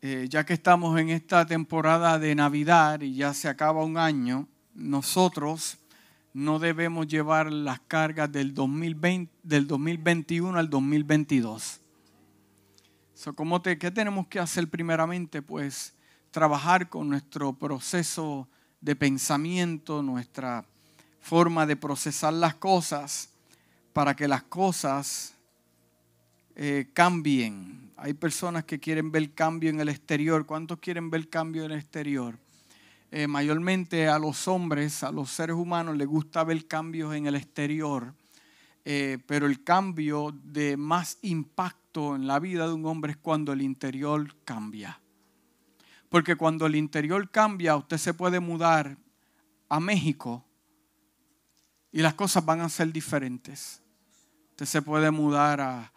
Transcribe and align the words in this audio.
eh, 0.00 0.26
ya 0.28 0.44
que 0.44 0.52
estamos 0.54 0.98
en 1.00 1.10
esta 1.10 1.44
temporada 1.44 2.18
de 2.18 2.34
Navidad 2.34 3.00
y 3.00 3.14
ya 3.14 3.34
se 3.34 3.48
acaba 3.48 3.84
un 3.84 3.98
año, 3.98 4.46
nosotros 4.74 5.78
no 6.32 6.60
debemos 6.60 7.08
llevar 7.08 7.50
las 7.50 7.80
cargas 7.80 8.30
del, 8.30 8.54
2020, 8.54 9.32
del 9.42 9.66
2021 9.66 10.56
al 10.56 10.70
2022. 10.70 11.80
So, 13.14 13.34
te, 13.60 13.76
¿Qué 13.76 13.90
tenemos 13.90 14.28
que 14.28 14.38
hacer 14.38 14.68
primeramente? 14.68 15.42
Pues 15.42 15.94
trabajar 16.30 16.88
con 16.88 17.08
nuestro 17.08 17.52
proceso 17.52 18.46
de 18.80 18.94
pensamiento, 18.94 20.00
nuestra 20.02 20.64
forma 21.20 21.66
de 21.66 21.74
procesar 21.74 22.32
las 22.34 22.54
cosas, 22.54 23.30
para 23.92 24.14
que 24.14 24.28
las 24.28 24.44
cosas 24.44 25.34
eh, 26.60 26.90
cambien. 26.92 27.92
Hay 27.96 28.14
personas 28.14 28.64
que 28.64 28.80
quieren 28.80 29.12
ver 29.12 29.32
cambio 29.32 29.70
en 29.70 29.78
el 29.78 29.88
exterior. 29.88 30.44
¿Cuántos 30.44 30.80
quieren 30.80 31.08
ver 31.08 31.28
cambio 31.28 31.64
en 31.64 31.70
el 31.70 31.78
exterior? 31.78 32.36
Eh, 33.12 33.28
mayormente 33.28 34.08
a 34.08 34.18
los 34.18 34.48
hombres, 34.48 35.04
a 35.04 35.12
los 35.12 35.30
seres 35.30 35.54
humanos, 35.54 35.96
les 35.96 36.08
gusta 36.08 36.42
ver 36.42 36.66
cambios 36.66 37.14
en 37.14 37.28
el 37.28 37.36
exterior, 37.36 38.12
eh, 38.84 39.18
pero 39.24 39.46
el 39.46 39.62
cambio 39.62 40.36
de 40.42 40.76
más 40.76 41.18
impacto 41.22 42.16
en 42.16 42.26
la 42.26 42.40
vida 42.40 42.66
de 42.66 42.72
un 42.72 42.84
hombre 42.86 43.12
es 43.12 43.18
cuando 43.18 43.52
el 43.52 43.62
interior 43.62 44.34
cambia. 44.44 45.00
Porque 46.08 46.34
cuando 46.34 46.66
el 46.66 46.74
interior 46.74 47.30
cambia, 47.30 47.76
usted 47.76 47.98
se 47.98 48.14
puede 48.14 48.40
mudar 48.40 48.98
a 49.68 49.78
México 49.78 50.44
y 51.92 52.02
las 52.02 52.14
cosas 52.14 52.44
van 52.44 52.62
a 52.62 52.68
ser 52.68 52.92
diferentes. 52.92 53.80
Usted 54.50 54.66
se 54.66 54.82
puede 54.82 55.12
mudar 55.12 55.60
a, 55.60 55.92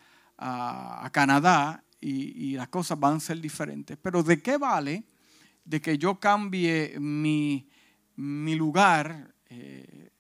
Canadá 1.12 1.84
y, 2.00 2.54
las 2.54 2.68
cosas 2.70 3.00
van 3.00 3.16
a 3.16 3.20
ser 3.20 3.40
diferentes. 3.40 3.98
Pero 4.02 4.24
¿de 4.24 4.42
qué 4.42 4.58
vale 4.58 5.06
de 5.64 5.82
que 5.82 5.98
yo 5.98 6.20
cambie 6.20 7.00
mi, 7.00 7.66
lugar, 8.18 9.34
eh, 9.50 10.12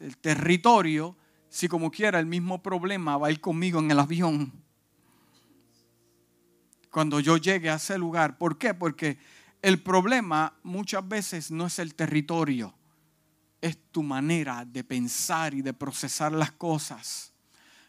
el 0.00 0.16
territorio, 0.18 1.16
si 1.48 1.68
como 1.68 1.90
quiera 1.90 2.18
el 2.18 2.26
mismo 2.26 2.62
problema 2.62 3.16
va 3.16 3.28
a 3.28 3.30
ir 3.30 3.40
conmigo 3.40 3.80
en 3.80 3.90
el 3.90 3.98
avión. 3.98 4.52
Cuando 6.90 7.20
yo 7.20 7.36
llegue 7.36 7.70
a 7.70 7.74
ese 7.74 7.98
lugar. 7.98 8.38
¿Por 8.38 8.56
qué? 8.56 8.72
Porque 8.74 9.18
el 9.62 9.82
problema 9.82 10.56
muchas 10.62 11.06
veces 11.06 11.50
no 11.50 11.66
es 11.66 11.78
el 11.78 11.94
territorio, 11.94 12.74
es 13.60 13.78
tu 13.90 14.02
manera 14.02 14.64
de 14.64 14.84
pensar 14.84 15.54
y 15.54 15.62
de 15.62 15.72
procesar 15.72 16.32
las 16.32 16.52
cosas. 16.52 17.33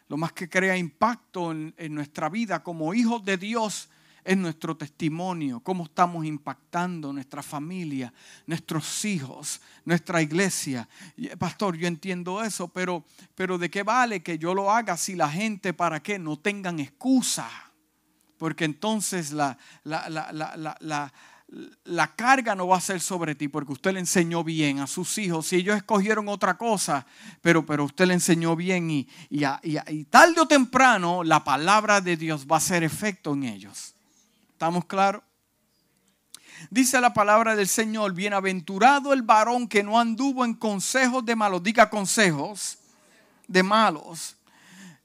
Lo 0.08 0.16
más 0.16 0.32
que 0.32 0.48
crea 0.48 0.76
impacto 0.76 1.50
en, 1.50 1.74
nuestra 1.90 2.28
vida 2.28 2.62
como 2.62 2.94
hijos 2.94 3.24
de 3.24 3.36
Dios 3.36 3.88
es 4.24 4.36
nuestro 4.36 4.76
testimonio, 4.76 5.60
cómo 5.60 5.84
estamos 5.84 6.26
impactando 6.26 7.12
nuestra 7.12 7.42
familia, 7.42 8.12
nuestros 8.46 9.04
hijos, 9.04 9.60
nuestra 9.84 10.20
iglesia. 10.20 10.88
Pastor, 11.38 11.76
yo 11.76 11.86
entiendo 11.86 12.42
eso, 12.42 12.68
pero, 12.68 13.04
pero 13.36 13.56
¿de 13.56 13.70
qué 13.70 13.84
vale 13.84 14.22
que 14.22 14.38
yo 14.38 14.52
lo 14.52 14.72
haga 14.72 14.96
si 14.96 15.14
la 15.14 15.30
gente, 15.30 15.72
para 15.72 16.02
qué, 16.02 16.18
no 16.18 16.38
tengan 16.38 16.80
excusa? 16.80 17.48
Porque 18.36 18.64
entonces 18.64 19.32
la, 19.32 19.56
la, 19.84 20.08
la, 20.08 20.76
la 20.80 21.12
carga 22.16 22.54
no 22.54 22.66
va 22.68 22.76
a 22.76 22.80
ser 22.80 23.00
sobre 23.00 23.34
ti 23.34 23.48
porque 23.48 23.72
usted 23.72 23.92
le 23.92 24.00
enseñó 24.00 24.42
bien 24.42 24.80
a 24.80 24.86
sus 24.86 25.16
hijos. 25.18 25.46
Si 25.46 25.56
ellos 25.56 25.76
escogieron 25.76 26.28
otra 26.28 26.58
cosa, 26.58 27.06
pero, 27.40 27.64
pero 27.64 27.84
usted 27.84 28.06
le 28.06 28.14
enseñó 28.14 28.56
bien 28.56 28.90
y, 28.90 29.08
y, 29.30 29.44
y, 29.62 30.04
tarde 30.04 30.40
o 30.40 30.46
temprano 30.46 31.22
la 31.22 31.44
palabra 31.44 32.00
de 32.00 32.16
Dios 32.16 32.46
va 32.50 32.56
a 32.56 32.58
hacer 32.58 32.82
efecto 32.82 33.34
en 33.34 33.44
ellos. 33.44 33.94
¿Estamos 34.52 34.84
claros? 34.86 35.22
Dice 36.70 37.00
la 37.00 37.12
palabra 37.12 37.54
del 37.54 37.68
Señor, 37.68 38.14
bienaventurado 38.14 39.12
el 39.12 39.22
varón 39.22 39.68
que 39.68 39.82
no 39.82 40.00
anduvo 40.00 40.44
en 40.44 40.54
consejos 40.54 41.24
de 41.24 41.36
malos, 41.36 41.62
diga 41.62 41.90
consejos 41.90 42.78
de 43.46 43.62
malos, 43.62 44.36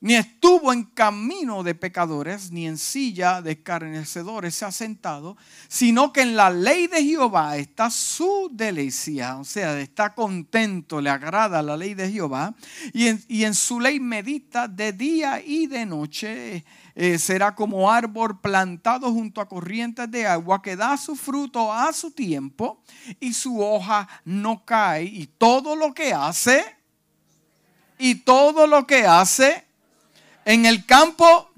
ni 0.02 0.16
estuvo 0.16 0.74
en 0.74 0.84
camino 0.84 1.62
de 1.62 1.76
pecadores, 1.76 2.52
ni 2.52 2.66
en 2.66 2.80
silla 2.80 3.40
de 3.40 3.52
escarnecedores 3.52 4.56
se 4.56 4.66
ha 4.66 4.72
sentado, 4.72 5.38
sino 5.68 6.12
que 6.12 6.22
en 6.22 6.36
la 6.36 6.50
ley 6.50 6.88
de 6.88 7.04
Jehová 7.04 7.56
está 7.58 7.92
su 7.92 8.50
delicia, 8.52 9.38
o 9.38 9.46
sea, 9.46 9.80
está 9.80 10.16
contento, 10.16 11.00
le 11.00 11.12
agrada 11.12 11.62
la 11.62 11.78
ley 11.78 11.94
de 11.94 12.12
Jehová, 12.12 12.56
y 12.94 13.44
en, 13.44 13.54
su 13.54 13.80
ley 13.80 14.00
medita 14.00 14.68
de 14.68 14.92
día 14.92 15.40
y 15.40 15.68
de 15.68 15.86
noche. 15.86 16.66
Eh, 16.94 17.18
será 17.18 17.56
como 17.56 17.90
árbol 17.90 18.42
plantado 18.42 19.14
junto 19.14 19.40
a 19.40 19.48
corrientes 19.48 20.12
de 20.12 20.28
agua 20.28 20.62
que 20.62 20.76
da 20.76 20.98
su 20.98 21.16
fruto 21.16 21.72
a 21.72 21.94
su 21.94 22.12
tiempo 22.12 22.84
y 23.18 23.32
su 23.32 23.62
hoja 23.62 24.10
no 24.26 24.66
cae 24.66 25.06
y 25.06 25.28
todo 25.28 25.74
lo 25.78 25.94
que 25.94 26.14
hace 26.14 26.66
y 27.98 28.16
todo 28.16 28.68
lo 28.68 28.86
que 28.86 29.06
hace 29.06 29.71
en 30.46 30.66
el 30.66 30.86
campo 30.86 31.50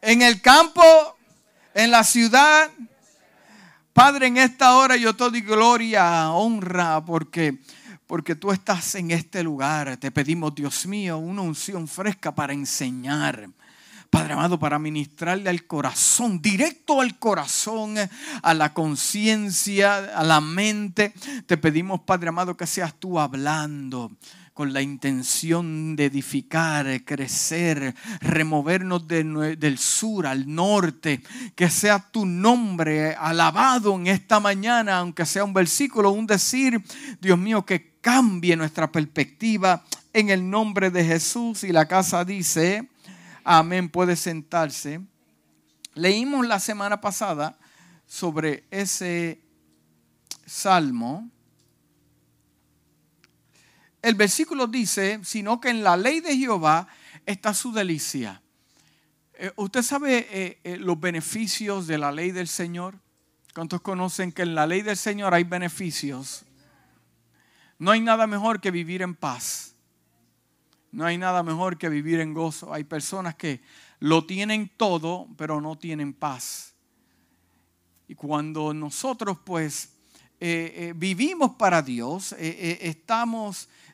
en 0.00 0.22
el 0.22 0.40
campo 0.40 0.82
en 1.74 1.90
la 1.90 2.04
ciudad 2.04 2.70
Padre, 3.98 4.28
en 4.28 4.36
esta 4.36 4.76
hora 4.76 4.96
yo 4.96 5.12
te 5.16 5.28
doy 5.28 5.40
gloria, 5.40 6.30
honra, 6.30 7.04
porque, 7.04 7.58
porque 8.06 8.36
tú 8.36 8.52
estás 8.52 8.94
en 8.94 9.10
este 9.10 9.42
lugar. 9.42 9.96
Te 9.96 10.12
pedimos, 10.12 10.54
Dios 10.54 10.86
mío, 10.86 11.18
una 11.18 11.42
unción 11.42 11.88
fresca 11.88 12.32
para 12.32 12.52
enseñar. 12.52 13.50
Padre 14.08 14.34
amado, 14.34 14.56
para 14.56 14.78
ministrarle 14.78 15.50
al 15.50 15.66
corazón, 15.66 16.40
directo 16.40 17.00
al 17.00 17.18
corazón, 17.18 17.96
a 18.40 18.54
la 18.54 18.72
conciencia, 18.72 19.96
a 20.16 20.22
la 20.22 20.40
mente. 20.40 21.12
Te 21.46 21.56
pedimos, 21.56 22.02
Padre 22.02 22.28
amado, 22.28 22.56
que 22.56 22.68
seas 22.68 22.94
tú 23.00 23.18
hablando 23.18 24.12
con 24.58 24.72
la 24.72 24.82
intención 24.82 25.94
de 25.94 26.06
edificar, 26.06 27.04
crecer, 27.04 27.94
removernos 28.20 29.06
del 29.06 29.78
sur 29.78 30.26
al 30.26 30.52
norte, 30.52 31.22
que 31.54 31.70
sea 31.70 32.00
tu 32.00 32.26
nombre 32.26 33.14
alabado 33.14 33.94
en 33.94 34.08
esta 34.08 34.40
mañana, 34.40 34.98
aunque 34.98 35.26
sea 35.26 35.44
un 35.44 35.54
versículo, 35.54 36.10
un 36.10 36.26
decir, 36.26 36.82
Dios 37.20 37.38
mío, 37.38 37.64
que 37.64 38.00
cambie 38.00 38.56
nuestra 38.56 38.90
perspectiva 38.90 39.84
en 40.12 40.30
el 40.30 40.50
nombre 40.50 40.90
de 40.90 41.04
Jesús. 41.04 41.62
Y 41.62 41.70
la 41.70 41.86
casa 41.86 42.24
dice, 42.24 42.90
Amén, 43.44 43.88
puede 43.88 44.16
sentarse. 44.16 45.00
Leímos 45.94 46.44
la 46.44 46.58
semana 46.58 47.00
pasada 47.00 47.56
sobre 48.08 48.64
ese 48.72 49.40
salmo. 50.46 51.30
El 54.00 54.14
versículo 54.14 54.66
dice, 54.66 55.20
sino 55.24 55.60
que 55.60 55.70
en 55.70 55.82
la 55.82 55.96
ley 55.96 56.20
de 56.20 56.36
Jehová 56.36 56.86
está 57.26 57.52
su 57.52 57.72
delicia. 57.72 58.40
Eh, 59.34 59.52
¿Usted 59.56 59.82
sabe 59.82 60.26
eh, 60.30 60.60
eh, 60.64 60.76
los 60.76 60.98
beneficios 60.98 61.86
de 61.86 61.98
la 61.98 62.10
ley 62.10 62.30
del 62.30 62.48
Señor? 62.48 62.98
¿Cuántos 63.54 63.80
conocen 63.80 64.32
que 64.32 64.42
en 64.42 64.54
la 64.54 64.66
ley 64.66 64.82
del 64.82 64.96
Señor 64.96 65.34
hay 65.34 65.44
beneficios? 65.44 66.44
No 67.78 67.90
hay 67.90 68.00
nada 68.00 68.26
mejor 68.26 68.60
que 68.60 68.70
vivir 68.70 69.02
en 69.02 69.14
paz. 69.14 69.74
No 70.90 71.04
hay 71.04 71.18
nada 71.18 71.42
mejor 71.42 71.76
que 71.76 71.88
vivir 71.88 72.20
en 72.20 72.34
gozo. 72.34 72.72
Hay 72.72 72.84
personas 72.84 73.34
que 73.34 73.60
lo 74.00 74.26
tienen 74.26 74.70
todo, 74.76 75.28
pero 75.36 75.60
no 75.60 75.76
tienen 75.76 76.12
paz. 76.12 76.74
Y 78.08 78.14
cuando 78.14 78.72
nosotros 78.72 79.38
pues 79.44 79.92
vivimos 80.94 81.56
para 81.56 81.82
Dios, 81.82 82.34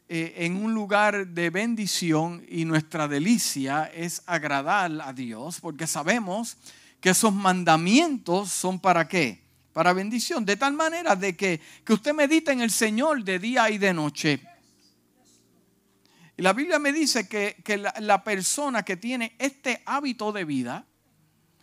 eh, 0.09 0.35
en 0.39 0.57
un 0.57 0.75
lugar 0.75 1.29
de 1.29 1.51
bendición 1.51 2.45
y 2.49 2.65
nuestra 2.65 3.09
delicia 3.09 3.91
es 3.95 4.23
agradar 4.27 4.91
a 5.03 5.13
Dios, 5.13 5.61
porque 5.61 5.87
sabemos 5.87 6.57
que 7.01 7.11
esos 7.11 7.33
mandamientos 7.35 8.51
son 8.51 8.79
para 8.79 9.09
qué? 9.09 9.43
Para 9.73 9.93
bendición, 9.93 10.45
de 10.45 10.57
tal 10.57 10.73
manera 10.73 11.17
de 11.17 11.37
que, 11.37 11.61
que 11.85 11.93
usted 11.93 12.15
medita 12.15 12.53
en 12.53 12.61
el 12.61 12.71
Señor 12.71 13.25
de 13.25 13.39
día 13.39 13.71
y 13.71 13.79
de 13.79 13.93
noche 13.93 14.41
y 16.37 16.43
la 16.43 16.53
Biblia 16.53 16.79
me 16.79 16.93
dice 16.93 17.29
que, 17.29 17.57
la, 18.01 18.25
persona 18.25 18.83
que 18.83 18.97
tiene 18.97 19.37
este 19.39 19.83
hábito 19.87 20.33
de 20.33 20.45
vida, 20.45 20.85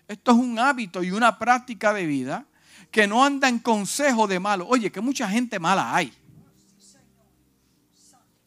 esto 0.08 0.32
es 0.32 0.38
un 0.38 0.60
hábito 0.60 1.04
y 1.04 1.12
una 1.12 1.38
práctica 1.38 1.94
de 1.94 2.06
vida, 2.06 2.46
que 2.90 3.08
no 3.08 3.24
anda 3.24 3.50
en 3.50 3.60
consejo 3.60 4.28
de 4.28 4.40
malo. 4.40 4.68
Oye, 4.68 4.92
que 4.92 5.02
mucha 5.02 5.28
gente 5.28 5.60
mala 5.60 5.96
hay. 5.96 6.14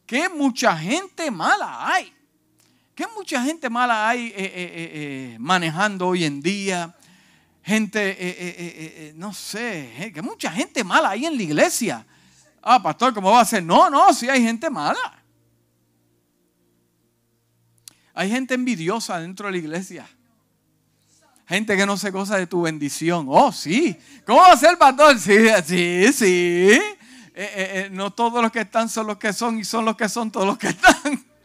Que 0.05 0.29
mucha 0.29 0.77
gente 0.77 1.31
mala 1.31 1.87
hay. 1.87 2.13
Que 2.93 3.05
mucha 3.07 3.41
gente 3.43 3.69
mala 3.69 4.07
hay 4.07 4.27
eh, 4.27 4.33
eh, 4.37 4.53
eh, 4.55 5.37
manejando 5.39 6.07
hoy 6.07 6.23
en 6.23 6.41
día. 6.41 6.95
Gente, 7.63 9.13
no 9.15 9.33
sé, 9.33 10.11
que 10.13 10.21
mucha 10.21 10.51
gente 10.51 10.83
mala 10.83 11.09
hay 11.09 11.25
en 11.25 11.35
la 11.35 11.43
iglesia. 11.43 12.05
Ah, 12.61 12.81
pastor, 12.81 13.13
¿cómo 13.13 13.31
va 13.31 13.41
a 13.41 13.45
ser? 13.45 13.63
No, 13.63 13.89
no, 13.89 14.13
sí 14.13 14.29
hay 14.29 14.43
gente 14.43 14.69
mala. 14.69 15.23
Hay 18.13 18.29
gente 18.29 18.53
envidiosa 18.53 19.19
dentro 19.19 19.47
de 19.47 19.53
la 19.53 19.57
iglesia. 19.57 20.07
Gente 21.47 21.75
que 21.75 21.85
no 21.85 21.97
se 21.97 22.11
goza 22.11 22.37
de 22.37 22.47
tu 22.47 22.61
bendición. 22.61 23.27
Oh, 23.29 23.51
sí. 23.51 23.95
¿Cómo 24.25 24.39
va 24.39 24.53
a 24.53 24.57
ser, 24.57 24.77
pastor? 24.77 25.19
Sí, 25.19 25.37
sí, 25.65 26.13
sí. 26.13 26.79
Eh, 27.37 27.43
eh, 27.43 27.51
eh, 27.57 27.89
no 27.91 28.13
todos 28.13 28.41
los 28.41 28.49
que 28.49 28.61
están 28.61 28.87
son 28.87 29.07
los 29.07 29.17
que 29.17 29.33
son 29.33 29.59
y 29.59 29.65
son 29.65 29.83
los 29.83 29.97
que 29.97 30.07
son 30.07 30.31
todos 30.31 30.47
los 30.47 30.57
que 30.57 30.69
están. 30.69 31.23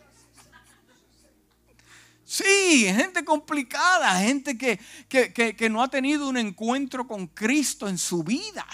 Sí, 2.25 2.85
gente 2.85 3.25
complicada, 3.25 4.21
gente 4.21 4.57
que, 4.57 4.79
que, 5.09 5.69
no 5.69 5.83
ha 5.83 5.89
tenido 5.89 6.29
un 6.29 6.37
encuentro 6.37 7.05
con 7.05 7.27
Cristo 7.27 7.89
en 7.89 7.99
su 7.99 8.23
vida. 8.23 8.65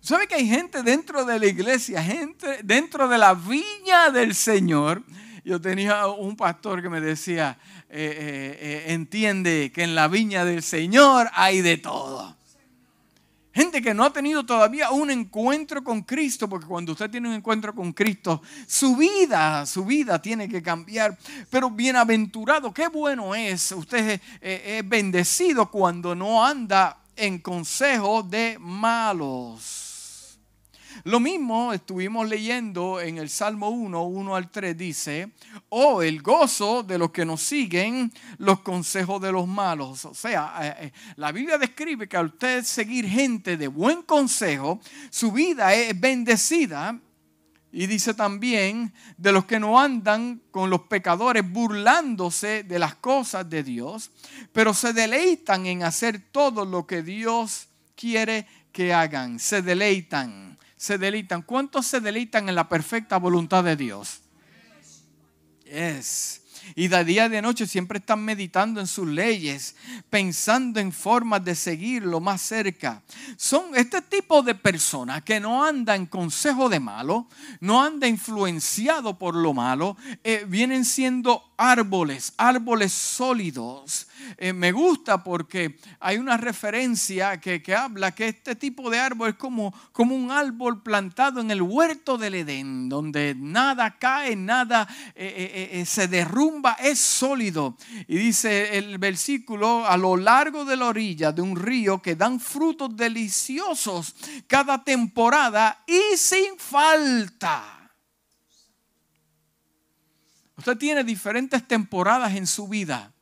¿Sabe 0.00 0.26
que 0.26 0.36
hay 0.36 0.48
gente 0.48 0.82
dentro 0.82 1.26
de 1.26 1.38
la 1.38 1.44
iglesia, 1.44 2.02
gente 2.02 2.60
dentro 2.64 3.06
de 3.06 3.18
la 3.18 3.34
viña 3.34 4.08
del 4.10 4.34
Señor? 4.34 5.04
Yo 5.44 5.60
tenía 5.60 6.06
un 6.06 6.36
pastor 6.36 6.80
que 6.80 6.88
me 6.88 7.02
decía, 7.02 7.58
entiende 7.90 9.70
que 9.70 9.82
en 9.82 9.94
la 9.94 10.08
viña 10.08 10.46
del 10.46 10.62
Señor 10.62 11.28
hay 11.34 11.60
de 11.60 11.76
todo. 11.76 12.37
Gente 13.58 13.82
que 13.82 13.92
no 13.92 14.04
ha 14.04 14.12
tenido 14.12 14.46
todavía 14.46 14.92
un 14.92 15.10
encuentro 15.10 15.82
con 15.82 16.02
Cristo, 16.02 16.48
porque 16.48 16.68
cuando 16.68 16.92
usted 16.92 17.10
tiene 17.10 17.28
un 17.28 17.34
encuentro 17.34 17.74
con 17.74 17.92
Cristo, 17.92 18.40
su 18.68 18.94
vida, 18.94 19.66
su 19.66 19.84
vida 19.84 20.22
tiene 20.22 20.48
que 20.48 20.62
cambiar. 20.62 21.18
Pero 21.50 21.68
bienaventurado, 21.68 22.72
qué 22.72 22.86
bueno 22.86 23.34
es, 23.34 23.72
usted 23.72 24.20
es 24.40 24.88
bendecido 24.88 25.68
cuando 25.72 26.14
no 26.14 26.46
anda 26.46 26.98
en 27.16 27.40
consejo 27.40 28.22
de 28.22 28.58
malos. 28.60 29.87
Lo 31.04 31.20
mismo 31.20 31.72
estuvimos 31.72 32.28
leyendo 32.28 33.00
en 33.00 33.18
el 33.18 33.28
Salmo 33.28 33.68
1, 33.68 34.04
1 34.04 34.36
al 34.36 34.50
3, 34.50 34.76
dice, 34.76 35.32
oh, 35.68 36.02
el 36.02 36.22
gozo 36.22 36.82
de 36.82 36.98
los 36.98 37.10
que 37.10 37.24
nos 37.24 37.42
siguen 37.42 38.12
los 38.38 38.60
consejos 38.60 39.20
de 39.20 39.32
los 39.32 39.46
malos. 39.46 40.04
O 40.04 40.14
sea, 40.14 40.54
eh, 40.60 40.86
eh, 40.86 40.92
la 41.16 41.32
Biblia 41.32 41.58
describe 41.58 42.08
que 42.08 42.16
al 42.16 42.26
usted 42.26 42.62
seguir 42.62 43.08
gente 43.08 43.56
de 43.56 43.68
buen 43.68 44.02
consejo, 44.02 44.80
su 45.10 45.32
vida 45.32 45.74
es 45.74 45.98
bendecida. 45.98 46.98
Y 47.70 47.86
dice 47.86 48.14
también 48.14 48.94
de 49.16 49.30
los 49.30 49.44
que 49.44 49.60
no 49.60 49.78
andan 49.78 50.40
con 50.50 50.70
los 50.70 50.82
pecadores 50.82 51.48
burlándose 51.50 52.62
de 52.62 52.78
las 52.78 52.94
cosas 52.94 53.48
de 53.48 53.62
Dios, 53.62 54.10
pero 54.52 54.72
se 54.72 54.94
deleitan 54.94 55.66
en 55.66 55.82
hacer 55.82 56.30
todo 56.32 56.64
lo 56.64 56.86
que 56.86 57.02
Dios 57.02 57.68
quiere 57.94 58.46
que 58.72 58.94
hagan. 58.94 59.38
Se 59.38 59.60
deleitan 59.60 60.57
se 60.78 60.96
deleitan. 60.96 61.42
¿Cuántos 61.42 61.86
se 61.86 62.00
deleitan 62.00 62.48
en 62.48 62.54
la 62.54 62.68
perfecta 62.68 63.18
voluntad 63.18 63.64
de 63.64 63.76
Dios? 63.76 64.20
Es. 65.66 66.42
Y 66.74 66.88
de 66.88 67.04
día 67.04 67.26
y 67.26 67.28
de 67.30 67.42
noche 67.42 67.66
siempre 67.66 67.98
están 67.98 68.24
meditando 68.24 68.80
en 68.80 68.86
sus 68.86 69.08
leyes, 69.08 69.74
pensando 70.10 70.80
en 70.80 70.92
formas 70.92 71.44
de 71.44 71.54
seguirlo 71.54 72.20
más 72.20 72.42
cerca. 72.42 73.02
Son 73.36 73.74
este 73.74 74.02
tipo 74.02 74.42
de 74.42 74.54
personas 74.54 75.22
que 75.22 75.40
no 75.40 75.64
anda 75.64 75.94
en 75.94 76.06
consejo 76.06 76.68
de 76.68 76.80
malo, 76.80 77.26
no 77.60 77.82
anda 77.82 78.06
influenciado 78.06 79.18
por 79.18 79.34
lo 79.34 79.54
malo, 79.54 79.96
eh, 80.24 80.44
vienen 80.46 80.84
siendo 80.84 81.47
árboles, 81.58 82.32
árboles 82.36 82.92
sólidos. 82.92 84.06
Eh, 84.38 84.52
me 84.52 84.72
gusta 84.72 85.22
porque 85.22 85.78
hay 86.00 86.16
una 86.16 86.36
referencia 86.36 87.40
que, 87.40 87.62
habla 87.74 88.14
que 88.14 88.28
este 88.28 88.54
tipo 88.54 88.88
de 88.88 88.98
árbol 88.98 89.30
es 89.30 89.34
como, 89.34 89.74
como 89.92 90.14
un 90.14 90.30
árbol 90.30 90.82
plantado 90.82 91.40
en 91.40 91.50
el 91.50 91.60
huerto 91.60 92.16
del 92.16 92.36
Edén, 92.36 92.88
donde 92.88 93.34
nada 93.36 93.98
cae, 93.98 94.36
nada 94.36 94.88
eh, 95.14 95.70
eh, 95.72 95.84
se 95.84 96.06
derrumba, 96.08 96.74
es 96.74 96.98
sólido. 97.00 97.76
Y 98.06 98.16
dice 98.16 98.78
el 98.78 98.98
versículo, 98.98 99.86
a 99.86 99.96
lo 99.96 100.16
largo 100.16 100.64
de 100.64 100.76
la 100.76 100.86
orilla 100.86 101.32
de 101.32 101.42
un 101.42 101.56
río 101.56 102.00
que 102.00 102.14
dan 102.14 102.38
frutos 102.38 102.96
deliciosos 102.96 104.14
cada 104.46 104.84
temporada 104.84 105.82
y 105.86 106.16
sin 106.16 106.56
falta. 106.56 107.77
Usted 110.58 110.76
tiene 110.76 111.04
diferentes 111.04 111.66
temporadas 111.66 112.34
en 112.34 112.44
su 112.44 112.66
vida. 112.66 113.12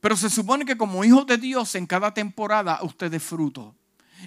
Pero 0.00 0.16
se 0.16 0.30
supone 0.30 0.64
que 0.64 0.76
como 0.76 1.04
hijo 1.04 1.24
de 1.24 1.36
Dios 1.36 1.74
en 1.74 1.84
cada 1.84 2.14
temporada 2.14 2.78
usted 2.82 3.10
dé 3.10 3.18
fruto. 3.18 3.74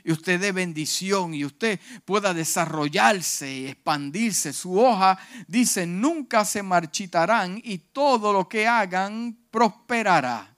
Y 0.03 0.11
usted 0.11 0.41
dé 0.41 0.51
bendición 0.51 1.33
y 1.33 1.45
usted 1.45 1.79
pueda 2.03 2.33
desarrollarse 2.33 3.51
y 3.53 3.67
expandirse. 3.67 4.51
Su 4.51 4.77
hoja 4.77 5.17
dice, 5.47 5.87
nunca 5.87 6.43
se 6.43 6.61
marchitarán 6.61 7.61
y 7.63 7.77
todo 7.77 8.33
lo 8.33 8.49
que 8.49 8.67
hagan 8.67 9.37
prosperará. 9.49 10.53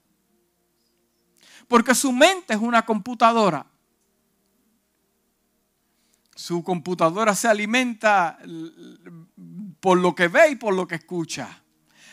Porque 1.67 1.93
su 1.93 2.11
mente 2.11 2.55
es 2.55 2.59
una 2.59 2.83
computadora. 2.83 3.63
Su 6.33 6.63
computadora 6.63 7.35
se 7.35 7.47
alimenta 7.47 8.39
por 9.79 9.97
lo 9.97 10.15
que 10.15 10.27
ve 10.27 10.51
y 10.51 10.55
por 10.55 10.73
lo 10.73 10.87
que 10.87 10.95
escucha. 10.95 11.63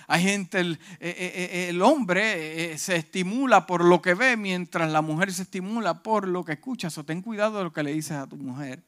Hay 0.07 0.23
gente, 0.23 0.61
el, 0.61 0.73
eh, 1.01 1.15
eh, 1.19 1.71
eh, 1.71 1.81
hombre 1.81 2.77
se 2.77 2.97
estimula 2.97 3.67
por 3.67 3.85
lo 3.85 4.03
que 4.03 4.15
ve, 4.15 4.37
mientras 4.37 4.91
la 4.91 5.01
mujer 5.01 5.33
se 5.33 5.43
estimula 5.43 6.03
por 6.03 6.29
lo 6.29 6.45
que 6.45 6.53
escucha. 6.53 6.91
So, 6.91 7.05
ten 7.05 7.23
cuidado 7.23 7.59
de 7.59 7.65
lo 7.65 7.73
que 7.73 7.83
le 7.83 7.93
dices 7.93 8.13
a 8.13 8.27
tu 8.27 8.37
mujer. 8.37 8.83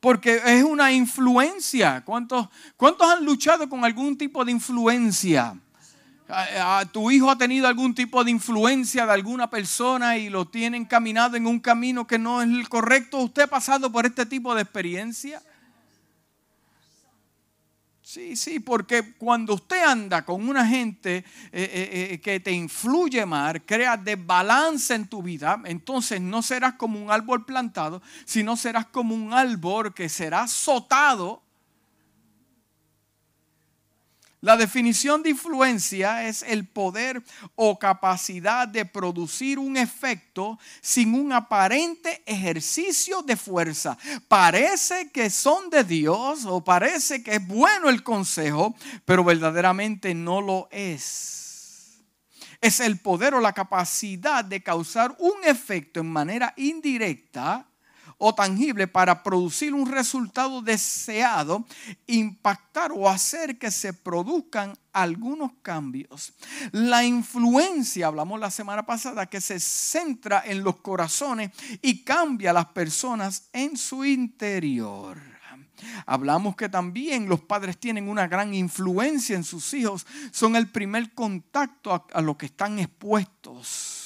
Porque 0.00 0.40
es 0.44 0.62
una 0.62 0.92
influencia. 0.92 2.02
¿Cuántos, 2.04 2.48
¿Cuántos 2.76 3.10
han 3.10 3.24
luchado 3.24 3.68
con 3.68 3.84
algún 3.84 4.16
tipo 4.16 4.44
de 4.44 4.52
influencia? 4.52 5.58
tu 6.90 7.08
hijo 7.12 7.30
ha 7.30 7.38
tenido 7.38 7.68
algún 7.68 7.94
tipo 7.94 8.24
de 8.24 8.32
influencia 8.32 9.06
de 9.06 9.12
alguna 9.12 9.48
persona 9.48 10.18
y 10.18 10.28
lo 10.28 10.44
tiene 10.44 10.76
encaminado 10.76 11.36
en 11.36 11.46
un 11.46 11.60
camino 11.60 12.04
que 12.04 12.18
no 12.18 12.42
es 12.42 12.48
el 12.48 12.68
correcto. 12.68 13.18
¿Usted 13.18 13.42
ha 13.42 13.46
pasado 13.46 13.92
por 13.92 14.06
este 14.06 14.26
tipo 14.26 14.52
de 14.52 14.62
experiencia? 14.62 15.40
Sí, 18.16 18.34
sí, 18.34 18.60
porque 18.60 19.12
cuando 19.18 19.52
usted 19.52 19.84
anda 19.84 20.24
con 20.24 20.48
una 20.48 20.66
gente 20.66 21.18
eh, 21.18 21.24
eh, 21.52 22.08
eh, 22.12 22.20
que 22.22 22.40
te 22.40 22.50
influye 22.50 23.26
más, 23.26 23.56
crea 23.66 23.98
desbalance 23.98 24.94
en 24.94 25.06
tu 25.06 25.22
vida, 25.22 25.60
entonces 25.66 26.18
no 26.18 26.40
serás 26.40 26.76
como 26.76 26.98
un 26.98 27.10
árbol 27.10 27.44
plantado, 27.44 28.00
sino 28.24 28.56
serás 28.56 28.86
como 28.86 29.14
un 29.14 29.34
árbol 29.34 29.92
que 29.92 30.08
será 30.08 30.44
azotado 30.44 31.42
la 34.46 34.56
definición 34.56 35.24
de 35.24 35.30
influencia 35.30 36.22
es 36.28 36.44
el 36.44 36.68
poder 36.68 37.20
o 37.56 37.80
capacidad 37.80 38.68
de 38.68 38.84
producir 38.84 39.58
un 39.58 39.76
efecto 39.76 40.56
sin 40.80 41.14
un 41.14 41.32
aparente 41.32 42.22
ejercicio 42.24 43.22
de 43.22 43.34
fuerza. 43.34 43.98
Parece 44.28 45.10
que 45.10 45.30
son 45.30 45.68
de 45.68 45.82
Dios 45.82 46.44
o 46.44 46.62
parece 46.62 47.24
que 47.24 47.34
es 47.34 47.44
bueno 47.48 47.88
el 47.88 48.04
consejo, 48.04 48.76
pero 49.04 49.24
verdaderamente 49.24 50.14
no 50.14 50.40
lo 50.40 50.68
es. 50.70 52.04
Es 52.60 52.78
el 52.78 53.00
poder 53.00 53.34
o 53.34 53.40
la 53.40 53.52
capacidad 53.52 54.44
de 54.44 54.62
causar 54.62 55.16
un 55.18 55.42
efecto 55.42 55.98
en 55.98 56.12
manera 56.12 56.54
indirecta 56.56 57.66
o 58.18 58.34
tangible 58.34 58.86
para 58.86 59.22
producir 59.22 59.74
un 59.74 59.90
resultado 59.90 60.62
deseado, 60.62 61.66
impactar 62.06 62.92
o 62.92 63.08
hacer 63.08 63.58
que 63.58 63.70
se 63.70 63.92
produzcan 63.92 64.76
algunos 64.92 65.52
cambios. 65.62 66.32
La 66.72 67.04
influencia, 67.04 68.06
hablamos 68.06 68.40
la 68.40 68.50
semana 68.50 68.86
pasada, 68.86 69.26
que 69.26 69.40
se 69.40 69.60
centra 69.60 70.42
en 70.46 70.64
los 70.64 70.76
corazones 70.76 71.50
y 71.82 72.02
cambia 72.04 72.50
a 72.50 72.54
las 72.54 72.66
personas 72.66 73.48
en 73.52 73.76
su 73.76 74.04
interior. 74.04 75.18
Hablamos 76.06 76.56
que 76.56 76.70
también 76.70 77.28
los 77.28 77.40
padres 77.40 77.76
tienen 77.76 78.08
una 78.08 78.26
gran 78.26 78.54
influencia 78.54 79.36
en 79.36 79.44
sus 79.44 79.74
hijos, 79.74 80.06
son 80.30 80.56
el 80.56 80.68
primer 80.68 81.12
contacto 81.12 81.92
a, 81.92 82.06
a 82.14 82.22
lo 82.22 82.38
que 82.38 82.46
están 82.46 82.78
expuestos. 82.78 84.05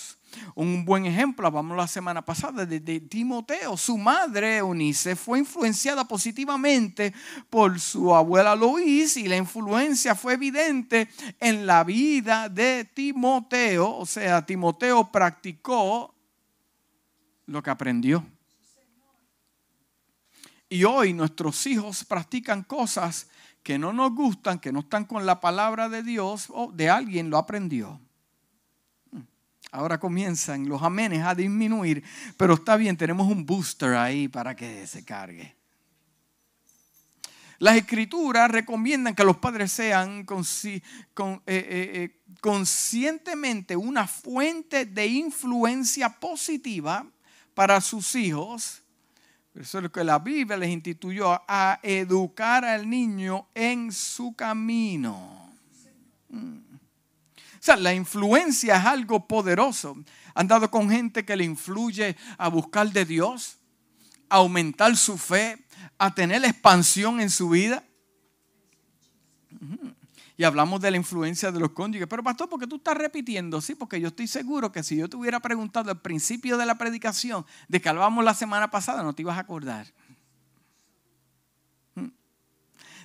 Un 0.54 0.84
buen 0.84 1.06
ejemplo, 1.06 1.46
hablamos 1.46 1.76
la 1.76 1.86
semana 1.86 2.22
pasada 2.22 2.66
de, 2.66 3.00
Timoteo. 3.00 3.76
Su 3.76 3.96
madre, 3.96 4.58
Eunice, 4.58 5.16
fue 5.16 5.38
influenciada 5.38 6.04
positivamente 6.06 7.12
por 7.48 7.78
su 7.80 8.14
abuela 8.14 8.54
Lois 8.54 9.16
y 9.16 9.28
la 9.28 9.36
influencia 9.36 10.14
fue 10.14 10.34
evidente 10.34 11.08
en 11.38 11.66
la 11.66 11.84
vida 11.84 12.48
de 12.48 12.84
Timoteo. 12.84 13.96
O 13.96 14.06
sea, 14.06 14.44
Timoteo 14.44 15.10
practicó 15.10 16.14
lo 17.46 17.62
que 17.62 17.70
aprendió. 17.70 18.24
Y 20.68 20.84
hoy 20.84 21.12
nuestros 21.12 21.66
hijos 21.66 22.04
practican 22.04 22.62
cosas 22.62 23.28
que 23.62 23.78
no 23.78 23.92
nos 23.92 24.14
gustan, 24.14 24.58
que 24.58 24.72
no 24.72 24.80
están 24.80 25.04
con 25.04 25.26
la 25.26 25.40
palabra 25.40 25.88
de 25.88 26.02
Dios 26.02 26.46
o 26.50 26.70
de 26.72 26.88
alguien 26.88 27.28
lo 27.28 27.38
aprendió. 27.38 28.00
Ahora 29.72 30.00
comienzan 30.00 30.68
los 30.68 30.82
amenes 30.82 31.22
a 31.24 31.34
disminuir, 31.34 32.02
pero 32.36 32.54
está 32.54 32.76
bien, 32.76 32.96
tenemos 32.96 33.30
un 33.30 33.46
booster 33.46 33.94
ahí 33.94 34.26
para 34.26 34.56
que 34.56 34.86
se 34.86 35.04
cargue. 35.04 35.54
Las 37.60 37.76
escrituras 37.76 38.50
recomiendan 38.50 39.14
que 39.14 39.22
los 39.22 39.36
padres 39.36 39.70
sean 39.70 40.24
eh, 40.26 40.80
eh, 41.14 41.42
eh, 41.46 42.20
conscientemente 42.40 43.76
una 43.76 44.06
fuente 44.06 44.86
de 44.86 45.06
influencia 45.06 46.08
positiva 46.08 47.06
para 47.52 47.80
sus 47.82 48.14
hijos. 48.14 48.82
Eso 49.54 49.78
es 49.78 49.84
lo 49.84 49.92
que 49.92 50.02
la 50.02 50.18
Biblia 50.18 50.56
les 50.56 50.70
instituyó 50.70 51.42
a 51.46 51.78
educar 51.82 52.64
al 52.64 52.88
niño 52.88 53.46
en 53.54 53.92
su 53.92 54.32
camino. 54.32 55.52
Mm. 56.30 56.69
O 57.60 57.62
sea, 57.62 57.76
la 57.76 57.92
influencia 57.92 58.76
es 58.76 58.86
algo 58.86 59.26
poderoso. 59.26 59.94
Han 60.34 60.48
dado 60.48 60.70
con 60.70 60.88
gente 60.88 61.26
que 61.26 61.36
le 61.36 61.44
influye 61.44 62.16
a 62.38 62.48
buscar 62.48 62.90
de 62.90 63.04
Dios, 63.04 63.58
a 64.30 64.36
aumentar 64.36 64.96
su 64.96 65.18
fe, 65.18 65.62
a 65.98 66.14
tener 66.14 66.42
expansión 66.46 67.20
en 67.20 67.28
su 67.28 67.50
vida. 67.50 67.84
Y 70.38 70.44
hablamos 70.44 70.80
de 70.80 70.90
la 70.90 70.96
influencia 70.96 71.52
de 71.52 71.60
los 71.60 71.72
cónyuges. 71.72 72.08
Pero 72.08 72.22
pastor, 72.22 72.48
¿por 72.48 72.58
qué 72.58 72.66
tú 72.66 72.76
estás 72.76 72.96
repitiendo? 72.96 73.60
Sí, 73.60 73.74
porque 73.74 74.00
yo 74.00 74.08
estoy 74.08 74.26
seguro 74.26 74.72
que 74.72 74.82
si 74.82 74.96
yo 74.96 75.06
te 75.06 75.18
hubiera 75.18 75.38
preguntado 75.38 75.90
al 75.90 76.00
principio 76.00 76.56
de 76.56 76.64
la 76.64 76.76
predicación 76.76 77.44
de 77.68 77.78
que 77.78 77.90
hablábamos 77.90 78.24
la 78.24 78.32
semana 78.32 78.70
pasada, 78.70 79.02
no 79.02 79.12
te 79.12 79.20
ibas 79.20 79.36
a 79.36 79.40
acordar. 79.40 79.86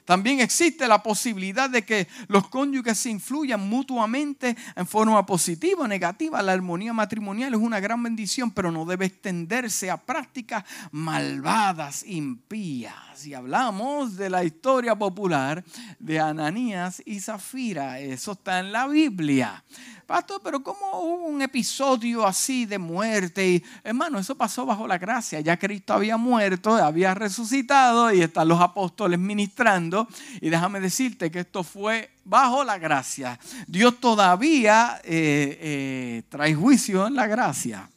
También 0.05 0.39
existe 0.39 0.87
la 0.87 1.01
posibilidad 1.01 1.69
de 1.69 1.83
que 1.83 2.07
los 2.27 2.47
cónyuges 2.47 2.99
se 2.99 3.09
influyan 3.09 3.67
mutuamente 3.67 4.55
en 4.75 4.85
forma 4.85 5.25
positiva 5.25 5.83
o 5.83 5.87
negativa. 5.87 6.41
La 6.43 6.53
armonía 6.53 6.93
matrimonial 6.93 7.53
es 7.55 7.59
una 7.59 7.79
gran 7.79 8.01
bendición, 8.01 8.51
pero 8.51 8.71
no 8.71 8.85
debe 8.85 9.05
extenderse 9.07 9.89
a 9.89 9.97
prácticas 9.97 10.63
malvadas, 10.91 12.03
impías. 12.05 13.14
Y 13.23 13.33
hablamos 13.33 14.17
de 14.17 14.29
la 14.29 14.43
historia 14.43 14.93
popular 14.95 15.63
de 15.99 16.19
Ananías 16.19 17.01
y 17.05 17.21
Zafira. 17.21 17.99
Eso 17.99 18.33
está 18.33 18.59
en 18.59 18.73
la 18.73 18.87
Biblia. 18.87 19.63
Pastor, 20.05 20.41
pero 20.43 20.61
¿cómo 20.61 20.99
hubo 20.99 21.25
un 21.25 21.41
episodio 21.41 22.27
así 22.27 22.65
de 22.65 22.77
muerte? 22.77 23.47
Y, 23.47 23.63
hermano, 23.83 24.19
eso 24.19 24.35
pasó 24.35 24.65
bajo 24.65 24.85
la 24.85 24.97
gracia. 24.97 25.39
Ya 25.39 25.57
Cristo 25.57 25.93
había 25.93 26.17
muerto, 26.17 26.75
había 26.75 27.13
resucitado 27.13 28.13
y 28.13 28.21
están 28.21 28.49
los 28.49 28.59
apóstoles 28.59 29.17
ministrando. 29.17 30.07
Y 30.41 30.49
déjame 30.49 30.81
decirte 30.81 31.31
que 31.31 31.39
esto 31.39 31.63
fue 31.63 32.11
bajo 32.25 32.65
la 32.65 32.77
gracia. 32.77 33.39
Dios 33.65 33.99
todavía 33.99 34.99
eh, 35.03 35.57
eh, 35.61 36.23
trae 36.27 36.53
juicio 36.53 37.07
en 37.07 37.15
la 37.15 37.27
gracia. 37.27 37.89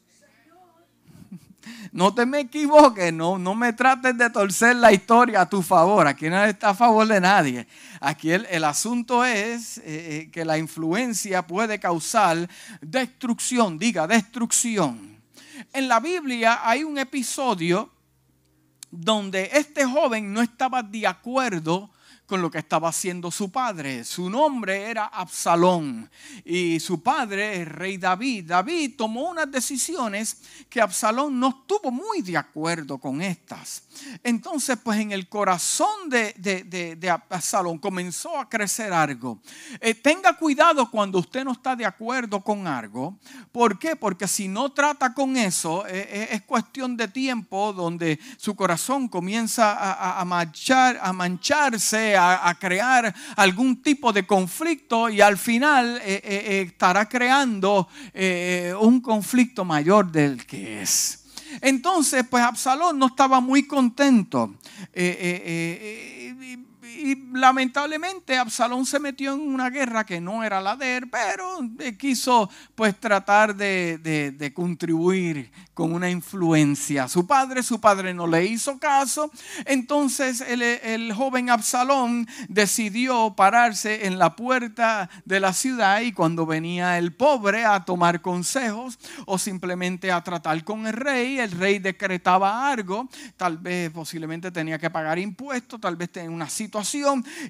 No 1.93 2.15
te 2.15 2.27
me 2.27 2.41
equivoques, 2.41 3.13
no, 3.13 3.39
no 3.39 3.55
me 3.55 3.73
trates 3.73 4.17
de 4.17 4.31
torcer 4.31 4.77
la 4.77 4.93
historia 4.93 5.43
a 5.43 5.49
tu 5.49 5.63
favor. 5.63 6.07
Aquí 6.07 6.29
no 6.29 6.43
está 6.45 6.71
a 6.71 6.75
favor 6.75 7.07
de 7.07 7.21
nadie. 7.21 7.67
Aquí 8.01 8.31
el, 8.31 8.65
asunto 8.65 9.25
es 9.25 9.79
eh, 9.79 9.83
eh, 9.87 10.31
que 10.31 10.45
la 10.45 10.59
influencia 10.59 11.47
puede 11.47 11.79
causar 11.79 12.49
destrucción, 12.81 13.79
diga 13.79 14.07
destrucción. 14.07 15.19
En 15.73 15.89
la 15.89 16.01
Biblia 16.01 16.61
hay 16.63 16.85
un 16.85 16.99
episodio 16.99 17.91
donde 18.91 19.51
este 19.53 19.85
joven 19.85 20.33
no 20.33 20.41
estaba 20.41 20.83
de 20.83 21.07
acuerdo 21.07 21.91
con 22.29 22.43
lo 22.43 22.51
que 22.51 22.59
estaba 22.59 22.91
haciendo 22.91 23.31
su 23.31 23.51
padre. 23.51 24.05
Su 24.05 24.29
nombre 24.29 24.91
era 24.91 25.07
Absalón 25.07 26.11
y 26.45 26.79
su 26.79 27.03
padre, 27.03 27.63
el 27.63 27.67
rey 27.67 27.97
David. 27.97 28.45
David 28.49 28.97
tomó 28.99 29.31
unas 29.31 29.51
decisiones 29.51 30.37
que 30.69 30.83
Absalón 30.83 31.41
no 31.41 31.49
estuvo 31.49 31.91
muy 31.91 32.21
de 32.21 32.37
acuerdo 32.37 32.99
con 32.99 33.23
estas. 33.23 33.83
Entonces, 34.23 34.77
pues 34.83 35.01
en 35.01 35.13
el 35.13 35.27
corazón 35.27 36.11
de, 36.11 37.11
Absalón 37.31 37.79
comenzó 37.79 38.39
a 38.39 38.47
crecer 38.47 38.93
algo. 38.93 39.41
Eh, 39.81 39.95
tenga 39.95 40.35
cuidado 40.35 40.91
cuando 40.91 41.21
usted 41.21 41.45
no 41.45 41.53
está 41.53 41.75
de 41.75 41.87
acuerdo 41.87 42.43
con 42.43 42.67
algo. 42.67 43.19
¿Por 43.53 43.79
qué? 43.79 43.97
Porque 43.97 44.29
si 44.29 44.49
no 44.49 44.71
trata 44.73 45.15
con 45.15 45.35
eso, 45.39 45.87
eh, 45.87 46.07
eh, 46.11 46.29
es 46.33 46.43
cuestión 46.43 46.95
de 46.95 47.09
tiempo 47.09 47.73
donde 47.73 48.21
su 48.37 48.55
corazón 48.55 49.09
comienza 49.09 49.73
a, 49.73 50.21
a 50.21 51.13
mancharse, 51.13 51.98
a, 52.17 52.57
crear 52.59 53.15
algún 53.37 53.83
tipo 53.83 54.13
de 54.13 54.27
conflicto 54.27 55.09
y 55.09 55.21
al 55.21 55.39
final 55.39 55.99
eh, 55.99 56.03
eh, 56.07 56.23
eh, 56.25 56.61
estará 56.69 57.09
creando 57.09 57.89
un 58.81 59.01
conflicto 59.01 59.65
mayor 59.65 60.11
del 60.11 60.45
que 60.47 60.83
es. 60.83 61.25
Entonces, 61.61 62.25
pues 62.29 62.43
Absalón 62.45 62.99
no 62.99 63.07
estaba 63.07 63.41
muy 63.41 63.67
contento 63.67 64.55
y 66.97 67.17
lamentablemente 67.33 68.37
Absalón 68.39 68.87
se 68.87 68.99
metió 68.99 69.35
en 69.35 69.41
una 69.41 69.71
guerra 69.71 70.05
que 70.05 70.21
no 70.21 70.43
era 70.43 70.61
la 70.61 70.77
de 70.77 70.97
él, 70.97 71.11
pero 71.11 71.59
quiso 71.99 72.49
pues 72.75 72.99
tratar 72.99 73.55
de, 73.55 74.53
contribuir 74.55 75.51
con 75.75 75.93
una 75.93 76.11
influencia. 76.11 77.07
Su 77.09 77.27
padre, 77.27 77.63
su 77.63 77.81
padre 77.81 78.15
no 78.15 78.27
le 78.27 78.45
hizo 78.47 78.79
caso, 78.79 79.31
entonces 79.65 80.41
el, 80.41 80.63
el 80.63 81.13
joven 81.13 81.51
Absalón 81.51 82.27
decidió 82.49 83.35
pararse 83.37 84.07
en 84.07 84.19
la 84.19 84.35
puerta 84.35 85.11
de 85.25 85.41
la 85.41 85.53
ciudad 85.53 86.01
y 86.01 86.13
cuando 86.13 86.47
venía 86.47 86.99
el 86.99 87.13
pobre 87.13 87.65
a 87.65 87.85
tomar 87.85 88.21
consejos 88.21 88.99
o 89.27 89.39
simplemente 89.39 90.11
a 90.11 90.23
tratar 90.25 90.65
con 90.65 90.87
el 90.87 90.95
rey, 90.95 91.39
el 91.39 91.53
rey 91.53 91.79
decretaba 91.79 92.71
algo, 92.71 93.09
tal 93.37 93.59
vez 93.59 93.91
posiblemente 93.91 94.51
tenía 94.51 94.79
que 94.79 94.91
pagar 94.91 95.19
impuestos, 95.19 95.81
tal 95.81 95.97
vez 95.97 96.11
tenía 96.11 96.31
una 96.31 96.49
situación 96.49 96.78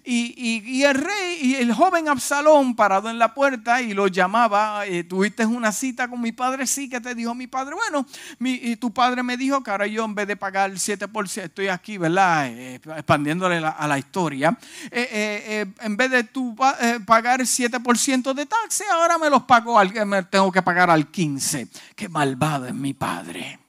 y, 0.04 0.82
el 0.82 0.94
rey 0.94 1.38
y 1.40 1.54
el 1.56 1.73
joven 1.73 2.08
Absalón 2.08 2.75
parado 2.75 3.11
en 3.11 3.18
la 3.18 3.35
puerta 3.35 3.82
y 3.82 3.94
lo 3.94 4.08
llamaba, 4.08 4.87
eh, 4.87 5.04
tuviste 5.04 5.44
una 5.47 5.73
cita 5.73 6.08
con 6.08 6.20
mi 6.20 6.32
padre, 6.32 6.66
sí, 6.66 6.88
que 6.88 7.00
te 7.00 7.14
dijo 7.14 7.35
mi 7.35 7.47
padre, 7.47 7.75
bueno, 7.75 8.06
mi, 8.38 8.76
tu 8.76 8.92
padre 8.92 9.23
me 9.23 9.37
dijo 9.37 9.62
que 9.62 9.70
ahora 9.70 9.87
yo 9.87 10.04
en 10.04 10.14
vez 10.14 10.26
de 10.26 10.37
pagar 10.37 10.70
el 10.70 10.78
7%, 10.78 11.42
estoy 11.42 11.68
aquí, 11.68 11.99
¿verdad? 11.99 12.49
Eh, 12.49 12.80
expandiéndole 12.97 13.58
a 13.58 13.87
la 13.87 13.99
historia, 13.99 14.56
eh, 14.90 15.66
en 15.80 15.97
vez 15.97 16.11
de 16.11 16.25
tú 16.25 16.56
pagar 17.06 17.40
el 17.40 17.47
7% 17.47 18.35
de 18.35 18.47
taxi, 18.47 18.85
ahora 18.92 19.18
me 19.18 19.30
los 19.30 19.42
pago, 19.42 19.78
al, 19.78 19.92
me 20.06 20.23
tengo 20.23 20.50
que 20.52 20.62
pagar 20.62 20.90
al 20.90 21.11
15%. 21.11 21.68
Qué 21.94 22.08
malvado 22.08 22.66
es 22.66 22.75
mi 22.75 22.94
padre. 22.94 23.67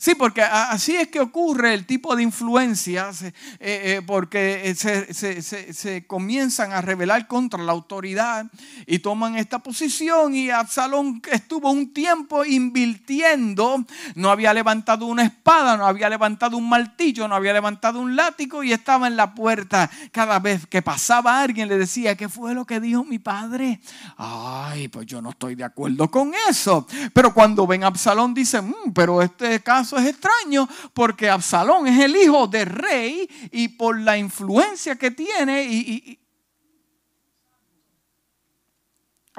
Sí, 0.00 0.14
porque 0.14 0.40
así 0.40 0.96
es 0.96 1.08
que 1.08 1.20
ocurre 1.20 1.74
el 1.74 1.84
tipo 1.84 2.16
de 2.16 2.22
influencias, 2.22 3.20
eh, 3.20 3.32
eh, 3.60 4.02
porque 4.06 4.74
se, 4.74 6.06
comienzan 6.06 6.72
a 6.72 6.80
rebelar 6.80 7.26
contra 7.26 7.62
la 7.62 7.72
autoridad 7.72 8.46
y 8.86 9.00
toman 9.00 9.36
esta 9.36 9.58
posición. 9.58 10.34
Y 10.34 10.48
Absalón 10.48 11.20
estuvo 11.30 11.70
un 11.70 11.92
tiempo 11.92 12.46
invirtiendo, 12.46 13.84
no 14.14 14.30
había 14.30 14.54
levantado 14.54 15.04
una 15.04 15.22
espada, 15.22 15.76
no 15.76 15.84
había 15.84 16.08
levantado 16.08 16.56
un 16.56 16.66
martillo, 16.66 17.28
no 17.28 17.34
había 17.34 17.52
levantado 17.52 18.00
un 18.00 18.16
látigo 18.16 18.64
y 18.64 18.72
estaba 18.72 19.06
en 19.06 19.16
la 19.16 19.34
puerta. 19.34 19.90
Cada 20.12 20.38
vez 20.38 20.66
que 20.66 20.80
pasaba 20.80 21.42
alguien 21.42 21.68
le 21.68 21.76
decía, 21.76 22.16
¿qué 22.16 22.30
fue 22.30 22.54
lo 22.54 22.64
que 22.64 22.80
dijo 22.80 23.04
mi 23.04 23.18
padre? 23.18 23.82
Ay, 24.16 24.88
pues 24.88 25.04
yo 25.04 25.20
no 25.20 25.28
estoy 25.28 25.56
de 25.56 25.64
acuerdo 25.64 26.10
con 26.10 26.32
eso. 26.48 26.86
Pero 27.12 27.34
cuando 27.34 27.66
ven 27.66 27.84
a 27.84 27.88
Absalón 27.88 28.32
dice, 28.32 28.62
mm, 28.62 28.94
pero 28.94 29.20
este 29.20 29.60
caso 29.60 29.89
es 29.98 30.06
extraño 30.06 30.68
porque 30.94 31.28
Absalón 31.28 31.86
es 31.86 31.98
el 32.00 32.16
hijo 32.16 32.46
del 32.46 32.66
rey 32.66 33.28
y 33.50 33.68
por 33.68 33.98
la 33.98 34.16
influencia 34.16 34.96
que 34.96 35.10
tiene 35.10 35.64
y, 35.64 36.18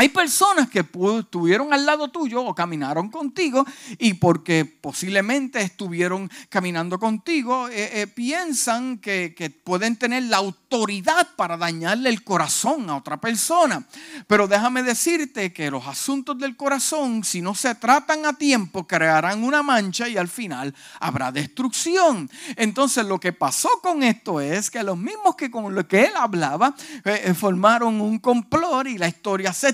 Hay 0.02 0.10
personas 0.10 0.68
que 0.68 0.80
estuvieron 0.80 1.72
al 1.76 1.86
lado 1.86 2.08
tuyo 2.08 2.44
o 2.44 2.56
caminaron 2.56 3.12
contigo 3.12 3.64
y 4.00 4.16
porque 4.16 4.66
posiblemente 4.66 5.62
estuvieron 5.62 6.28
caminando 6.50 6.98
contigo, 6.98 7.68
eh, 7.68 8.02
eh, 8.02 8.08
piensan 8.08 8.98
que, 8.98 9.36
pueden 9.64 9.96
tener 9.98 10.24
la 10.24 10.38
autoridad 10.38 11.28
para 11.36 11.56
dañarle 11.56 12.10
el 12.10 12.24
corazón 12.24 12.90
a 12.90 12.98
otra 12.98 13.22
persona. 13.22 13.86
Pero 14.26 14.48
déjame 14.48 14.82
decirte 14.82 15.54
que 15.54 15.70
los 15.70 15.86
asuntos 15.86 16.36
del 16.40 16.58
corazón, 16.58 17.24
si 17.24 17.40
no 17.40 17.54
se 17.54 17.76
tratan 17.76 18.26
a 18.26 18.34
tiempo, 18.34 18.88
crearán 18.88 19.44
una 19.44 19.62
mancha 19.62 20.10
y 20.10 20.18
al 20.18 20.30
final 20.30 20.74
habrá 21.00 21.32
destrucción. 21.32 22.28
Entonces 22.56 23.06
lo 23.06 23.20
que 23.20 23.34
pasó 23.34 23.70
con 23.84 24.02
esto 24.02 24.42
es 24.42 24.72
que 24.72 24.82
los 24.82 24.98
mismos 24.98 25.36
que 25.36 25.52
con 25.52 25.76
lo 25.76 25.88
que 25.88 26.06
él 26.06 26.14
hablaba 26.16 26.74
eh, 27.06 27.36
formaron 27.36 28.02
un 28.02 28.18
complot 28.18 28.88
y 28.88 28.98
la 28.98 29.08
historia 29.08 29.54
se 29.54 29.74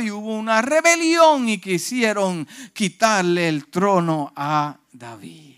y 0.00 0.10
hubo 0.10 0.36
una 0.36 0.62
rebelión 0.62 1.48
y 1.48 1.58
quisieron 1.58 2.46
quitarle 2.72 3.48
el 3.48 3.66
trono 3.68 4.32
a 4.34 4.78
David. 4.92 5.54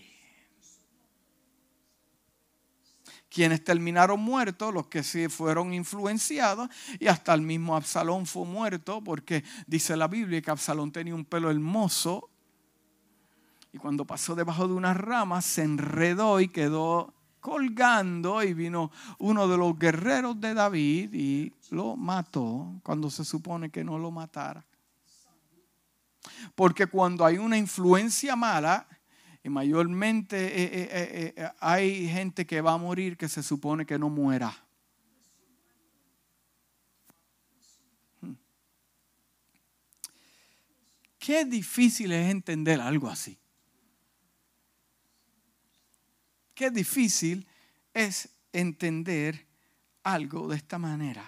quienes 3.29 3.63
terminaron 3.63 4.19
muertos, 4.19 4.73
los 4.73 4.87
que 4.87 5.03
sí 5.03 5.27
fueron 5.27 5.71
influenciados, 5.71 6.69
y 6.99 7.05
hasta 7.05 7.35
el 7.35 7.43
mismo 7.43 7.75
Absalón 7.75 8.25
fue 8.25 8.45
muerto, 8.45 9.03
porque 9.03 9.43
dice 9.67 9.95
la 9.95 10.07
Biblia 10.07 10.41
que 10.41 10.49
Absalón 10.49 10.91
tenía 10.91 11.13
un 11.13 11.23
pelo 11.23 11.51
hermoso 11.51 12.31
Y 13.71 13.77
cuando 13.77 14.05
pasó 14.05 14.33
debajo 14.33 14.67
de 14.67 14.73
unas 14.73 14.97
ramas, 14.97 15.45
se 15.45 15.61
enredó 15.61 16.39
y 16.39 16.47
quedó 16.47 17.13
colgando 17.47 18.43
y 18.43 18.53
vino 18.53 18.91
uno 19.19 19.47
de 19.47 19.55
los 19.55 19.79
guerreros 19.79 20.37
de 20.41 20.53
David 20.53 21.13
y 21.13 21.53
lo 21.69 21.95
mató 21.95 22.81
cuando 22.83 23.09
se 23.09 23.23
supone 23.23 23.69
que 23.69 23.85
no 23.85 23.97
lo 23.97 24.11
matara. 24.11 24.65
Porque 26.55 26.87
cuando 26.87 27.25
hay 27.25 27.37
una 27.37 27.57
influencia 27.57 28.35
mala, 28.35 28.85
y 29.45 29.47
mayormente 29.47 30.37
eh, 30.37 30.89
eh, 30.91 31.33
eh, 31.37 31.49
hay 31.61 32.09
gente 32.09 32.45
que 32.45 32.59
va 32.59 32.73
a 32.73 32.77
morir 32.77 33.15
que 33.15 33.29
se 33.29 33.41
supone 33.41 33.85
que 33.85 33.97
no 33.97 34.09
muera. 34.09 34.53
Hmm. 38.19 38.33
Qué 41.17 41.45
difícil 41.45 42.11
es 42.11 42.29
entender 42.29 42.81
algo 42.81 43.07
así. 43.07 43.39
Qué 46.57 46.71
difícil 46.71 47.47
es 47.93 48.29
entender 48.51 49.45
algo 50.01 50.47
de 50.47 50.55
esta 50.55 50.79
manera. 50.79 51.23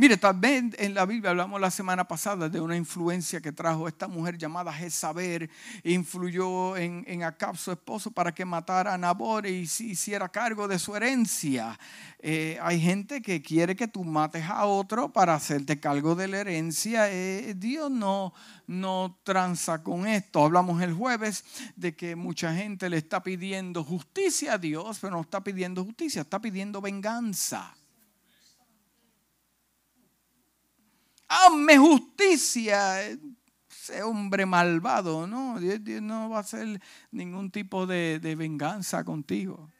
Mire, 0.00 0.16
también 0.16 0.72
en 0.78 0.94
la 0.94 1.04
Biblia 1.06 1.30
hablamos 1.30 1.60
la 1.60 1.72
semana 1.72 2.06
pasada 2.06 2.48
de 2.48 2.60
una 2.60 2.76
influencia 2.76 3.40
que 3.40 3.50
trajo 3.50 3.88
esta 3.88 4.06
mujer 4.06 4.38
llamada 4.38 4.72
Jezabel, 4.72 5.50
influyó 5.82 6.76
en, 6.76 7.02
en 7.08 7.24
Acab, 7.24 7.56
su 7.56 7.72
esposo, 7.72 8.12
para 8.12 8.32
que 8.32 8.44
matara 8.44 8.94
a 8.94 8.96
Nabor 8.96 9.44
y 9.44 9.62
hiciera 9.62 10.28
cargo 10.28 10.68
de 10.68 10.78
su 10.78 10.94
herencia. 10.94 11.76
Eh, 12.20 12.60
hay 12.62 12.80
gente 12.80 13.20
que 13.20 13.42
quiere 13.42 13.74
que 13.74 13.88
tú 13.88 14.04
mates 14.04 14.44
a 14.44 14.66
otro 14.66 15.12
para 15.12 15.34
hacerte 15.34 15.80
cargo 15.80 16.14
de 16.14 16.28
la 16.28 16.38
herencia. 16.42 17.10
Eh, 17.10 17.54
Dios 17.56 17.90
no, 17.90 18.32
no 18.68 19.18
tranza 19.24 19.82
con 19.82 20.06
esto. 20.06 20.44
Hablamos 20.44 20.80
el 20.80 20.94
jueves 20.94 21.44
de 21.74 21.96
que 21.96 22.14
mucha 22.14 22.54
gente 22.54 22.88
le 22.88 22.98
está 22.98 23.24
pidiendo 23.24 23.82
justicia 23.82 24.52
a 24.52 24.58
Dios, 24.58 25.00
pero 25.00 25.16
no 25.16 25.22
está 25.22 25.42
pidiendo 25.42 25.84
justicia, 25.84 26.22
está 26.22 26.40
pidiendo 26.40 26.80
venganza. 26.80 27.74
Hazme 31.28 31.78
justicia. 31.78 33.02
Ese 33.02 34.02
hombre 34.02 34.46
malvado, 34.46 35.26
¿no? 35.26 35.58
Dios, 35.60 36.02
no 36.02 36.30
va 36.30 36.38
a 36.38 36.40
hacer 36.40 36.80
ningún 37.10 37.50
tipo 37.50 37.86
de, 37.86 38.18
venganza 38.36 39.04
contigo. 39.04 39.70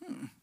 Hmm. 0.00 0.35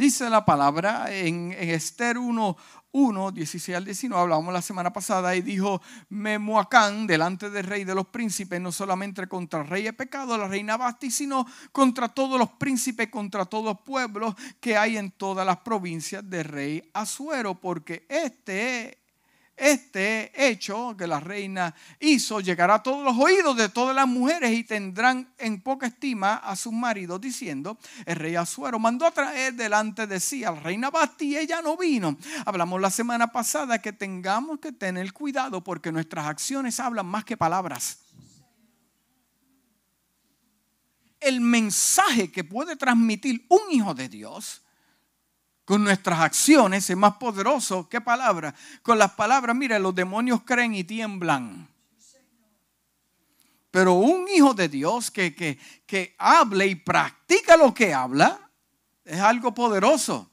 Dice 0.00 0.30
la 0.30 0.46
palabra 0.46 1.14
en, 1.14 1.52
en 1.52 1.68
Esther 1.68 2.16
1, 2.16 2.56
1, 2.92 3.32
16 3.32 3.76
al 3.76 3.84
19, 3.84 4.22
hablábamos 4.22 4.54
la 4.54 4.62
semana 4.62 4.94
pasada, 4.94 5.36
y 5.36 5.42
dijo 5.42 5.82
Memuacán 6.08 7.06
delante 7.06 7.50
del 7.50 7.66
rey 7.66 7.84
de 7.84 7.94
los 7.94 8.06
príncipes, 8.06 8.62
no 8.62 8.72
solamente 8.72 9.26
contra 9.26 9.60
el 9.60 9.66
rey 9.66 9.82
de 9.82 9.92
pecado, 9.92 10.38
la 10.38 10.48
reina 10.48 10.78
Basti, 10.78 11.10
sino 11.10 11.46
contra 11.70 12.08
todos 12.08 12.38
los 12.38 12.48
príncipes, 12.52 13.10
contra 13.10 13.44
todos 13.44 13.66
los 13.66 13.80
pueblos 13.82 14.34
que 14.58 14.74
hay 14.74 14.96
en 14.96 15.10
todas 15.10 15.44
las 15.44 15.58
provincias 15.58 16.30
del 16.30 16.44
rey 16.44 16.90
Azuero, 16.94 17.60
porque 17.60 18.06
este 18.08 18.99
este 19.60 20.32
hecho 20.34 20.96
que 20.96 21.06
la 21.06 21.20
reina 21.20 21.74
hizo 22.00 22.40
llegará 22.40 22.76
a 22.76 22.82
todos 22.82 23.04
los 23.04 23.16
oídos 23.18 23.54
de 23.58 23.68
todas 23.68 23.94
las 23.94 24.08
mujeres 24.08 24.52
y 24.52 24.64
tendrán 24.64 25.28
en 25.36 25.60
poca 25.60 25.86
estima 25.86 26.36
a 26.36 26.56
sus 26.56 26.72
maridos 26.72 27.20
diciendo, 27.20 27.78
el 28.06 28.16
rey 28.16 28.36
Azuero 28.36 28.78
mandó 28.78 29.04
a 29.04 29.10
traer 29.10 29.52
delante 29.52 30.06
de 30.06 30.18
sí 30.18 30.44
a 30.44 30.52
la 30.52 30.60
reina 30.60 30.90
y 31.18 31.36
ella 31.36 31.60
no 31.60 31.76
vino. 31.76 32.16
Hablamos 32.46 32.80
la 32.80 32.90
semana 32.90 33.30
pasada 33.30 33.82
que 33.82 33.92
tengamos 33.92 34.60
que 34.60 34.72
tener 34.72 35.12
cuidado 35.12 35.62
porque 35.62 35.92
nuestras 35.92 36.26
acciones 36.26 36.80
hablan 36.80 37.06
más 37.06 37.24
que 37.24 37.36
palabras. 37.36 37.98
El 41.20 41.42
mensaje 41.42 42.32
que 42.32 42.44
puede 42.44 42.76
transmitir 42.76 43.44
un 43.50 43.70
hijo 43.70 43.92
de 43.92 44.08
Dios 44.08 44.62
con 45.70 45.84
nuestras 45.84 46.18
acciones 46.18 46.90
es 46.90 46.96
más 46.96 47.14
poderoso. 47.14 47.88
¿Qué 47.88 48.00
palabra? 48.00 48.52
Con 48.82 48.98
las 48.98 49.12
palabras, 49.12 49.54
mire, 49.54 49.78
los 49.78 49.94
demonios 49.94 50.42
creen 50.42 50.74
y 50.74 50.82
tiemblan. 50.82 51.68
Pero 53.70 53.92
un 53.92 54.26
hijo 54.26 54.52
de 54.52 54.68
Dios 54.68 55.12
que, 55.12 55.32
que, 55.32 55.60
que 55.86 56.16
hable 56.18 56.66
y 56.66 56.74
practica 56.74 57.56
lo 57.56 57.72
que 57.72 57.94
habla 57.94 58.50
es 59.04 59.20
algo 59.20 59.54
poderoso. 59.54 60.28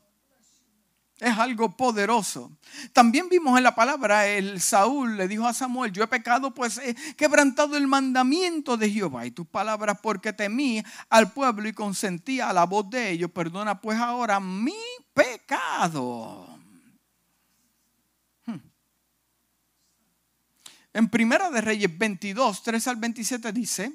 Es 1.19 1.37
algo 1.37 1.77
poderoso. 1.77 2.51
También 2.91 3.29
vimos 3.29 3.57
en 3.59 3.63
la 3.63 3.75
palabra, 3.75 4.25
el 4.25 4.59
Saúl 4.59 5.17
le 5.17 5.27
dijo 5.27 5.47
a 5.47 5.53
Samuel, 5.53 5.91
yo 5.91 6.03
he 6.03 6.07
pecado 6.07 6.51
pues 6.51 6.79
he 6.79 6.95
quebrantado 7.15 7.77
el 7.77 7.85
mandamiento 7.85 8.75
de 8.75 8.89
Jehová 8.89 9.27
y 9.27 9.31
tus 9.31 9.45
palabras 9.45 9.99
porque 10.01 10.33
temí 10.33 10.83
al 11.09 11.31
pueblo 11.31 11.69
y 11.69 11.73
consentía 11.73 12.49
a 12.49 12.53
la 12.53 12.65
voz 12.65 12.89
de 12.89 13.11
ellos. 13.11 13.29
Perdona 13.29 13.79
pues 13.79 13.99
ahora 13.99 14.39
mi 14.39 14.73
pecado. 15.17 16.47
Hmm. 18.45 18.59
En 20.93 21.09
Primera 21.09 21.49
de 21.49 21.61
Reyes 21.61 21.97
22, 21.97 22.63
3 22.63 22.87
al 22.87 22.95
27 22.97 23.51
dice, 23.51 23.93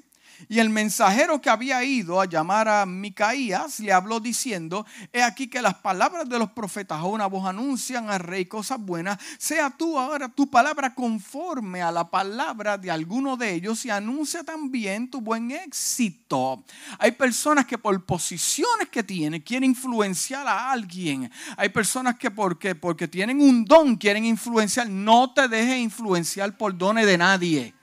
y 0.49 0.59
el 0.59 0.69
mensajero 0.69 1.41
que 1.41 1.49
había 1.49 1.83
ido 1.83 2.19
a 2.19 2.25
llamar 2.25 2.67
a 2.67 2.85
Micaías 2.85 3.79
le 3.79 3.93
habló 3.93 4.19
diciendo, 4.19 4.85
he 5.11 5.23
aquí 5.23 5.47
que 5.47 5.61
las 5.61 5.75
palabras 5.75 6.27
de 6.27 6.39
los 6.39 6.51
profetas 6.51 6.99
a 6.99 7.05
una 7.05 7.27
voz 7.27 7.47
anuncian 7.47 8.09
al 8.09 8.19
rey 8.19 8.45
cosas 8.45 8.79
buenas, 8.79 9.19
sea 9.37 9.69
tú 9.69 9.97
ahora 9.97 10.29
tu 10.29 10.49
palabra 10.49 10.93
conforme 10.93 11.81
a 11.81 11.91
la 11.91 12.09
palabra 12.09 12.77
de 12.77 12.91
alguno 12.91 13.37
de 13.37 13.53
ellos 13.53 13.85
y 13.85 13.89
anuncia 13.89 14.43
también 14.43 15.09
tu 15.09 15.21
buen 15.21 15.51
éxito. 15.51 16.63
Hay 16.99 17.11
personas 17.11 17.65
que 17.65 17.77
por 17.77 18.03
posiciones 18.05 18.89
que 18.89 19.03
tienen 19.03 19.41
quieren 19.41 19.69
influenciar 19.69 20.47
a 20.47 20.71
alguien. 20.71 21.31
Hay 21.57 21.69
personas 21.69 22.15
que 22.17 22.31
porque, 22.31 22.75
porque 22.75 23.07
tienen 23.07 23.41
un 23.41 23.65
don 23.65 23.95
quieren 23.95 24.25
influenciar. 24.25 24.89
No 24.89 25.33
te 25.33 25.47
dejes 25.47 25.77
influenciar 25.77 26.57
por 26.57 26.77
dones 26.77 27.05
de 27.05 27.17
nadie. 27.17 27.73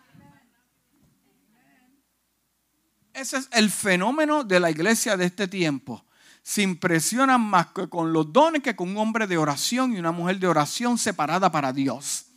Ese 3.21 3.37
es 3.37 3.49
el 3.53 3.71
fenómeno 3.71 4.45
de 4.45 4.59
la 4.59 4.71
iglesia 4.71 5.15
de 5.15 5.27
este 5.27 5.47
tiempo. 5.47 6.03
Se 6.43 6.63
impresionan 6.63 7.43
más 7.43 7.67
con 7.67 8.15
los 8.15 8.33
dones 8.33 8.63
que 8.63 8.75
con 8.75 8.89
un 8.89 8.97
hombre 8.97 9.27
de 9.27 9.37
oración 9.37 9.93
y 9.93 9.99
una 9.99 10.11
mujer 10.11 10.39
de 10.39 10.47
oración 10.47 10.97
separada 10.97 11.53
para 11.53 11.71
Dios. 11.71 12.29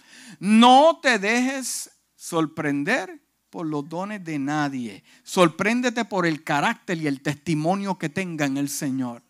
No 0.41 0.99
te 1.01 1.19
dejes 1.19 1.89
sorprender 2.17 3.21
por 3.49 3.65
los 3.65 3.87
dones 3.87 4.25
de 4.25 4.37
nadie. 4.37 5.05
Sorpréndete 5.23 6.03
por 6.03 6.25
el 6.25 6.43
carácter 6.43 6.97
y 6.97 7.07
el 7.07 7.21
testimonio 7.21 7.97
que 7.97 8.09
tenga 8.09 8.43
en 8.43 8.57
el 8.57 8.67
Señor. 8.67 9.23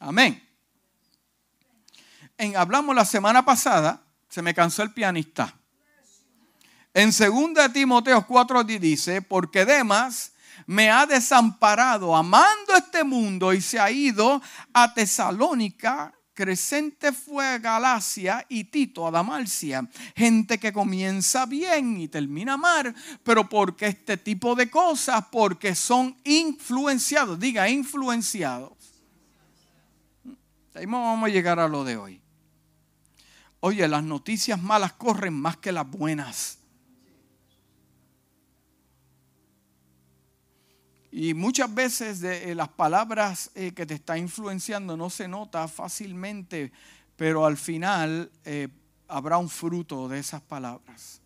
Amén. 0.00 0.42
En, 2.36 2.56
hablamos 2.56 2.96
la 2.96 3.04
semana 3.04 3.44
pasada, 3.44 4.02
se 4.28 4.42
me 4.42 4.52
cansó 4.52 4.82
el 4.82 4.92
pianista. 4.92 5.54
En 6.92 7.10
2 7.10 7.72
Timoteo 7.72 8.26
4 8.26 8.64
dice, 8.64 9.22
porque 9.22 9.64
Demas 9.64 10.32
me 10.66 10.90
ha 10.90 11.06
desamparado 11.06 12.14
amando 12.14 12.74
este 12.76 13.04
mundo 13.04 13.52
y 13.52 13.60
se 13.60 13.78
ha 13.78 13.90
ido 13.90 14.40
a 14.72 14.92
Tesalónica, 14.94 16.14
Crescente 16.40 17.12
fue 17.12 17.58
Galacia 17.58 18.46
y 18.48 18.64
Tito 18.64 19.10
a. 19.10 19.86
Gente 20.16 20.58
que 20.58 20.72
comienza 20.72 21.44
bien 21.44 22.00
y 22.00 22.08
termina 22.08 22.56
mal, 22.56 22.94
pero 23.22 23.46
porque 23.46 23.88
este 23.88 24.16
tipo 24.16 24.54
de 24.54 24.70
cosas, 24.70 25.26
porque 25.30 25.74
son 25.74 26.16
influenciados, 26.24 27.38
diga 27.38 27.68
influenciados. 27.68 28.72
Ahí 30.74 30.86
vamos 30.86 31.28
a 31.28 31.32
llegar 31.32 31.58
a 31.58 31.68
lo 31.68 31.84
de 31.84 31.98
hoy. 31.98 32.22
Oye, 33.60 33.86
las 33.86 34.02
noticias 34.02 34.62
malas 34.62 34.94
corren 34.94 35.34
más 35.34 35.58
que 35.58 35.72
las 35.72 35.90
buenas. 35.90 36.59
Y 41.12 41.34
muchas 41.34 41.74
veces 41.74 42.22
eh, 42.22 42.54
las 42.54 42.68
palabras 42.68 43.50
eh, 43.54 43.72
que 43.72 43.84
te 43.84 43.94
está 43.94 44.16
influenciando 44.16 44.96
no 44.96 45.10
se 45.10 45.26
nota 45.26 45.66
fácilmente, 45.66 46.70
pero 47.16 47.44
al 47.44 47.56
final 47.56 48.30
eh, 48.44 48.68
habrá 49.08 49.36
un 49.38 49.48
fruto 49.48 50.08
de 50.08 50.20
esas 50.20 50.40
palabras. 50.40 51.20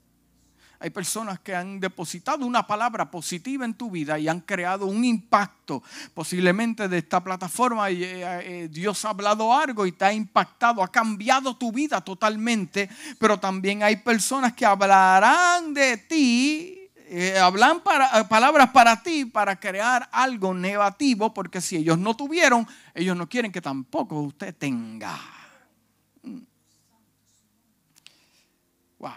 Hay 0.80 0.88
personas 0.90 1.38
que 1.40 1.54
han 1.54 1.80
depositado 1.80 2.46
una 2.46 2.66
palabra 2.66 3.10
positiva 3.10 3.64
en 3.64 3.74
tu 3.74 3.90
vida 3.90 4.18
y 4.18 4.28
han 4.28 4.40
creado 4.40 4.86
un 4.86 5.04
impacto 5.04 5.82
posiblemente 6.12 6.88
de 6.88 6.98
esta 6.98 7.24
plataforma. 7.24 7.86
Dios 7.86 9.04
ha 9.04 9.10
hablado 9.10 9.54
algo 9.54 9.86
y 9.86 9.92
te 9.92 10.04
ha 10.04 10.12
impactado, 10.12 10.82
ha 10.82 10.88
cambiado 10.92 11.56
tu 11.56 11.72
vida 11.72 12.02
totalmente. 12.02 12.90
Pero 13.18 13.40
también 13.40 13.82
hay 13.82 13.96
personas 13.96 14.52
que 14.52 14.66
hablarán 14.66 15.72
de 15.72 15.96
ti 15.96 16.83
eh, 17.16 17.38
hablan 17.38 17.80
para, 17.80 18.18
eh, 18.18 18.24
palabras 18.24 18.70
para 18.70 19.00
ti 19.00 19.24
para 19.24 19.54
crear 19.54 20.08
algo 20.10 20.52
negativo, 20.52 21.32
porque 21.32 21.60
si 21.60 21.76
ellos 21.76 21.96
no 21.96 22.16
tuvieron, 22.16 22.66
ellos 22.92 23.16
no 23.16 23.28
quieren 23.28 23.52
que 23.52 23.60
tampoco 23.60 24.20
usted 24.20 24.52
tenga. 24.52 25.16
Mm. 26.24 26.40
Wow. 28.98 29.12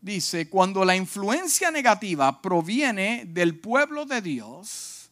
Dice, 0.00 0.48
cuando 0.48 0.84
la 0.84 0.94
influencia 0.94 1.72
negativa 1.72 2.40
proviene 2.40 3.24
del 3.26 3.58
pueblo 3.58 4.04
de 4.06 4.22
Dios, 4.22 5.10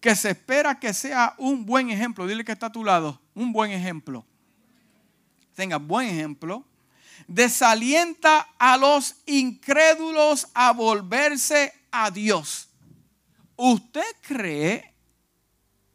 que 0.00 0.16
se 0.16 0.30
espera 0.30 0.80
que 0.80 0.92
sea 0.92 1.36
un 1.38 1.64
buen 1.64 1.90
ejemplo, 1.90 2.26
dile 2.26 2.44
que 2.44 2.50
está 2.50 2.66
a 2.66 2.72
tu 2.72 2.82
lado, 2.82 3.20
un 3.36 3.52
buen 3.52 3.70
ejemplo. 3.70 4.26
Tenga 5.54 5.76
buen 5.76 6.08
ejemplo 6.08 6.66
Desalienta 7.26 8.48
a 8.58 8.76
los 8.76 9.16
incrédulos 9.26 10.48
a 10.54 10.72
volverse 10.72 11.72
a 11.90 12.10
Dios. 12.10 12.68
¿Usted 13.56 14.16
cree? 14.22 14.92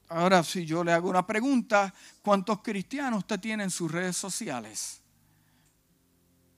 Ahora, 0.09 0.43
si 0.43 0.65
yo 0.65 0.83
le 0.83 0.93
hago 0.93 1.09
una 1.09 1.25
pregunta, 1.25 1.93
¿cuántos 2.21 2.61
cristianos 2.61 3.19
usted 3.19 3.39
tiene 3.39 3.63
en 3.63 3.71
sus 3.71 3.91
redes 3.91 4.15
sociales? 4.15 5.01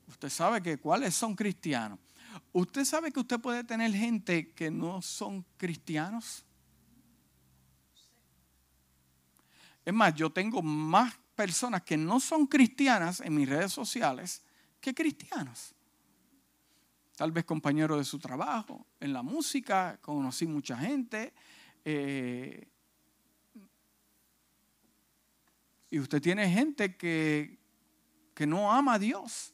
Usted 0.07 0.29
sabe 0.29 0.61
que 0.61 0.77
cuáles 0.77 1.15
son 1.15 1.35
cristianos. 1.35 1.97
¿Usted 2.51 2.85
sabe 2.85 3.11
que 3.11 3.19
usted 3.19 3.39
puede 3.39 3.63
tener 3.63 3.91
gente 3.93 4.51
que 4.53 4.69
no 4.69 5.01
son 5.01 5.45
cristianos? 5.57 6.43
Es 9.85 9.93
más, 9.93 10.13
yo 10.13 10.29
tengo 10.29 10.61
más 10.61 11.15
personas 11.35 11.81
que 11.83 11.97
no 11.97 12.19
son 12.19 12.45
cristianas 12.45 13.21
en 13.21 13.33
mis 13.33 13.49
redes 13.49 13.71
sociales 13.71 14.43
que 14.79 14.93
cristianos. 14.93 15.73
Tal 17.15 17.31
vez 17.31 17.45
compañeros 17.45 17.97
de 17.97 18.05
su 18.05 18.17
trabajo, 18.17 18.85
en 18.99 19.11
la 19.11 19.21
música, 19.21 19.99
conocí 20.01 20.47
mucha 20.47 20.77
gente. 20.77 21.33
Eh, 21.83 22.67
y 25.91 25.99
usted 25.99 26.21
tiene 26.21 26.49
gente 26.49 26.95
que, 26.95 27.57
que 28.33 28.47
no 28.47 28.71
ama 28.71 28.93
a 28.93 28.99
Dios. 28.99 29.53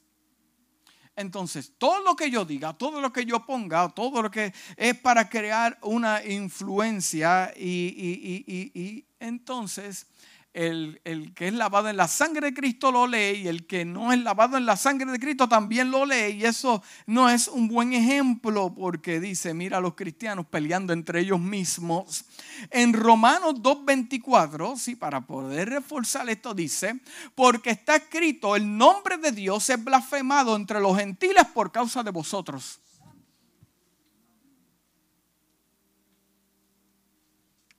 Entonces, 1.15 1.73
todo 1.77 2.03
lo 2.03 2.15
que 2.15 2.29
yo 2.29 2.43
diga, 2.43 2.73
todo 2.73 2.99
lo 2.99 3.13
que 3.13 3.25
yo 3.25 3.45
ponga, 3.45 3.87
todo 3.89 4.21
lo 4.21 4.29
que 4.29 4.53
es 4.75 4.99
para 4.99 5.29
crear 5.29 5.77
una 5.81 6.23
influencia 6.25 7.53
y, 7.55 9.05
entonces 9.19 10.07
el, 10.55 11.33
que 11.35 11.49
es 11.49 11.53
lavado 11.53 11.89
en 11.89 11.97
la 11.97 12.07
sangre 12.07 12.47
de 12.47 12.53
Cristo 12.53 12.89
lo 12.89 13.07
lee 13.07 13.41
y 13.43 13.47
el 13.47 13.67
que 13.67 13.83
no 13.83 14.13
es 14.13 14.19
lavado 14.19 14.55
en 14.55 14.65
la 14.65 14.77
sangre 14.77 15.11
de 15.11 15.19
Cristo 15.19 15.49
también 15.49 15.91
lo 15.91 16.05
lee. 16.05 16.37
Y 16.37 16.45
eso 16.45 16.81
no 17.05 17.29
es 17.29 17.49
un 17.49 17.67
buen 17.67 17.91
ejemplo 17.93 18.73
porque 18.73 19.19
dice, 19.19 19.53
mira 19.53 19.77
a 19.77 19.81
los 19.81 19.95
cristianos 19.95 20.45
peleando 20.45 20.93
entre 20.93 21.19
ellos 21.19 21.41
mismos. 21.41 22.23
En 22.71 22.93
Romanos 22.93 23.55
2.24, 23.55 24.77
sí, 24.77 24.95
para 24.95 25.21
poder 25.27 25.69
reforzar 25.69 26.29
esto 26.29 26.53
dice, 26.53 27.01
porque 27.35 27.71
está 27.71 27.97
escrito, 27.97 28.55
el 28.55 28.77
nombre 28.77 29.17
de 29.17 29.33
Dios 29.33 29.69
es 29.69 29.83
blasfemado 29.83 30.55
entre 30.55 30.79
los 30.79 30.97
gentiles 30.97 31.45
por 31.53 31.73
causa 31.73 32.01
de 32.01 32.11
vosotros. 32.11 32.79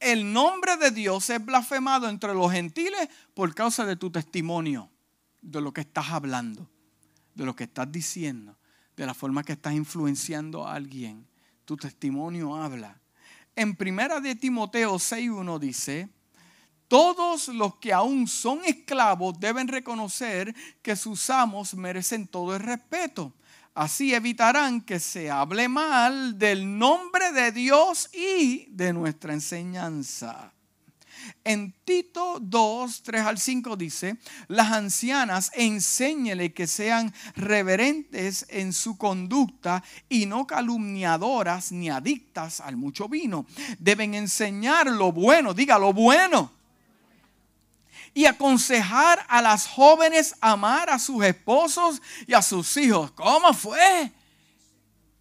El 0.01 0.33
nombre 0.33 0.77
de 0.77 0.91
Dios 0.91 1.29
es 1.31 1.45
blasfemado 1.45 2.09
entre 2.09 2.35
los 2.35 2.53
gentiles 2.53 3.09
por 3.35 3.55
causa 3.55 3.85
de 3.85 3.97
tu 3.97 4.11
testimonio, 4.11 4.91
de 5.41 5.61
lo 5.61 5.73
que 5.73 5.83
estás 5.83 6.11
hablando, 6.11 6.69
de 7.35 7.45
lo 7.45 7.57
que 7.57 7.65
estás 7.65 7.91
diciendo, 7.91 8.57
de 8.97 9.07
la 9.07 9.15
forma 9.15 9.43
que 9.43 9.53
estás 9.53 9.75
influenciando 9.75 10.67
a 10.67 10.75
alguien. 10.75 11.27
Tu 11.65 11.77
testimonio 11.77 12.55
habla. 12.57 13.01
En 13.55 13.75
primera 13.75 14.21
de 14.21 14.35
Timoteo 14.35 14.95
6.1 14.97 15.59
dice, 15.59 16.09
todos 16.89 17.49
los 17.49 17.77
que 17.77 17.93
aún 17.93 18.29
son 18.29 18.61
esclavos 18.65 19.41
deben 19.41 19.67
reconocer 19.67 20.55
que 20.83 20.95
sus 20.95 21.31
amos 21.31 21.75
merecen 21.75 22.29
todo 22.29 22.55
el 22.55 22.63
respeto 22.63 23.33
Así 23.77 24.15
evitarán 24.15 24.81
que 24.81 24.99
se 24.99 25.31
hable 25.31 25.69
mal 25.69 26.39
del 26.39 26.79
nombre 26.79 27.31
de 27.33 27.53
Dios 27.53 28.09
y 28.15 28.69
de 28.71 28.95
nuestra 28.95 29.35
enseñanza. 29.35 30.51
En 31.45 31.75
Tito 31.85 32.39
2, 32.41 33.03
3 33.03 33.21
al 33.21 33.37
5 33.37 33.77
dice, 33.77 34.17
las 34.49 34.73
ancianas 34.73 35.51
enséñele 35.53 36.55
que 36.55 36.67
sean 36.67 37.13
reverentes 37.35 38.47
en 38.49 38.73
su 38.73 38.97
conducta 38.97 39.85
y 40.09 40.25
no 40.25 40.47
calumniadoras 40.47 41.71
ni 41.71 41.91
adictas 41.91 42.63
al 42.63 42.79
mucho 42.79 43.11
vino. 43.11 43.45
Deben 43.79 44.15
enseñar 44.15 44.87
lo 44.87 45.13
bueno, 45.13 45.53
diga 45.53 45.79
lo 45.79 45.93
bueno 45.93 46.56
y 48.17 48.25
aconsejar 48.25 49.27
a 49.29 49.43
las 49.43 49.67
jóvenes 49.67 50.37
amar 50.41 50.89
a 50.89 50.99
sus 50.99 51.23
esposos 51.23 52.01
y 52.27 52.33
a 52.33 52.41
sus 52.41 52.75
hijos. 52.79 53.11
¿Cómo 53.11 53.53
fue? 53.53 54.11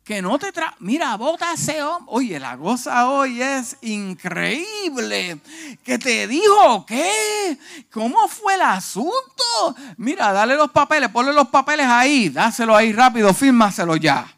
Que 0.02 0.22
no 0.22 0.40
te 0.40 0.54
tra... 0.54 0.74
Mira, 0.80 1.14
bota 1.18 1.52
ese 1.52 1.84
hombre. 1.84 2.06
Oye, 2.08 2.40
la 2.40 2.56
goza 2.56 3.10
hoy 3.10 3.42
es 3.42 3.76
increíble. 3.82 5.42
¿Qué 5.84 6.00
te 6.00 6.26
dijo? 6.26 6.86
¿Qué? 6.86 7.58
¿Cómo 7.92 8.30
fue 8.30 8.54
el 8.54 8.62
asunto? 8.62 9.76
Mira, 9.98 10.32
dale 10.32 10.56
los 10.56 10.72
papeles, 10.72 11.10
ponle 11.10 11.34
los 11.34 11.50
papeles 11.50 11.88
ahí. 11.88 12.30
Dáselo 12.30 12.78
ahí 12.78 12.94
rápido, 12.94 13.34
fírmaselo 13.34 13.98
ya. 13.98 14.35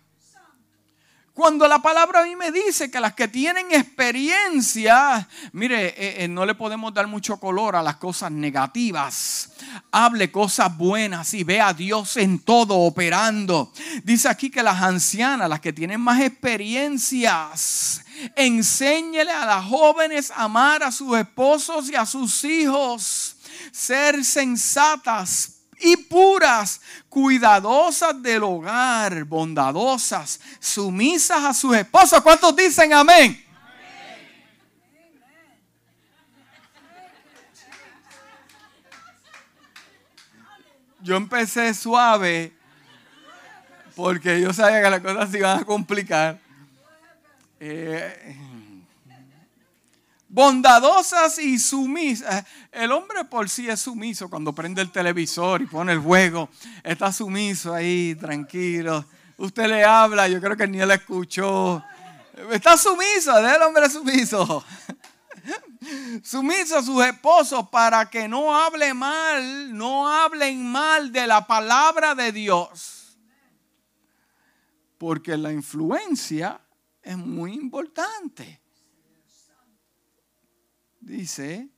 Cuando 1.37 1.67
la 1.67 1.77
palabra 1.77 2.21
a 2.21 2.23
mí 2.23 2.35
me 2.35 2.51
dice 2.51 2.89
que 2.89 2.99
las 2.99 3.13
que 3.13 3.27
tienen 3.27 3.71
experiencia, 3.71 5.29
mire, 5.51 5.89
eh, 5.89 6.23
eh, 6.23 6.27
no 6.27 6.47
le 6.47 6.55
podemos 6.55 6.91
dar 6.91 7.05
mucho 7.05 7.39
color 7.39 7.75
a 7.75 7.83
las 7.83 7.97
cosas 7.97 8.31
negativas. 8.31 9.51
Hable 9.91 10.31
cosas 10.31 10.75
buenas 10.75 11.35
y 11.35 11.43
ve 11.43 11.61
a 11.61 11.75
Dios 11.75 12.17
en 12.17 12.39
todo 12.39 12.79
operando. 12.79 13.71
Dice 14.03 14.29
aquí 14.29 14.49
que 14.49 14.63
las 14.63 14.81
ancianas, 14.81 15.47
las 15.47 15.59
que 15.59 15.73
tienen 15.73 16.01
más 16.01 16.21
experiencias, 16.21 18.03
enséñele 18.35 19.31
a 19.31 19.45
las 19.45 19.65
jóvenes 19.65 20.31
a 20.31 20.45
amar 20.45 20.81
a 20.81 20.91
sus 20.91 21.15
esposos 21.19 21.87
y 21.91 21.95
a 21.95 22.07
sus 22.07 22.43
hijos, 22.45 23.35
ser 23.71 24.25
sensatas, 24.25 25.56
y 25.79 25.97
puras, 25.97 26.81
cuidadosas 27.09 28.21
del 28.21 28.43
hogar, 28.43 29.23
bondadosas, 29.23 30.39
sumisas 30.59 31.43
a 31.43 31.53
sus 31.53 31.75
esposos. 31.75 32.21
¿Cuántos 32.21 32.55
dicen 32.55 32.93
amén? 32.93 33.43
Yo 41.01 41.15
empecé 41.15 41.73
suave 41.73 42.53
porque 43.95 44.39
yo 44.39 44.53
sabía 44.53 44.81
que 44.81 44.89
las 44.89 45.01
cosas 45.01 45.31
se 45.31 45.39
iban 45.39 45.59
a 45.59 45.65
complicar. 45.65 46.39
Eh, 47.59 48.37
bondadosas 50.37 51.39
y 51.39 51.57
sumisas. 51.57 52.45
El 52.71 52.91
hombre 52.91 53.25
por 53.25 53.49
sí 53.49 53.67
es 53.67 53.79
sumiso 53.79 54.29
cuando 54.29 54.53
prende 54.53 54.83
el 54.83 54.91
televisor 54.91 55.63
y 55.63 55.65
pone 55.65 55.93
el 55.93 55.99
juego. 55.99 56.47
Está 56.83 57.11
sumiso 57.11 57.73
ahí, 57.73 58.13
tranquilo. 58.13 59.03
Usted 59.37 59.65
le 59.65 59.83
habla, 59.83 60.27
yo 60.27 60.39
creo 60.39 60.55
que 60.55 60.67
ni 60.67 60.79
él 60.79 60.91
escuchó. 60.91 61.83
Está 62.51 62.77
sumiso, 62.77 63.35
el 63.35 63.61
hombre 63.63 63.89
sumiso. 63.89 64.63
Sumiso 66.23 66.77
a 66.77 66.83
sus 66.83 67.03
esposos 67.05 67.69
para 67.69 68.09
que 68.09 68.27
no 68.27 68.53
hable 68.53 68.93
mal, 68.93 69.75
no 69.75 70.07
hablen 70.07 70.69
mal 70.69 71.11
de 71.11 71.25
la 71.25 71.47
palabra 71.47 72.13
de 72.13 72.31
Dios. 72.31 73.17
Porque 74.97 75.37
la 75.37 75.53
influencia 75.53 76.59
es 77.01 77.17
muy 77.17 77.53
importante 77.53 78.59
dice, 81.07 81.69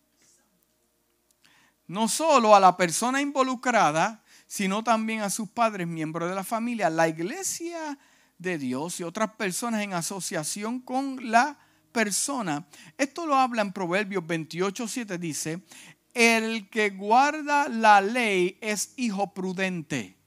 no 1.88 2.08
solo 2.08 2.56
a 2.56 2.60
la 2.60 2.76
persona 2.76 3.22
involucrada, 3.22 4.24
sino 4.48 4.84
también 4.84 5.22
a 5.22 5.30
sus 5.30 5.50
padres, 5.50 5.88
miembros 5.88 6.30
de 6.30 6.36
la 6.36 6.44
familia, 6.44 6.90
la 6.90 7.08
iglesia 7.08 7.98
de 8.38 8.58
Dios 8.58 9.00
y 9.00 9.04
otras 9.04 9.32
personas 9.34 9.82
en 9.82 9.94
asociación 9.94 10.80
con 10.80 11.32
la 11.32 11.58
persona. 11.92 12.68
Esto 12.98 13.26
lo 13.26 13.36
habla 13.36 13.62
en 13.62 13.74
Proverbios 13.74 14.26
28, 14.26 14.88
7, 14.88 15.18
dice, 15.18 15.64
el 16.14 16.70
que 16.70 16.90
guarda 16.90 17.70
la 17.70 18.02
ley 18.02 18.58
es 18.62 18.94
hijo 18.98 19.34
prudente, 19.34 20.18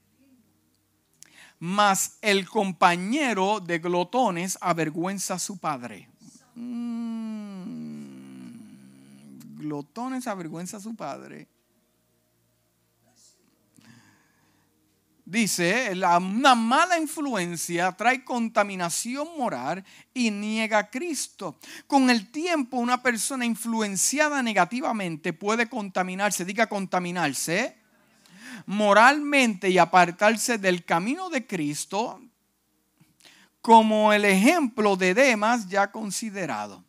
mas 1.59 2.19
el 2.23 2.49
compañero 2.49 3.61
de 3.61 3.79
glotones 3.79 4.59
avergüenza 4.61 5.35
a 5.35 5.39
su 5.39 5.59
padre. 5.59 6.09
Mm 6.55 7.52
glotones 9.63 10.27
avergüenza 10.27 10.77
a 10.77 10.81
su 10.81 10.95
padre. 10.95 11.49
Dice, 15.25 15.93
una 15.95 16.55
mala 16.55 16.99
influencia 16.99 17.93
trae 17.93 18.25
contaminación 18.25 19.29
moral 19.39 19.83
y 20.13 20.31
niega 20.31 20.79
a 20.79 20.91
Cristo. 20.91 21.59
Con 21.87 22.11
el 22.11 22.31
tiempo, 22.31 22.77
una 22.77 23.03
persona 23.03 23.47
influenciada 23.47 24.43
negativamente 24.43 25.33
puede 25.33 25.71
contaminarse, 25.71 26.45
diga 26.45 26.69
contaminarse, 26.69 27.79
moralmente 28.67 29.71
y 29.71 29.79
apartarse 29.79 30.59
del 30.59 30.85
camino 30.85 31.31
de 31.31 31.47
Cristo. 31.47 32.21
como 33.63 34.13
el 34.13 34.25
ejemplo 34.25 34.97
de 34.97 35.15
Demas 35.15 35.69
ya 35.69 35.93
considerado. 35.93 36.85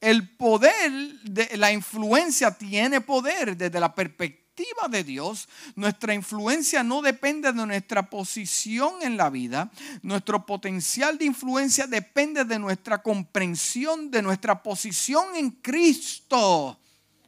El 0.00 0.28
poder, 0.36 0.92
de 1.22 1.56
la 1.56 1.72
influencia 1.72 2.52
tiene 2.52 3.00
poder 3.00 3.56
desde 3.56 3.80
la 3.80 3.94
perspectiva 3.94 4.88
de 4.90 5.04
Dios. 5.04 5.48
Nuestra 5.74 6.14
influencia 6.14 6.82
no 6.82 7.02
depende 7.02 7.52
de 7.52 7.66
nuestra 7.66 8.08
posición 8.08 8.94
en 9.02 9.16
la 9.16 9.30
vida. 9.30 9.70
Nuestro 10.02 10.46
potencial 10.46 11.18
de 11.18 11.26
influencia 11.26 11.86
depende 11.86 12.44
de 12.44 12.58
nuestra 12.58 13.02
comprensión 13.02 14.10
de 14.10 14.22
nuestra 14.22 14.62
posición 14.62 15.36
en 15.36 15.50
Cristo. 15.50 16.78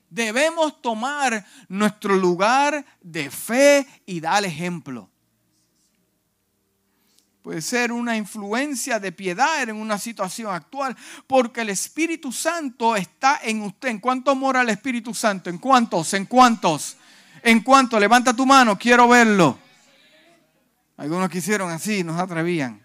Debemos 0.08 0.80
tomar 0.82 1.46
nuestro 1.68 2.16
lugar 2.16 2.84
de 3.00 3.30
fe 3.30 3.86
y 4.06 4.20
dar 4.20 4.44
ejemplo. 4.44 5.08
Puede 7.42 7.62
ser 7.62 7.90
una 7.90 8.16
influencia 8.16 9.00
de 9.00 9.12
piedad 9.12 9.62
en 9.62 9.76
una 9.76 9.98
situación 9.98 10.52
actual, 10.54 10.94
porque 11.26 11.62
el 11.62 11.70
Espíritu 11.70 12.32
Santo 12.32 12.96
está 12.96 13.40
en 13.42 13.62
usted. 13.62 13.88
¿En 13.88 13.98
cuánto 13.98 14.34
mora 14.34 14.60
el 14.60 14.68
Espíritu 14.68 15.14
Santo? 15.14 15.48
¿En 15.48 15.56
cuántos? 15.56 16.12
¿En 16.12 16.26
cuántos? 16.26 16.98
¿En 17.42 17.60
cuántos? 17.60 17.98
Levanta 17.98 18.34
tu 18.34 18.44
mano, 18.44 18.78
quiero 18.78 19.08
verlo. 19.08 19.58
Algunos 20.98 21.30
quisieron 21.30 21.70
así, 21.70 22.04
no 22.04 22.14
se 22.14 22.22
atrevían. 22.22 22.84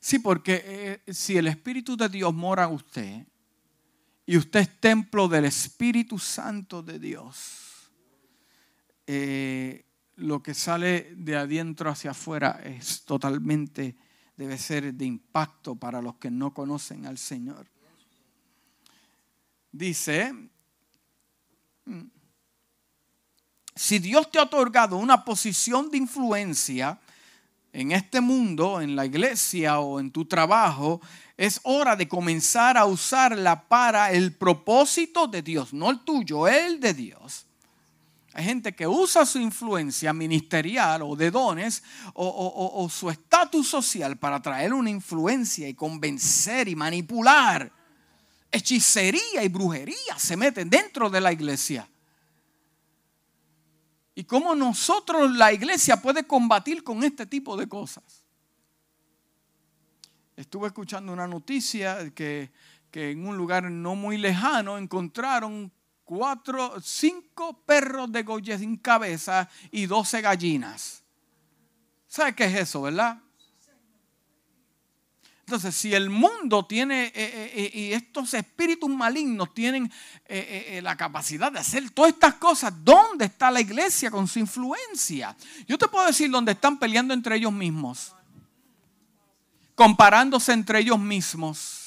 Sí, 0.00 0.18
porque 0.18 1.00
eh, 1.06 1.12
si 1.12 1.36
el 1.36 1.46
Espíritu 1.46 1.96
de 1.96 2.08
Dios 2.08 2.34
mora 2.34 2.64
en 2.64 2.72
usted 2.72 3.26
y 4.26 4.36
usted 4.36 4.60
es 4.60 4.80
templo 4.80 5.28
del 5.28 5.44
Espíritu 5.44 6.18
Santo 6.18 6.82
de 6.82 6.98
Dios, 6.98 7.69
eh, 9.06 9.84
lo 10.16 10.42
que 10.42 10.54
sale 10.54 11.14
de 11.16 11.36
adentro 11.36 11.90
hacia 11.90 12.10
afuera 12.10 12.60
es 12.64 13.04
totalmente, 13.04 13.96
debe 14.36 14.58
ser 14.58 14.92
de 14.94 15.04
impacto 15.04 15.76
para 15.76 16.02
los 16.02 16.16
que 16.16 16.30
no 16.30 16.52
conocen 16.52 17.06
al 17.06 17.18
Señor. 17.18 17.66
Dice, 19.72 20.32
mm, 21.84 22.02
si 23.74 23.98
Dios 23.98 24.30
te 24.30 24.38
ha 24.38 24.42
otorgado 24.42 24.96
una 24.96 25.24
posición 25.24 25.90
de 25.90 25.98
influencia 25.98 27.00
en 27.72 27.92
este 27.92 28.20
mundo, 28.20 28.80
en 28.80 28.96
la 28.96 29.06
iglesia 29.06 29.78
o 29.78 30.00
en 30.00 30.10
tu 30.10 30.24
trabajo, 30.24 31.00
es 31.36 31.60
hora 31.62 31.96
de 31.96 32.08
comenzar 32.08 32.76
a 32.76 32.84
usarla 32.84 33.68
para 33.68 34.12
el 34.12 34.34
propósito 34.34 35.26
de 35.26 35.40
Dios, 35.40 35.72
no 35.72 35.90
el 35.90 36.00
tuyo, 36.00 36.46
el 36.46 36.80
de 36.80 36.92
Dios. 36.92 37.46
Hay 38.32 38.44
gente 38.44 38.74
que 38.74 38.86
usa 38.86 39.26
su 39.26 39.38
influencia 39.38 40.12
ministerial 40.12 41.02
o 41.02 41.16
de 41.16 41.32
dones 41.32 41.82
o, 42.14 42.88
su 42.88 43.10
estatus 43.10 43.66
social 43.68 44.18
para 44.18 44.40
traer 44.40 44.72
una 44.72 44.90
influencia 44.90 45.68
y 45.68 45.74
convencer 45.74 46.68
y 46.68 46.76
manipular. 46.76 47.72
Hechicería 48.52 49.42
y 49.42 49.48
brujería 49.48 50.16
se 50.16 50.36
meten 50.36 50.70
dentro 50.70 51.10
de 51.10 51.20
la 51.20 51.32
iglesia. 51.32 51.88
Y 54.14 54.24
cómo 54.24 54.54
nosotros, 54.54 55.30
la 55.32 55.52
iglesia, 55.52 56.00
puede 56.00 56.24
combatir 56.24 56.84
con 56.84 57.02
este 57.02 57.26
tipo 57.26 57.56
de 57.56 57.68
cosas. 57.68 58.22
Estuve 60.36 60.68
escuchando 60.68 61.12
una 61.12 61.26
noticia 61.26 62.10
que, 62.10 62.50
que 62.90 63.10
en 63.10 63.26
un 63.26 63.36
lugar 63.36 63.70
no 63.70 63.96
muy 63.96 64.18
lejano 64.18 64.78
encontraron 64.78 65.72
cuatro, 66.10 66.74
cinco 66.82 67.62
perros 67.64 68.10
de 68.10 68.24
Goya 68.24 68.58
sin 68.58 68.78
cabeza 68.78 69.48
y 69.70 69.86
doce 69.86 70.20
gallinas. 70.20 71.04
¿Sabe 72.08 72.34
qué 72.34 72.46
es 72.46 72.54
eso, 72.56 72.82
verdad? 72.82 73.16
Entonces, 75.46 75.72
si 75.72 75.94
el 75.94 76.10
mundo 76.10 76.66
tiene 76.66 77.04
eh, 77.04 77.12
eh, 77.14 77.52
eh, 77.54 77.70
y 77.72 77.92
estos 77.92 78.34
espíritus 78.34 78.90
malignos 78.90 79.54
tienen 79.54 79.88
la 80.82 80.96
capacidad 80.96 81.52
de 81.52 81.60
hacer 81.60 81.88
todas 81.90 82.12
estas 82.12 82.34
cosas, 82.34 82.72
¿dónde 82.82 83.26
está 83.26 83.48
la 83.52 83.60
iglesia 83.60 84.10
con 84.10 84.26
su 84.26 84.40
influencia? 84.40 85.36
Yo 85.68 85.78
te 85.78 85.86
puedo 85.86 86.06
decir 86.06 86.28
dónde 86.28 86.52
están 86.52 86.76
peleando 86.76 87.14
entre 87.14 87.36
ellos 87.36 87.52
mismos, 87.52 88.16
comparándose 89.76 90.52
entre 90.52 90.80
ellos 90.80 90.98
mismos 90.98 91.79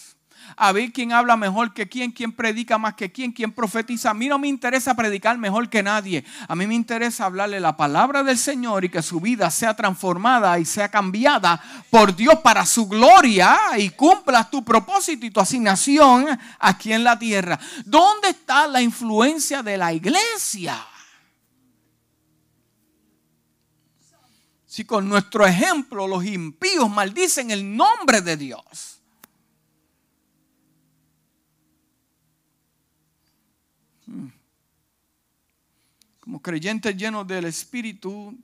a 0.57 0.71
ver 0.71 0.91
quién 0.91 1.11
habla 1.13 1.37
mejor 1.37 1.73
que 1.73 1.87
quién, 1.87 2.11
quién 2.11 2.31
predica 2.31 2.77
más 2.77 2.93
que 2.95 3.11
quién, 3.11 3.31
quién 3.31 3.51
profetiza. 3.51 4.11
A 4.11 4.13
mí 4.13 4.27
no 4.27 4.39
me 4.39 4.47
interesa 4.47 4.95
predicar 4.95 5.37
mejor 5.37 5.69
que 5.69 5.83
nadie. 5.83 6.23
A 6.47 6.55
mí 6.55 6.67
me 6.67 6.75
interesa 6.75 7.25
hablarle 7.25 7.59
la 7.59 7.77
palabra 7.77 8.23
del 8.23 8.37
Señor 8.37 8.85
y 8.85 8.89
que 8.89 9.01
su 9.01 9.19
vida 9.19 9.49
sea 9.51 9.75
transformada 9.75 10.59
y 10.59 10.65
sea 10.65 10.89
cambiada 10.89 11.61
por 11.89 12.15
Dios 12.15 12.39
para 12.43 12.65
su 12.65 12.87
gloria 12.87 13.57
y 13.77 13.89
cumpla 13.91 14.49
tu 14.49 14.63
propósito 14.63 15.25
y 15.25 15.31
tu 15.31 15.39
asignación 15.39 16.27
aquí 16.59 16.93
en 16.93 17.03
la 17.03 17.17
tierra. 17.17 17.59
¿Dónde 17.85 18.29
está 18.29 18.67
la 18.67 18.81
influencia 18.81 19.63
de 19.63 19.77
la 19.77 19.93
iglesia? 19.93 20.87
Si 24.73 24.85
con 24.85 25.07
nuestro 25.07 25.45
ejemplo 25.45 26.07
los 26.07 26.25
impíos 26.25 26.89
maldicen 26.89 27.51
el 27.51 27.77
nombre 27.77 28.21
de 28.21 28.37
Dios. 28.37 28.92
Como 36.33 36.41
creyente 36.41 36.95
lleno 36.95 37.23
del 37.23 37.45
Espíritu, 37.45 38.35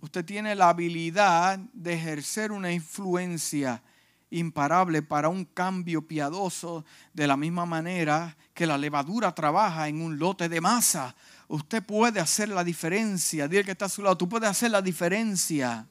usted 0.00 0.24
tiene 0.24 0.54
la 0.54 0.70
habilidad 0.70 1.58
de 1.58 1.92
ejercer 1.92 2.50
una 2.50 2.72
influencia 2.72 3.82
imparable 4.30 5.02
para 5.02 5.28
un 5.28 5.44
cambio 5.44 6.08
piadoso 6.08 6.86
de 7.12 7.26
la 7.26 7.36
misma 7.36 7.66
manera 7.66 8.34
que 8.54 8.64
la 8.64 8.78
levadura 8.78 9.34
trabaja 9.34 9.88
en 9.88 10.00
un 10.00 10.18
lote 10.18 10.48
de 10.48 10.62
masa. 10.62 11.14
Usted 11.48 11.82
puede 11.82 12.18
hacer 12.18 12.48
la 12.48 12.64
diferencia. 12.64 13.46
Dile 13.46 13.64
que 13.64 13.72
está 13.72 13.84
a 13.84 13.90
su 13.90 14.00
lado, 14.00 14.16
tú 14.16 14.26
puedes 14.26 14.48
hacer 14.48 14.70
la 14.70 14.80
diferencia. 14.80 15.86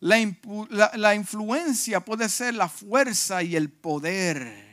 La, 0.00 0.90
la 0.94 1.14
influencia 1.14 2.04
puede 2.04 2.28
ser 2.28 2.54
la 2.54 2.68
fuerza 2.68 3.44
y 3.44 3.54
el 3.54 3.70
poder. 3.70 4.67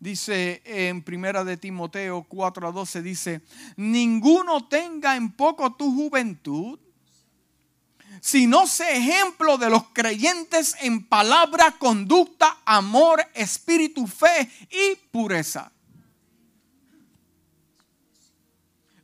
Dice 0.00 0.62
en 0.64 1.02
primera 1.02 1.42
de 1.42 1.56
Timoteo 1.56 2.24
4 2.28 2.68
a 2.68 2.72
12, 2.72 3.02
dice, 3.02 3.42
ninguno 3.76 4.68
tenga 4.68 5.16
en 5.16 5.32
poco 5.32 5.74
tu 5.74 5.92
juventud, 5.92 6.78
sino 8.20 8.68
sé 8.68 8.96
ejemplo 8.96 9.58
de 9.58 9.70
los 9.70 9.88
creyentes 9.92 10.76
en 10.82 11.04
palabra, 11.04 11.74
conducta, 11.78 12.58
amor, 12.64 13.20
espíritu, 13.34 14.06
fe 14.06 14.48
y 14.70 14.94
pureza. 15.10 15.72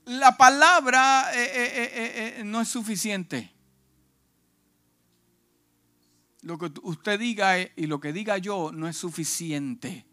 La 0.04 0.36
palabra 0.36 1.30
eh, 1.34 1.50
eh, 1.54 2.34
eh, 2.38 2.44
no 2.44 2.60
es 2.60 2.68
suficiente. 2.68 3.52
Lo 6.42 6.56
que 6.56 6.70
usted 6.82 7.18
diga 7.18 7.58
y 7.58 7.86
lo 7.86 7.98
que 7.98 8.12
diga 8.12 8.38
yo 8.38 8.70
no 8.70 8.86
es 8.86 8.96
suficiente 8.96 10.04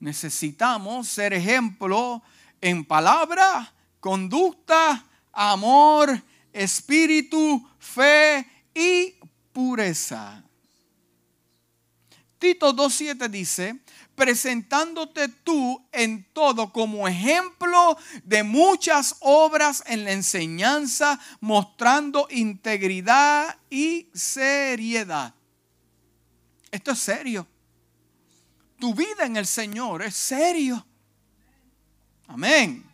necesitamos 0.00 1.08
ser 1.08 1.34
ejemplo 1.34 2.22
en 2.60 2.84
palabra, 2.84 3.72
conducta, 4.00 5.04
amor, 5.32 6.22
espíritu, 6.52 7.68
fe 7.78 8.46
y 8.74 9.14
pureza. 9.52 10.42
Tito 12.38 12.74
2.7 12.74 13.28
dice, 13.28 13.80
presentándote 14.14 15.28
tú 15.28 15.86
en 15.92 16.24
todo 16.32 16.72
como 16.72 17.06
ejemplo 17.06 17.98
de 18.24 18.42
muchas 18.42 19.16
obras 19.20 19.84
en 19.86 20.04
la 20.04 20.12
enseñanza, 20.12 21.20
mostrando 21.40 22.26
integridad 22.30 23.58
y 23.68 24.08
seriedad. 24.14 25.34
Esto 26.70 26.92
es 26.92 26.98
serio 26.98 27.46
tu 28.80 28.94
vida 28.94 29.24
en 29.26 29.36
el 29.36 29.46
Señor 29.46 30.02
es 30.02 30.16
serio. 30.16 30.84
Amén. 32.26 32.84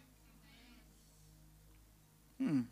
Hmm. 2.38 2.62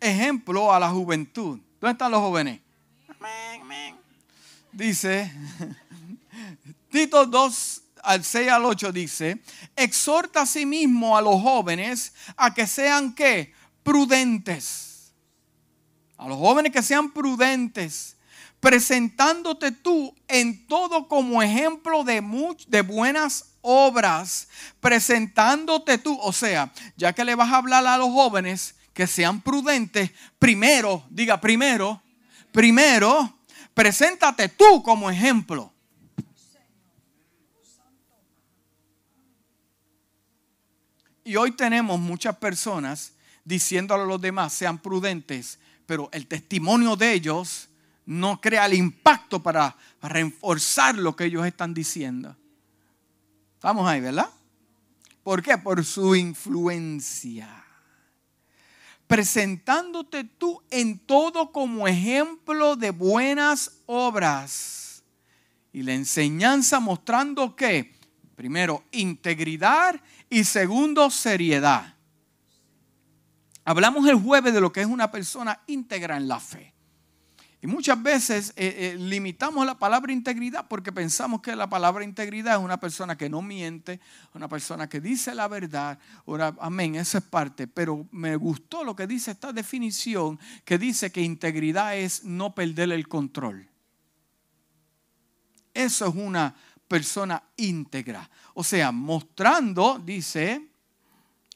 Ejemplo 0.00 0.72
a 0.72 0.80
la 0.80 0.88
juventud. 0.88 1.60
¿Dónde 1.80 1.92
están 1.92 2.12
los 2.12 2.20
jóvenes? 2.20 2.60
Amén, 3.08 3.60
amén. 3.60 3.96
Dice, 4.72 5.30
Tito 6.90 7.26
2 7.26 7.82
al 8.02 8.24
6 8.24 8.48
al 8.48 8.64
8 8.64 8.92
dice, 8.92 9.42
exhorta 9.76 10.42
a 10.42 10.46
sí 10.46 10.66
mismo 10.66 11.16
a 11.16 11.22
los 11.22 11.40
jóvenes 11.40 12.14
a 12.36 12.54
que 12.54 12.66
sean 12.66 13.14
qué? 13.14 13.52
Prudentes. 13.82 15.12
A 16.16 16.28
los 16.28 16.38
jóvenes 16.38 16.72
que 16.72 16.82
sean 16.82 17.10
prudentes 17.10 18.16
presentándote 18.62 19.72
tú 19.72 20.14
en 20.28 20.68
todo 20.68 21.08
como 21.08 21.42
ejemplo 21.42 22.04
de, 22.04 22.22
de 22.68 22.82
buenas 22.82 23.56
obras, 23.60 24.46
presentándote 24.78 25.98
tú, 25.98 26.16
o 26.22 26.32
sea, 26.32 26.72
ya 26.96 27.12
que 27.12 27.24
le 27.24 27.34
vas 27.34 27.52
a 27.52 27.56
hablar 27.56 27.84
a 27.84 27.98
los 27.98 28.10
jóvenes 28.10 28.76
que 28.94 29.08
sean 29.08 29.40
prudentes, 29.40 30.12
primero, 30.38 31.04
diga 31.10 31.40
primero, 31.40 32.00
primero, 32.52 33.36
preséntate 33.74 34.48
tú 34.48 34.80
como 34.84 35.10
ejemplo. 35.10 35.72
Y 41.24 41.34
hoy 41.34 41.50
tenemos 41.50 41.98
muchas 41.98 42.36
personas 42.36 43.14
diciéndole 43.44 44.04
a 44.04 44.06
los 44.06 44.20
demás, 44.20 44.52
sean 44.52 44.78
prudentes, 44.78 45.58
pero 45.84 46.08
el 46.12 46.28
testimonio 46.28 46.94
de 46.94 47.12
ellos 47.12 47.68
no 48.06 48.40
crea 48.40 48.66
el 48.66 48.74
impacto 48.74 49.42
para 49.42 49.76
reforzar 50.02 50.96
lo 50.96 51.14
que 51.14 51.24
ellos 51.24 51.46
están 51.46 51.72
diciendo. 51.74 52.36
Estamos 53.54 53.88
ahí, 53.88 54.00
¿verdad? 54.00 54.28
¿Por 55.22 55.42
qué? 55.42 55.56
Por 55.56 55.84
su 55.84 56.16
influencia. 56.16 57.64
Presentándote 59.06 60.24
tú 60.24 60.62
en 60.70 60.98
todo 60.98 61.52
como 61.52 61.86
ejemplo 61.86 62.76
de 62.76 62.90
buenas 62.90 63.78
obras. 63.86 65.04
Y 65.72 65.82
la 65.82 65.94
enseñanza 65.94 66.80
mostrando 66.80 67.54
que, 67.54 67.94
primero, 68.34 68.84
integridad 68.90 70.00
y 70.28 70.44
segundo, 70.44 71.08
seriedad. 71.10 71.94
Hablamos 73.64 74.08
el 74.08 74.16
jueves 74.16 74.52
de 74.52 74.60
lo 74.60 74.72
que 74.72 74.80
es 74.80 74.86
una 74.86 75.10
persona 75.10 75.60
íntegra 75.66 76.16
en 76.16 76.26
la 76.26 76.40
fe. 76.40 76.74
Y 77.64 77.68
muchas 77.68 78.02
veces 78.02 78.52
eh, 78.56 78.74
eh, 78.76 78.96
limitamos 78.98 79.64
la 79.64 79.78
palabra 79.78 80.12
integridad 80.12 80.66
porque 80.66 80.90
pensamos 80.90 81.40
que 81.40 81.54
la 81.54 81.70
palabra 81.70 82.02
integridad 82.02 82.56
es 82.56 82.60
una 82.64 82.80
persona 82.80 83.16
que 83.16 83.30
no 83.30 83.40
miente, 83.40 84.00
una 84.34 84.48
persona 84.48 84.88
que 84.88 85.00
dice 85.00 85.32
la 85.32 85.46
verdad. 85.46 85.96
amén, 86.58 86.96
esa 86.96 87.18
es 87.18 87.24
parte. 87.24 87.68
Pero 87.68 88.08
me 88.10 88.34
gustó 88.34 88.82
lo 88.82 88.96
que 88.96 89.06
dice 89.06 89.30
esta 89.30 89.52
definición, 89.52 90.40
que 90.64 90.76
dice 90.76 91.12
que 91.12 91.20
integridad 91.22 91.96
es 91.96 92.24
no 92.24 92.52
perder 92.52 92.90
el 92.90 93.06
control. 93.06 93.68
Eso 95.72 96.08
es 96.08 96.14
una 96.16 96.56
persona 96.88 97.44
íntegra. 97.56 98.28
O 98.54 98.64
sea, 98.64 98.90
mostrando, 98.90 100.02
dice, 100.04 100.68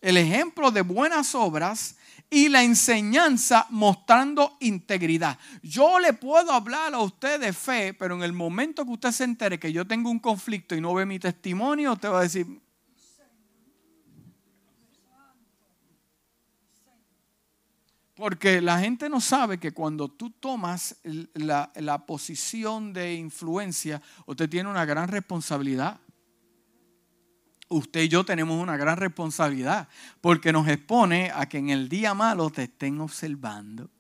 el 0.00 0.16
ejemplo 0.18 0.70
de 0.70 0.82
buenas 0.82 1.34
obras 1.34 1.96
y 2.28 2.48
la 2.48 2.62
enseñanza 2.62 3.66
mostrando 3.70 4.56
integridad. 4.60 5.38
Yo 5.62 5.98
le 5.98 6.12
puedo 6.12 6.52
hablar 6.52 6.94
a 6.94 6.98
usted 6.98 7.40
de 7.40 7.52
fe, 7.52 7.94
pero 7.94 8.16
en 8.16 8.22
el 8.22 8.32
momento 8.32 8.84
que 8.84 8.92
usted 8.92 9.12
se 9.12 9.24
entere 9.24 9.60
que 9.60 9.72
yo 9.72 9.86
tengo 9.86 10.10
un 10.10 10.18
conflicto 10.18 10.74
y 10.74 10.80
no 10.80 10.94
ve 10.94 11.06
mi 11.06 11.18
testimonio, 11.18 11.92
usted 11.92 12.10
va 12.10 12.20
a 12.20 12.22
decir... 12.22 12.46
Porque 18.14 18.62
la 18.62 18.80
gente 18.80 19.10
no 19.10 19.20
sabe 19.20 19.58
que 19.58 19.72
cuando 19.72 20.08
tú 20.08 20.30
tomas 20.30 20.96
la, 21.34 21.70
la 21.74 22.06
posición 22.06 22.94
de 22.94 23.12
influencia, 23.12 24.00
usted 24.24 24.48
tiene 24.48 24.70
una 24.70 24.86
gran 24.86 25.08
responsabilidad 25.08 26.00
usted 27.68 28.02
y 28.02 28.09
yo 28.09 28.24
tenemos 28.24 28.61
una 28.62 28.76
gran 28.76 28.96
responsabilidad 28.96 29.88
porque 30.20 30.52
nos 30.52 30.68
expone 30.68 31.31
a 31.35 31.46
que 31.46 31.59
en 31.59 31.70
el 31.70 31.88
día 31.88 32.14
malo 32.14 32.50
te 32.50 32.64
estén 32.64 33.00
observando. 33.00 33.90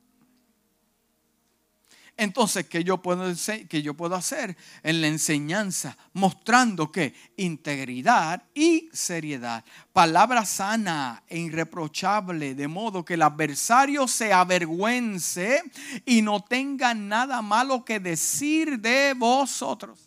Entonces, 2.18 2.66
¿qué 2.66 2.82
yo 2.82 3.02
puedo, 3.02 3.30
qué 3.68 3.82
yo 3.82 3.92
puedo 3.92 4.14
hacer 4.14 4.56
en 4.82 5.02
la 5.02 5.06
enseñanza? 5.06 5.98
Mostrando 6.14 6.90
que 6.90 7.14
integridad 7.36 8.42
y 8.54 8.88
seriedad, 8.90 9.62
palabra 9.92 10.46
sana 10.46 11.22
e 11.28 11.38
irreprochable, 11.38 12.54
de 12.54 12.68
modo 12.68 13.04
que 13.04 13.14
el 13.14 13.22
adversario 13.22 14.08
se 14.08 14.32
avergüence 14.32 15.62
y 16.06 16.22
no 16.22 16.42
tenga 16.42 16.94
nada 16.94 17.42
malo 17.42 17.84
que 17.84 18.00
decir 18.00 18.80
de 18.80 19.12
vosotros. 19.14 20.05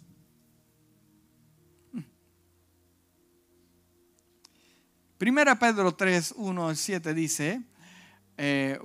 Primera 5.19 5.60
Pedro 5.60 5.93
3, 5.93 6.36
1 6.38 6.75
7 6.75 7.13
dice, 7.13 7.62
eh, 8.38 8.79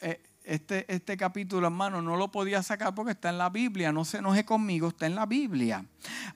eh, 0.00 0.22
este, 0.44 0.84
este 0.86 1.16
capítulo, 1.16 1.66
hermano, 1.66 2.00
no 2.00 2.16
lo 2.16 2.30
podía 2.30 2.62
sacar 2.62 2.94
porque 2.94 3.10
está 3.10 3.30
en 3.30 3.38
la 3.38 3.50
Biblia, 3.50 3.90
no 3.90 4.04
se 4.04 4.18
enoje 4.18 4.44
conmigo, 4.44 4.86
está 4.86 5.06
en 5.06 5.16
la 5.16 5.26
Biblia. 5.26 5.84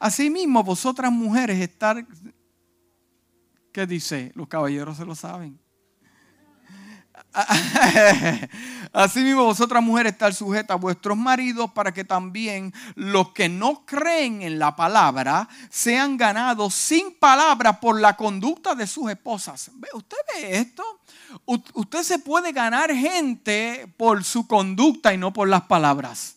Asimismo, 0.01 0.65
vosotras 0.65 1.13
mujeres, 1.13 1.61
estar, 1.61 2.05
¿qué 3.73 3.87
dice? 3.87 4.33
Los 4.35 4.49
caballeros 4.49 4.97
se 4.97 5.05
lo 5.05 5.15
saben. 5.15 5.61
Asimismo, 8.93 9.45
vosotras 9.45 9.83
mujeres, 9.83 10.13
estar 10.13 10.33
sujetas 10.35 10.77
a 10.77 10.79
vuestros 10.79 11.17
maridos 11.17 11.71
para 11.73 11.93
que 11.93 12.05
también 12.05 12.73
los 12.95 13.33
que 13.33 13.49
no 13.49 13.85
creen 13.85 14.43
en 14.43 14.59
la 14.59 14.77
palabra 14.77 15.49
sean 15.69 16.17
ganados 16.17 16.75
sin 16.75 17.15
palabra 17.15 17.81
por 17.81 18.01
la 18.01 18.17
conducta 18.17 18.75
de 18.75 18.87
sus 18.87 19.11
esposas. 19.11 19.71
¿Usted 19.93 20.17
ve 20.35 20.59
esto? 20.59 20.85
Usted 21.45 22.03
se 22.03 22.19
puede 22.21 22.53
ganar 22.53 22.93
gente 22.95 23.93
por 23.97 24.23
su 24.23 24.47
conducta 24.47 25.13
y 25.13 25.19
no 25.19 25.33
por 25.33 25.49
las 25.49 25.63
palabras. 25.63 26.37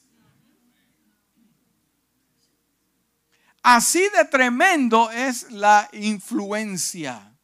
Así 3.61 4.01
de 4.15 4.25
tremendo 4.25 5.11
es 5.11 5.51
la 5.51 5.89
influencia 5.91 7.36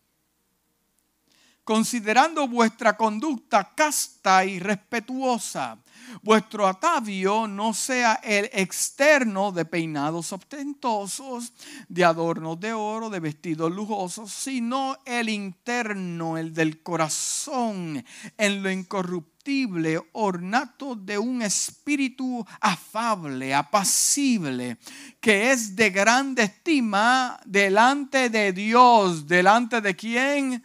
considerando 1.63 2.47
vuestra 2.47 2.97
conducta 2.97 3.73
casta 3.76 4.43
y 4.45 4.60
respetuosa. 4.60 5.78
Vuestro 6.21 6.67
atavio 6.67 7.47
no 7.47 7.73
sea 7.73 8.19
el 8.23 8.49
externo 8.54 9.52
de 9.52 9.65
peinados 9.65 10.32
ostentosos, 10.32 11.54
de 11.88 12.04
adornos 12.04 12.60
de 12.60 12.73
oro, 12.73 13.10
de 13.10 13.19
vestidos 13.19 13.71
lujosos, 13.71 14.32
sino 14.32 14.97
el 15.06 15.30
interno, 15.30 16.38
el 16.38 16.54
del 16.54 16.84
corazón, 16.84 18.04
en 18.38 18.63
lo 18.63 18.69
incorruptible, 18.69 19.99
ornato 20.13 20.95
de 20.95 21.17
un 21.17 21.41
espíritu 21.41 22.45
afable, 22.62 23.54
apacible, 23.54 24.78
que 25.19 25.52
es 25.52 25.76
de 25.76 25.89
grande 25.89 26.43
estima 26.43 27.39
delante 27.45 28.30
de 28.30 28.54
Dios. 28.54 29.28
¿Delante 29.28 29.82
de 29.82 29.95
quién? 29.95 30.63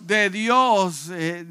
De 0.00 0.30
Dios. 0.30 1.08
Eh, 1.10 1.46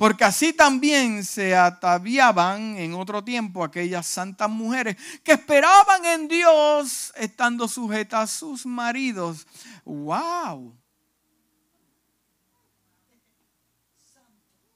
porque 0.00 0.24
así 0.24 0.54
también 0.54 1.22
se 1.24 1.54
ataviaban 1.54 2.78
en 2.78 2.94
otro 2.94 3.22
tiempo 3.22 3.62
aquellas 3.62 4.06
santas 4.06 4.48
mujeres 4.48 4.96
que 5.22 5.32
esperaban 5.32 6.06
en 6.06 6.26
Dios 6.26 7.12
estando 7.16 7.68
sujetas 7.68 8.22
a 8.22 8.26
sus 8.38 8.64
maridos. 8.64 9.46
¡Wow! 9.84 10.74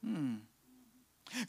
Hmm. 0.03 0.41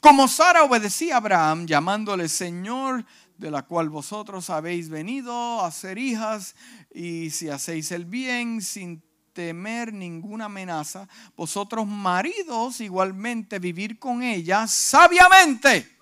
Como 0.01 0.27
Sara 0.27 0.63
obedecía 0.63 1.13
a 1.13 1.17
Abraham, 1.17 1.67
llamándole 1.67 2.27
Señor, 2.29 3.05
de 3.37 3.51
la 3.51 3.61
cual 3.61 3.89
vosotros 3.89 4.49
habéis 4.49 4.89
venido 4.89 5.63
a 5.63 5.71
ser 5.71 5.99
hijas, 5.99 6.55
y 6.91 7.29
si 7.29 7.49
hacéis 7.49 7.91
el 7.91 8.05
bien 8.05 8.63
sin 8.63 9.03
temer 9.37 9.93
ninguna 9.93 10.45
amenaza, 10.45 11.07
vosotros 11.35 11.85
maridos 11.85 12.81
igualmente 12.81 13.59
vivir 13.59 13.99
con 13.99 14.23
ella 14.23 14.65
sabiamente. 14.65 15.95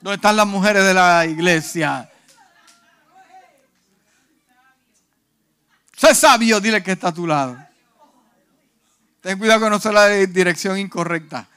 ¿Dónde 0.00 0.14
están 0.14 0.36
las 0.36 0.46
mujeres 0.46 0.84
de 0.84 0.94
la 0.94 1.26
iglesia? 1.26 2.08
Sé 5.96 6.14
sabio, 6.14 6.60
dile 6.60 6.80
que 6.80 6.92
está 6.92 7.08
a 7.08 7.12
tu 7.12 7.26
lado. 7.26 7.58
Ten 9.20 9.36
cuidado 9.36 9.62
con 9.62 9.70
no 9.70 9.80
sea 9.80 9.90
la 9.90 10.08
dirección 10.08 10.78
incorrecta. 10.78 11.48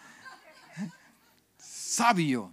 Sabio. 1.59 2.51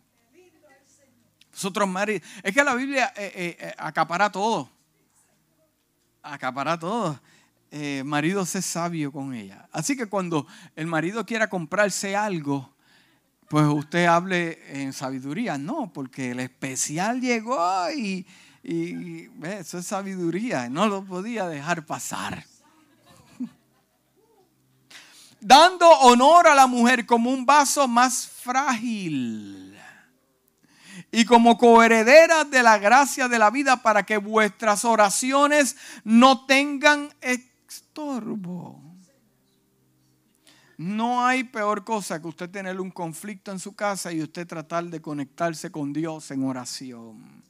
Vosotros 1.50 1.88
maridos. 1.88 2.28
Es 2.42 2.52
que 2.52 2.62
la 2.62 2.74
Biblia 2.74 3.10
eh, 3.16 3.32
eh, 3.34 3.56
eh, 3.58 3.74
acapara 3.78 4.30
todo. 4.30 4.68
Acapara 6.22 6.78
todo 6.78 7.18
eh, 7.74 8.02
marido 8.04 8.44
sé 8.44 8.60
sabio 8.60 9.10
con 9.10 9.32
ella. 9.32 9.66
Así 9.72 9.96
que 9.96 10.04
cuando 10.04 10.46
el 10.76 10.86
marido 10.86 11.24
quiera 11.24 11.48
comprarse 11.48 12.14
algo, 12.14 12.70
pues 13.48 13.64
usted 13.66 14.04
hable 14.04 14.60
en 14.82 14.92
sabiduría. 14.92 15.56
No, 15.56 15.90
porque 15.90 16.32
el 16.32 16.40
especial 16.40 17.22
llegó 17.22 17.90
y, 17.90 18.26
y 18.62 19.30
eso 19.42 19.78
es 19.78 19.86
sabiduría. 19.86 20.68
No 20.68 20.86
lo 20.86 21.02
podía 21.02 21.48
dejar 21.48 21.86
pasar. 21.86 22.44
Dando 25.40 25.88
honor 25.88 26.48
a 26.48 26.54
la 26.54 26.66
mujer 26.66 27.06
como 27.06 27.30
un 27.30 27.46
vaso 27.46 27.88
más 27.88 28.26
frágil. 28.26 29.78
y 31.10 31.24
como 31.24 31.56
coherederas 31.56 32.50
de 32.50 32.62
la 32.62 32.76
gracia 32.76 33.28
de 33.28 33.38
la 33.38 33.48
vida 33.48 33.82
para 33.82 34.02
que 34.02 34.18
vuestras 34.18 34.84
oraciones 34.84 35.74
no 36.04 36.44
tengan 36.44 37.14
estorbo. 37.76 38.80
No 40.76 41.24
hay 41.24 41.44
peor 41.44 41.84
cosa 41.84 42.20
que 42.20 42.28
usted 42.28 42.50
tener 42.50 42.80
un 42.80 42.90
conflicto 42.90 43.52
en 43.52 43.58
su 43.58 43.74
casa 43.74 44.12
y 44.12 44.22
usted 44.22 44.46
tratar 44.46 44.84
de 44.84 45.00
conectarse 45.00 45.70
con 45.70 45.92
Dios 45.92 46.30
en 46.30 46.44
oración. 46.44 47.42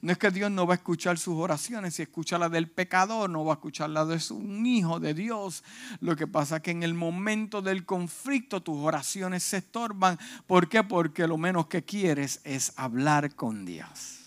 No 0.00 0.12
es 0.12 0.18
que 0.18 0.30
Dios 0.30 0.50
no 0.50 0.66
va 0.66 0.74
a 0.74 0.76
escuchar 0.76 1.18
sus 1.18 1.34
oraciones, 1.34 1.94
si 1.94 2.02
escucha 2.02 2.38
la 2.38 2.48
del 2.48 2.70
pecador, 2.70 3.28
no 3.28 3.44
va 3.44 3.54
a 3.54 3.56
escuchar 3.56 3.90
la 3.90 4.04
de 4.04 4.20
un 4.30 4.64
hijo 4.64 5.00
de 5.00 5.14
Dios. 5.14 5.64
Lo 6.00 6.14
que 6.14 6.28
pasa 6.28 6.56
es 6.56 6.62
que 6.62 6.70
en 6.70 6.84
el 6.84 6.94
momento 6.94 7.60
del 7.60 7.84
conflicto 7.84 8.62
tus 8.62 8.76
oraciones 8.78 9.42
se 9.42 9.58
estorban. 9.58 10.18
¿Por 10.46 10.68
qué? 10.68 10.84
Porque 10.84 11.26
lo 11.26 11.36
menos 11.36 11.66
que 11.66 11.84
quieres 11.84 12.40
es 12.44 12.72
hablar 12.76 13.34
con 13.34 13.64
Dios. 13.64 14.23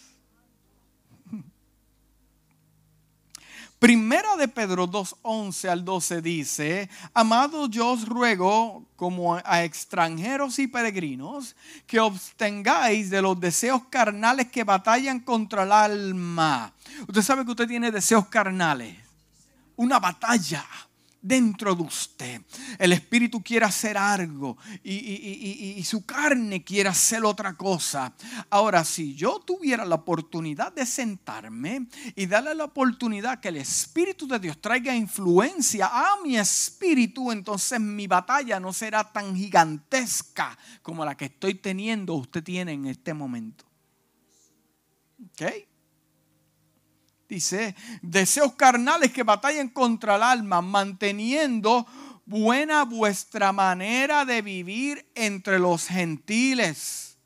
Primera 3.80 4.36
de 4.38 4.48
Pedro 4.48 4.88
2, 4.88 5.18
11 5.22 5.70
al 5.70 5.86
12 5.86 6.22
dice, 6.24 6.90
Amado 7.14 7.68
yo 7.68 7.92
os 7.92 8.08
ruego 8.08 8.84
como 8.96 9.36
a 9.36 9.64
extranjeros 9.64 10.58
y 10.58 10.66
peregrinos 10.66 11.56
que 11.86 12.00
obtengáis 12.00 13.12
de 13.12 13.22
los 13.22 13.40
deseos 13.40 13.84
carnales 13.92 14.48
que 14.48 14.64
batallan 14.64 15.20
contra 15.20 15.62
el 15.62 15.72
alma. 15.72 16.74
Usted 17.08 17.22
sabe 17.22 17.46
que 17.46 17.52
usted 17.52 17.68
tiene 17.68 17.92
deseos 17.92 18.26
carnales, 18.30 18.98
una 19.76 20.00
batalla 20.00 20.66
dentro 21.22 21.76
de 21.76 21.84
usted. 21.84 22.42
El 22.78 22.94
espíritu 22.94 23.42
quiere 23.42 23.66
hacer 23.66 23.98
algo 23.98 24.58
y, 24.84 25.84
su 25.84 26.06
carne 26.06 26.64
quiere 26.64 26.90
hacer 26.90 27.24
otra 27.24 27.56
cosa. 27.56 28.14
Ahora, 28.50 28.84
si 28.84 29.16
yo 29.16 29.40
tuviera 29.40 29.86
la 29.86 29.96
oportunidad 29.96 30.74
de 30.74 30.86
sentarme 30.86 31.88
y 32.16 32.26
darle 32.26 32.56
la 32.56 32.66
oportunidad 32.66 33.40
que 33.40 33.48
el 33.50 33.58
espíritu 33.58 34.28
de 34.28 34.40
Dios 34.40 34.60
traiga 34.60 34.96
influencia 34.96 35.90
a 35.92 36.18
mi 36.24 36.38
espíritu, 36.38 37.32
entonces 37.32 37.80
mi 37.80 38.08
batalla 38.08 38.60
no 38.60 38.74
será 38.74 39.12
tan 39.12 39.36
gigantesca 39.36 40.58
como 40.82 41.06
la 41.06 41.16
que 41.16 41.26
estoy 41.26 41.56
teniendo, 41.56 42.14
usted 42.16 42.44
tiene 42.44 42.74
en 42.74 42.86
este 42.86 43.14
momento. 43.14 43.66
¿Ok? 45.32 45.68
Dice, 47.28 47.76
deseos 48.02 48.54
carnales 48.54 49.12
que 49.12 49.24
batallen 49.24 49.70
contra 49.70 50.16
el 50.16 50.24
alma, 50.24 50.62
manteniendo 50.62 51.86
buena 52.26 52.84
vuestra 52.84 53.52
manera 53.52 54.24
de 54.24 54.42
vivir 54.42 55.10
entre 55.14 55.60
los 55.60 55.88
gentiles, 55.88 57.18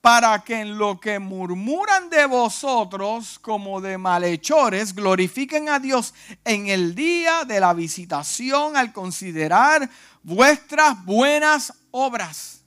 para 0.00 0.44
que 0.44 0.60
en 0.60 0.76
lo 0.76 1.00
que 1.00 1.18
murmuran 1.18 2.10
de 2.10 2.26
vosotros 2.26 3.38
como 3.38 3.80
de 3.80 3.96
malhechores, 3.96 4.94
glorifiquen 4.94 5.68
a 5.68 5.78
Dios 5.78 6.14
en 6.44 6.68
el 6.68 6.94
día 6.94 7.44
de 7.44 7.58
la 7.58 7.74
visitación 7.74 8.76
al 8.76 8.92
considerar 8.92 9.88
vuestras 10.22 11.04
buenas 11.04 11.72
obras. 11.90 12.63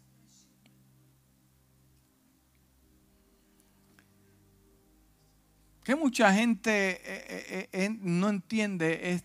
Que 5.88 5.96
mucha 5.96 6.34
gente 6.34 6.70
eh, 6.70 7.00
eh, 7.06 7.70
eh, 7.72 7.98
no 8.02 8.28
entiende 8.28 9.24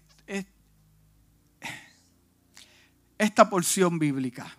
esta 3.18 3.50
porción 3.50 3.98
bíblica. 3.98 4.56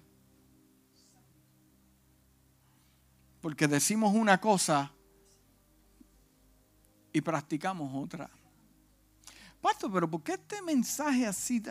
Porque 3.40 3.70
decimos 3.70 4.14
una 4.14 4.42
cosa 4.42 4.92
y 7.14 7.22
practicamos 7.22 7.90
otra. 7.96 8.30
Pastor, 9.62 9.90
pero 9.94 10.12
¿por 10.12 10.24
qué 10.24 10.34
este 10.34 10.62
mensaje 10.62 11.26
así? 11.26 11.64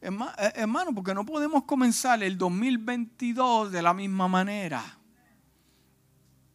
Hermano, 0.00 0.94
porque 0.94 1.12
no 1.12 1.26
podemos 1.26 1.64
comenzar 1.64 2.22
el 2.22 2.38
2022 2.38 3.70
de 3.70 3.82
la 3.82 3.92
misma 3.92 4.28
manera 4.28 5.03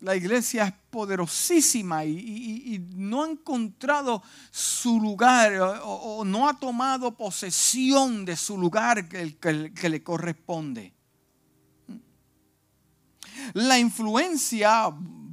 la 0.01 0.15
iglesia 0.15 0.65
es 0.65 0.73
poderosísima 0.89 2.05
y, 2.05 2.85
no 2.95 3.23
ha 3.23 3.29
encontrado 3.29 4.23
su 4.51 4.99
lugar 4.99 5.53
o, 5.83 6.23
no 6.25 6.47
ha 6.47 6.57
tomado 6.57 7.15
posesión 7.15 8.25
de 8.25 8.35
su 8.35 8.57
lugar 8.57 9.07
que, 9.07 9.37
que 9.37 9.89
le 9.89 10.03
corresponde. 10.03 10.93
La 13.53 13.79
influencia, 13.79 14.87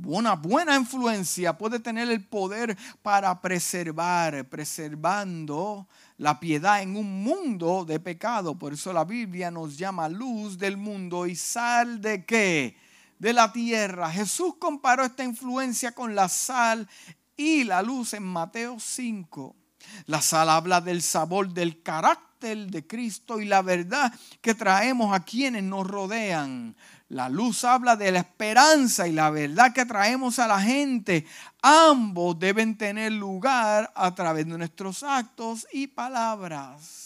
una 0.05 0.35
buena 0.35 0.77
influencia, 0.77 1.57
puede 1.57 1.81
tener 1.81 2.11
el 2.11 2.25
poder 2.25 2.77
para 3.03 3.41
preservar, 3.41 4.49
preservando 4.49 5.87
la 6.19 6.41
piedad 6.41 6.83
en 6.83 6.97
un 6.97 7.23
mundo 7.23 7.85
de 7.85 8.01
pecado. 8.01 8.57
Por 8.57 8.73
eso 8.73 8.93
la 8.93 9.05
Biblia 9.05 9.51
nos 9.51 9.77
llama 9.77 10.09
luz 10.09 10.57
del 10.59 10.77
mundo 10.77 11.27
y 11.27 11.37
sal 11.37 12.01
de 12.01 12.25
qué? 12.25 12.77
De 13.19 13.33
la 13.33 13.53
tierra. 13.53 14.11
Jesús 14.11 14.55
comparó 14.59 15.05
esta 15.05 15.25
influencia 15.25 15.93
con 15.93 16.15
la 16.15 16.29
sal 16.29 16.89
y 17.37 17.65
la 17.65 17.83
luz 17.83 18.15
en 18.15 18.23
Mateo 18.23 18.79
5. 18.79 19.57
La 20.07 20.21
sal 20.21 20.51
habla 20.51 20.81
del 20.81 21.03
sabor 21.03 21.53
del 21.53 21.83
carácter 21.83 22.67
de 22.67 22.87
Cristo 22.87 23.41
y 23.41 23.47
la 23.47 23.63
verdad 23.63 24.13
que 24.41 24.55
traemos 24.55 25.15
a 25.15 25.25
quienes 25.25 25.63
nos 25.63 25.87
rodean. 25.87 26.77
La 27.09 27.29
luz 27.29 27.65
habla 27.65 27.97
de 27.97 28.13
la 28.13 28.19
esperanza 28.21 29.07
y 29.07 29.13
la 29.13 29.31
verdad 29.31 29.73
que 29.73 29.87
traemos 29.87 30.39
a 30.39 30.49
la 30.49 30.61
gente. 30.61 31.25
Ambos 31.63 32.39
deben 32.39 32.77
tener 32.77 33.13
lugar 33.13 33.93
a 33.95 34.15
través 34.15 34.47
de 34.47 34.59
nuestros 34.59 35.03
actos 35.03 35.67
y 35.73 35.87
palabras 35.87 37.06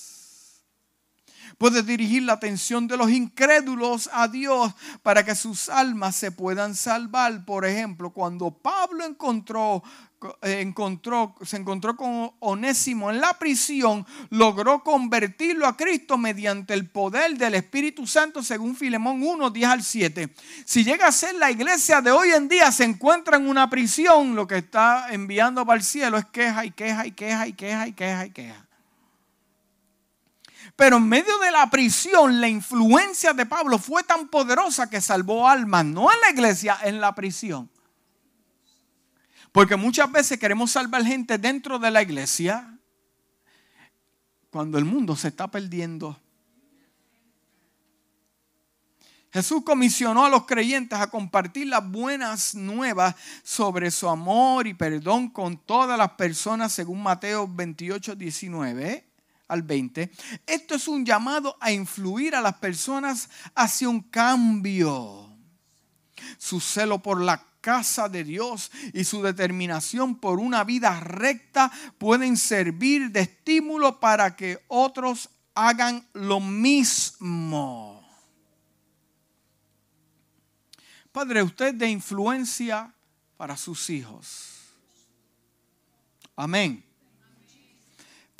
puede 1.60 1.82
dirigir 1.82 2.22
la 2.22 2.32
atención 2.32 2.88
de 2.88 2.96
los 2.96 3.10
incrédulos 3.10 4.08
a 4.14 4.28
Dios 4.28 4.72
para 5.02 5.26
que 5.26 5.34
sus 5.34 5.68
almas 5.68 6.16
se 6.16 6.32
puedan 6.32 6.74
salvar. 6.74 7.44
Por 7.44 7.66
ejemplo, 7.66 8.08
cuando 8.08 8.50
Pablo 8.50 9.04
encontró 9.04 9.82
se 10.42 11.56
encontró 11.56 11.96
con 11.96 12.32
Onésimo 12.40 13.10
en 13.10 13.20
la 13.20 13.38
prisión, 13.38 14.06
logró 14.30 14.82
convertirlo 14.82 15.66
a 15.66 15.76
Cristo 15.76 16.16
mediante 16.16 16.72
el 16.72 16.88
poder 16.88 17.36
del 17.36 17.54
Espíritu 17.54 18.06
Santo, 18.06 18.42
según 18.42 18.74
Filemón 18.74 19.22
1, 19.22 19.50
10 19.50 19.68
al 19.68 19.82
7. 19.82 20.34
Si 20.64 20.82
llega 20.82 21.08
a 21.08 21.12
ser 21.12 21.34
la 21.34 21.50
iglesia 21.50 22.00
de 22.00 22.10
hoy 22.10 22.30
en 22.30 22.48
día, 22.48 22.72
se 22.72 22.84
encuentra 22.84 23.36
en 23.36 23.46
una 23.46 23.68
prisión, 23.68 24.34
lo 24.34 24.46
que 24.46 24.58
está 24.58 25.12
enviando 25.12 25.66
para 25.66 25.78
el 25.78 25.84
cielo 25.84 26.16
es 26.16 26.24
queja 26.26 26.64
y 26.64 26.70
queja 26.70 27.06
y 27.06 27.12
queja 27.12 27.46
y 27.46 27.52
queja 27.52 27.86
y 27.86 27.92
queja 27.92 28.26
y 28.26 28.30
queja. 28.30 28.69
Pero 30.80 30.96
en 30.96 31.06
medio 31.06 31.36
de 31.40 31.50
la 31.50 31.68
prisión, 31.68 32.40
la 32.40 32.48
influencia 32.48 33.34
de 33.34 33.44
Pablo 33.44 33.76
fue 33.76 34.02
tan 34.02 34.28
poderosa 34.28 34.88
que 34.88 35.02
salvó 35.02 35.46
almas, 35.46 35.84
no 35.84 36.10
en 36.10 36.18
la 36.22 36.30
iglesia, 36.30 36.78
en 36.82 37.02
la 37.02 37.14
prisión. 37.14 37.68
Porque 39.52 39.76
muchas 39.76 40.10
veces 40.10 40.38
queremos 40.38 40.70
salvar 40.70 41.04
gente 41.04 41.36
dentro 41.36 41.78
de 41.78 41.90
la 41.90 42.00
iglesia 42.00 42.78
cuando 44.48 44.78
el 44.78 44.86
mundo 44.86 45.14
se 45.16 45.28
está 45.28 45.50
perdiendo. 45.50 46.18
Jesús 49.34 49.62
comisionó 49.62 50.24
a 50.24 50.30
los 50.30 50.46
creyentes 50.46 50.98
a 50.98 51.10
compartir 51.10 51.66
las 51.66 51.86
buenas 51.86 52.54
nuevas 52.54 53.16
sobre 53.42 53.90
su 53.90 54.08
amor 54.08 54.66
y 54.66 54.72
perdón 54.72 55.28
con 55.28 55.58
todas 55.58 55.98
las 55.98 56.12
personas, 56.12 56.72
según 56.72 57.02
Mateo 57.02 57.46
28, 57.46 58.14
19 58.14 59.09
al 59.50 59.62
20, 59.62 60.10
esto 60.46 60.74
es 60.74 60.88
un 60.88 61.04
llamado 61.04 61.56
a 61.60 61.72
influir 61.72 62.34
a 62.34 62.40
las 62.40 62.54
personas 62.54 63.28
hacia 63.54 63.88
un 63.88 64.00
cambio. 64.00 65.28
Su 66.38 66.60
celo 66.60 67.02
por 67.02 67.20
la 67.20 67.44
casa 67.60 68.08
de 68.08 68.24
Dios 68.24 68.70
y 68.92 69.04
su 69.04 69.22
determinación 69.22 70.16
por 70.16 70.38
una 70.38 70.64
vida 70.64 70.98
recta 71.00 71.70
pueden 71.98 72.36
servir 72.36 73.10
de 73.10 73.20
estímulo 73.20 74.00
para 74.00 74.36
que 74.36 74.64
otros 74.68 75.28
hagan 75.54 76.08
lo 76.12 76.40
mismo. 76.40 78.00
Padre, 81.12 81.42
usted 81.42 81.74
de 81.74 81.88
influencia 81.88 82.94
para 83.36 83.56
sus 83.56 83.90
hijos. 83.90 84.60
Amén. 86.36 86.89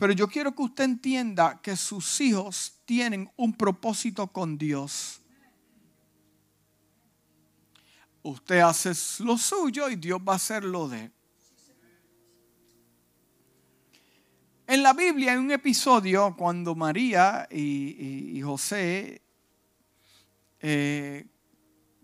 Pero 0.01 0.14
yo 0.14 0.28
quiero 0.28 0.55
que 0.55 0.62
usted 0.62 0.84
entienda 0.84 1.61
que 1.61 1.76
sus 1.76 2.22
hijos 2.22 2.72
tienen 2.86 3.30
un 3.36 3.53
propósito 3.53 4.26
con 4.28 4.57
Dios. 4.57 5.20
Usted 8.22 8.61
hace 8.61 8.92
lo 9.22 9.36
suyo 9.36 9.90
y 9.90 9.96
Dios 9.96 10.18
va 10.26 10.32
a 10.32 10.36
hacer 10.36 10.64
lo 10.64 10.88
de. 10.88 11.11
En 14.68 14.82
la 14.82 14.94
Biblia 14.94 15.32
hay 15.32 15.36
un 15.36 15.51
episodio 15.51 16.34
cuando 16.34 16.74
María 16.74 17.46
y, 17.51 18.40
José 18.42 19.20
eh, 20.61 21.26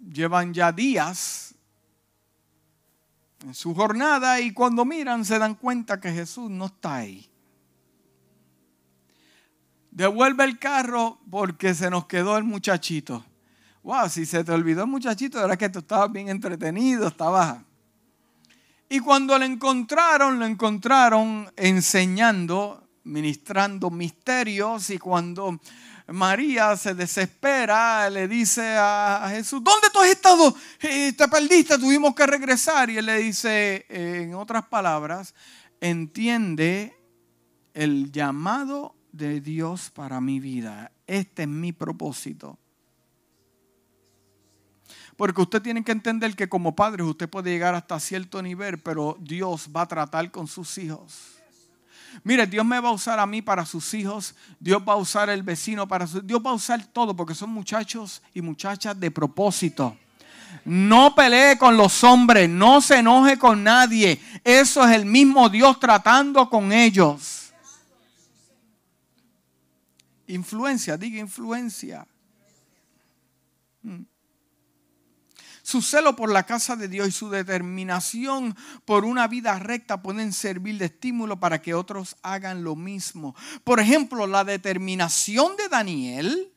llevan 0.06 0.52
ya 0.52 0.70
días 0.70 1.54
en 3.42 3.54
su 3.54 3.74
jornada 3.74 4.38
y 4.38 4.52
cuando 4.52 4.84
miran 4.84 5.24
se 5.24 5.38
dan 5.38 5.54
cuenta 5.54 5.98
que 5.98 6.12
Jesús 6.12 6.50
no 6.50 6.66
está 6.66 6.96
ahí. 6.96 7.30
Devuelve 9.96 10.44
el 10.44 10.58
carro 10.58 11.18
porque 11.30 11.74
se 11.74 11.88
nos 11.88 12.04
quedó 12.04 12.36
el 12.36 12.44
muchachito. 12.44 13.24
Wow, 13.82 14.10
si 14.10 14.26
se 14.26 14.44
te 14.44 14.52
olvidó 14.52 14.82
el 14.82 14.90
muchachito, 14.90 15.42
era 15.42 15.56
que 15.56 15.70
tú 15.70 15.78
estabas 15.78 16.12
bien 16.12 16.28
entretenido, 16.28 17.08
estabas. 17.08 17.62
Y 18.90 19.00
cuando 19.00 19.38
lo 19.38 19.46
encontraron, 19.46 20.38
lo 20.38 20.44
encontraron 20.44 21.50
enseñando, 21.56 22.86
ministrando 23.04 23.88
misterios. 23.88 24.90
Y 24.90 24.98
cuando 24.98 25.58
María 26.08 26.76
se 26.76 26.92
desespera, 26.92 28.10
le 28.10 28.28
dice 28.28 28.76
a 28.78 29.26
Jesús, 29.30 29.64
¿dónde 29.64 29.88
tú 29.90 30.00
has 30.00 30.10
estado? 30.10 30.54
Eh, 30.82 31.14
te 31.14 31.26
perdiste, 31.26 31.78
tuvimos 31.78 32.14
que 32.14 32.26
regresar. 32.26 32.90
Y 32.90 32.98
él 32.98 33.06
le 33.06 33.16
dice, 33.16 33.86
en 33.88 34.34
otras 34.34 34.66
palabras, 34.66 35.32
entiende 35.80 36.94
el 37.72 38.12
llamado 38.12 38.94
de 39.16 39.40
Dios 39.40 39.90
para 39.90 40.20
mi 40.20 40.40
vida. 40.40 40.92
Este 41.06 41.42
es 41.42 41.48
mi 41.48 41.72
propósito. 41.72 42.58
Porque 45.16 45.40
usted 45.40 45.62
tiene 45.62 45.82
que 45.82 45.92
entender 45.92 46.36
que 46.36 46.48
como 46.48 46.76
padre 46.76 47.02
usted 47.02 47.28
puede 47.28 47.50
llegar 47.50 47.74
hasta 47.74 47.98
cierto 47.98 48.42
nivel, 48.42 48.78
pero 48.78 49.16
Dios 49.20 49.70
va 49.74 49.82
a 49.82 49.88
tratar 49.88 50.30
con 50.30 50.46
sus 50.46 50.76
hijos. 50.78 51.36
Mire, 52.22 52.46
Dios 52.46 52.64
me 52.64 52.80
va 52.80 52.90
a 52.90 52.92
usar 52.92 53.18
a 53.18 53.26
mí 53.26 53.42
para 53.42 53.64
sus 53.66 53.92
hijos, 53.94 54.34
Dios 54.58 54.82
va 54.86 54.94
a 54.94 54.96
usar 54.96 55.28
el 55.30 55.42
vecino 55.42 55.86
para 55.86 56.06
sus 56.06 56.26
Dios 56.26 56.40
va 56.44 56.50
a 56.50 56.54
usar 56.54 56.84
todo 56.86 57.14
porque 57.14 57.34
son 57.34 57.50
muchachos 57.50 58.22
y 58.34 58.42
muchachas 58.42 58.98
de 58.98 59.10
propósito. 59.10 59.96
No 60.64 61.14
pelee 61.14 61.58
con 61.58 61.76
los 61.76 62.02
hombres, 62.04 62.48
no 62.48 62.80
se 62.80 62.98
enoje 62.98 63.38
con 63.38 63.62
nadie. 63.62 64.20
Eso 64.44 64.86
es 64.86 64.94
el 64.94 65.04
mismo 65.04 65.48
Dios 65.48 65.78
tratando 65.78 66.48
con 66.48 66.72
ellos. 66.72 67.35
Influencia, 70.26 70.96
diga 70.96 71.18
influencia. 71.18 72.06
Mm. 73.82 74.02
Su 75.62 75.82
celo 75.82 76.14
por 76.14 76.30
la 76.30 76.44
casa 76.44 76.76
de 76.76 76.86
Dios 76.86 77.08
y 77.08 77.10
su 77.10 77.28
determinación 77.28 78.56
por 78.84 79.04
una 79.04 79.26
vida 79.26 79.58
recta 79.58 80.00
pueden 80.00 80.32
servir 80.32 80.78
de 80.78 80.84
estímulo 80.84 81.40
para 81.40 81.60
que 81.60 81.74
otros 81.74 82.16
hagan 82.22 82.62
lo 82.62 82.76
mismo. 82.76 83.34
Por 83.64 83.80
ejemplo, 83.80 84.28
la 84.28 84.44
determinación 84.44 85.56
de 85.56 85.68
Daniel 85.68 86.52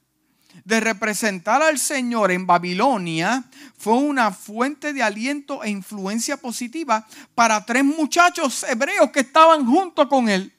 de 0.64 0.80
representar 0.80 1.64
al 1.64 1.80
Señor 1.80 2.32
en 2.32 2.46
Babilonia 2.46 3.46
fue 3.78 3.96
una 3.96 4.32
fuente 4.32 4.94
de 4.94 5.02
aliento 5.02 5.64
e 5.64 5.72
influencia 5.72 6.38
positiva 6.38 7.08
para 7.34 7.66
tres 7.66 7.84
muchachos 7.84 8.64
hebreos 8.64 9.10
que 9.12 9.22
estaban 9.22 9.66
junto 9.66 10.08
con 10.08 10.30
él. 10.30 10.54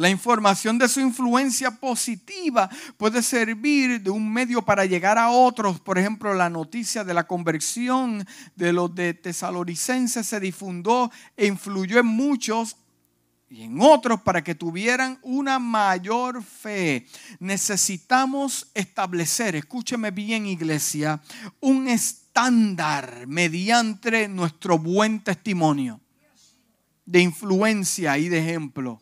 La 0.00 0.08
información 0.08 0.78
de 0.78 0.88
su 0.88 0.98
influencia 0.98 1.72
positiva 1.72 2.70
puede 2.96 3.22
servir 3.22 4.00
de 4.00 4.08
un 4.08 4.32
medio 4.32 4.62
para 4.62 4.86
llegar 4.86 5.18
a 5.18 5.28
otros. 5.28 5.78
Por 5.78 5.98
ejemplo, 5.98 6.32
la 6.32 6.48
noticia 6.48 7.04
de 7.04 7.12
la 7.12 7.26
conversión 7.26 8.26
de 8.56 8.72
los 8.72 8.94
de 8.94 9.12
tesalonicenses 9.12 10.26
se 10.26 10.40
difundió 10.40 11.10
e 11.36 11.48
influyó 11.48 12.00
en 12.00 12.06
muchos 12.06 12.78
y 13.50 13.64
en 13.64 13.78
otros 13.82 14.22
para 14.22 14.42
que 14.42 14.54
tuvieran 14.54 15.18
una 15.20 15.58
mayor 15.58 16.42
fe. 16.42 17.06
Necesitamos 17.38 18.68
establecer, 18.72 19.54
escúcheme 19.54 20.12
bien 20.12 20.46
iglesia, 20.46 21.20
un 21.60 21.88
estándar 21.88 23.26
mediante 23.26 24.28
nuestro 24.28 24.78
buen 24.78 25.22
testimonio 25.22 26.00
de 27.04 27.20
influencia 27.20 28.16
y 28.16 28.30
de 28.30 28.38
ejemplo. 28.38 28.98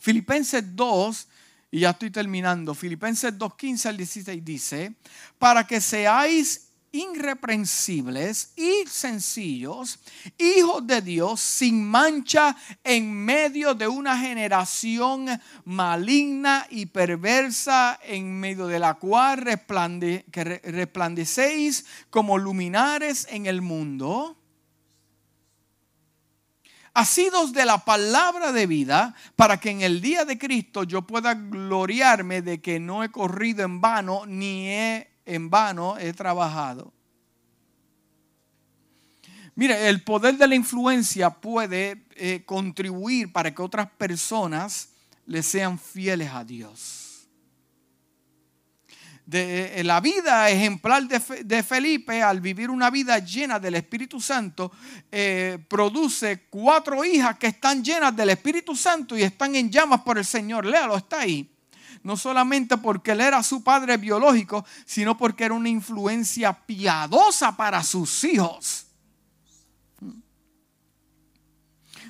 Filipenses 0.00 0.64
2, 0.74 1.28
y 1.72 1.80
ya 1.80 1.90
estoy 1.90 2.10
terminando, 2.10 2.74
Filipenses 2.74 3.38
2, 3.38 3.54
15 3.54 3.88
al 3.90 3.96
16 3.98 4.44
dice, 4.44 4.94
para 5.38 5.66
que 5.66 5.80
seáis 5.80 6.68
irreprensibles 6.92 8.52
y 8.56 8.84
sencillos, 8.88 10.00
hijos 10.38 10.86
de 10.86 11.02
Dios, 11.02 11.38
sin 11.40 11.86
mancha 11.86 12.56
en 12.82 13.12
medio 13.12 13.74
de 13.74 13.86
una 13.86 14.18
generación 14.18 15.26
maligna 15.64 16.66
y 16.70 16.86
perversa, 16.86 18.00
en 18.02 18.40
medio 18.40 18.66
de 18.66 18.78
la 18.78 18.94
cual 18.94 19.44
resplandecéis 20.64 21.84
como 22.08 22.38
luminares 22.38 23.26
en 23.30 23.44
el 23.46 23.60
mundo 23.62 24.39
asidos 26.94 27.52
de 27.52 27.64
la 27.64 27.84
palabra 27.84 28.52
de 28.52 28.66
vida, 28.66 29.14
para 29.36 29.58
que 29.58 29.70
en 29.70 29.82
el 29.82 30.00
día 30.00 30.24
de 30.24 30.38
Cristo 30.38 30.84
yo 30.84 31.02
pueda 31.02 31.34
gloriarme 31.34 32.42
de 32.42 32.60
que 32.60 32.80
no 32.80 33.04
he 33.04 33.10
corrido 33.10 33.64
en 33.64 33.80
vano, 33.80 34.26
ni 34.26 34.68
he, 34.68 35.10
en 35.26 35.50
vano 35.50 35.98
he 35.98 36.12
trabajado. 36.12 36.92
Mire, 39.54 39.88
el 39.88 40.02
poder 40.02 40.36
de 40.36 40.48
la 40.48 40.54
influencia 40.54 41.30
puede 41.30 42.06
eh, 42.12 42.42
contribuir 42.46 43.32
para 43.32 43.54
que 43.54 43.62
otras 43.62 43.90
personas 43.90 44.90
le 45.26 45.42
sean 45.42 45.78
fieles 45.78 46.30
a 46.32 46.44
Dios 46.44 46.99
eh, 49.32 49.82
la 49.84 50.00
vida 50.00 50.50
ejemplar 50.50 51.06
de, 51.06 51.62
Felipe, 51.62 52.22
al 52.22 52.40
vivir 52.40 52.70
una 52.70 52.90
vida 52.90 53.18
llena 53.18 53.58
del 53.58 53.76
Espíritu 53.76 54.20
Santo, 54.20 54.72
eh, 55.10 55.58
produce 55.68 56.46
cuatro 56.50 57.04
hijas 57.04 57.38
que 57.38 57.48
están 57.48 57.84
llenas 57.84 58.16
del 58.16 58.30
Espíritu 58.30 58.74
Santo 58.74 59.16
y 59.16 59.22
están 59.22 59.54
en 59.54 59.70
llamas 59.70 60.00
por 60.00 60.18
el 60.18 60.24
Señor. 60.24 60.66
Léalo, 60.66 60.96
está 60.96 61.20
ahí. 61.20 61.48
No 62.02 62.16
solamente 62.16 62.78
porque 62.78 63.12
él 63.12 63.20
era 63.20 63.42
su 63.42 63.62
padre 63.62 63.98
biológico, 63.98 64.64
sino 64.86 65.16
porque 65.16 65.44
era 65.44 65.54
una 65.54 65.68
influencia 65.68 66.52
piadosa 66.52 67.56
para 67.56 67.82
sus 67.82 68.24
hijos. 68.24 68.86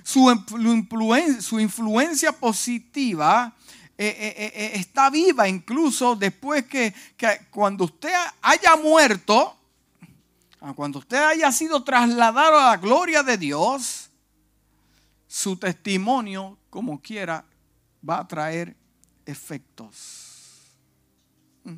Su, 0.03 1.61
influencia 1.61 2.33
positiva 2.33 3.55
eh, 3.99 4.17
eh, 4.19 4.73
viva 5.09 5.49
incluso 5.49 6.17
después 6.17 6.67
que, 6.67 6.93
cuando 7.51 7.85
usted 7.85 8.13
haya 8.43 8.77
muerto, 8.77 9.57
ah, 10.61 10.73
cuando 10.75 10.99
usted 10.99 11.17
haya 11.17 11.51
sido 11.53 11.83
trasladado 11.83 12.59
a 12.59 12.73
la 12.73 12.77
gloria 12.77 13.23
de 13.23 13.39
Dios, 13.39 14.11
su 15.27 15.57
testimonio, 15.57 16.59
como 16.69 17.01
quiera, 17.01 17.45
va 18.07 18.19
a 18.19 18.27
traer 18.29 18.77
efectos. 19.25 20.75
Mm. 21.63 21.77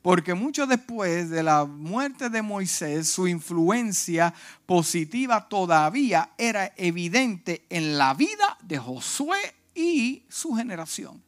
Porque 0.00 0.34
mucho 0.34 0.66
después 0.66 1.30
de 1.30 1.42
la 1.42 1.64
muerte 1.64 2.30
de 2.30 2.42
Moisés, 2.42 3.08
su 3.08 3.26
influencia 3.26 4.32
positiva 4.66 5.48
todavía 5.48 6.30
era 6.38 6.72
evidente 6.76 7.66
en 7.68 7.98
la 7.98 8.14
vida 8.14 8.56
de 8.62 8.78
Josué 8.78 9.54
y 9.74 10.24
su 10.28 10.54
generación. 10.54 11.22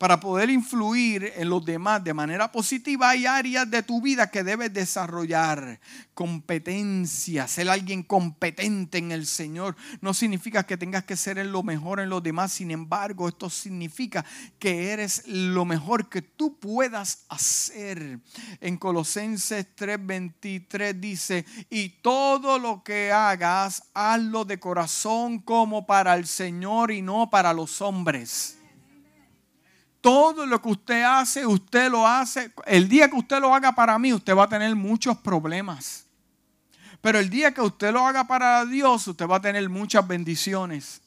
Para 0.00 0.18
poder 0.18 0.48
influir 0.48 1.30
en 1.36 1.50
los 1.50 1.62
demás 1.62 2.02
de 2.02 2.14
manera 2.14 2.50
positiva, 2.50 3.10
hay 3.10 3.26
áreas 3.26 3.70
de 3.70 3.82
tu 3.82 4.00
vida 4.00 4.30
que 4.30 4.42
debes 4.42 4.72
desarrollar. 4.72 5.78
Competencia, 6.14 7.46
ser 7.46 7.68
alguien 7.68 8.02
competente 8.02 8.96
en 8.96 9.12
el 9.12 9.26
Señor. 9.26 9.76
No 10.00 10.14
significa 10.14 10.62
que 10.62 10.78
tengas 10.78 11.04
que 11.04 11.16
ser 11.16 11.44
lo 11.44 11.62
mejor 11.62 12.00
en 12.00 12.08
los 12.08 12.22
demás. 12.22 12.50
Sin 12.50 12.70
embargo, 12.70 13.28
esto 13.28 13.50
significa 13.50 14.24
que 14.58 14.90
eres 14.90 15.24
lo 15.26 15.66
mejor 15.66 16.08
que 16.08 16.22
tú 16.22 16.58
puedas 16.58 17.26
hacer. 17.28 18.20
En 18.62 18.78
Colosenses 18.78 19.66
3:23 19.76 20.98
dice, 20.98 21.44
y 21.68 21.90
todo 22.00 22.58
lo 22.58 22.82
que 22.82 23.12
hagas, 23.12 23.82
hazlo 23.92 24.46
de 24.46 24.58
corazón 24.58 25.40
como 25.40 25.84
para 25.84 26.14
el 26.14 26.26
Señor 26.26 26.90
y 26.90 27.02
no 27.02 27.28
para 27.28 27.52
los 27.52 27.82
hombres 27.82 28.56
todo 30.00 30.46
lo 30.46 30.60
que 30.62 30.68
usted 30.68 31.02
hace, 31.02 31.46
usted 31.46 31.90
lo 31.90 32.06
hace. 32.06 32.52
El 32.66 32.88
día 32.88 33.08
que 33.08 33.16
usted 33.16 33.40
lo 33.40 33.54
haga 33.54 33.72
para 33.74 33.98
mí, 33.98 34.12
usted 34.12 34.34
va 34.34 34.44
a 34.44 34.48
tener 34.48 34.74
muchos 34.74 35.18
problemas. 35.18 36.06
Pero 37.00 37.18
el 37.18 37.30
día 37.30 37.52
que 37.52 37.62
usted 37.62 37.92
lo 37.92 38.06
haga 38.06 38.24
para 38.24 38.64
Dios, 38.66 39.06
usted 39.06 39.26
va 39.26 39.36
a 39.36 39.40
tener 39.40 39.68
muchas 39.68 40.06
bendiciones. 40.06 41.00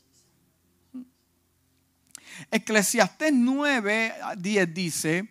Eclesiastés 2.49 3.31
9, 3.33 4.15
10 4.37 4.73
dice, 4.73 5.29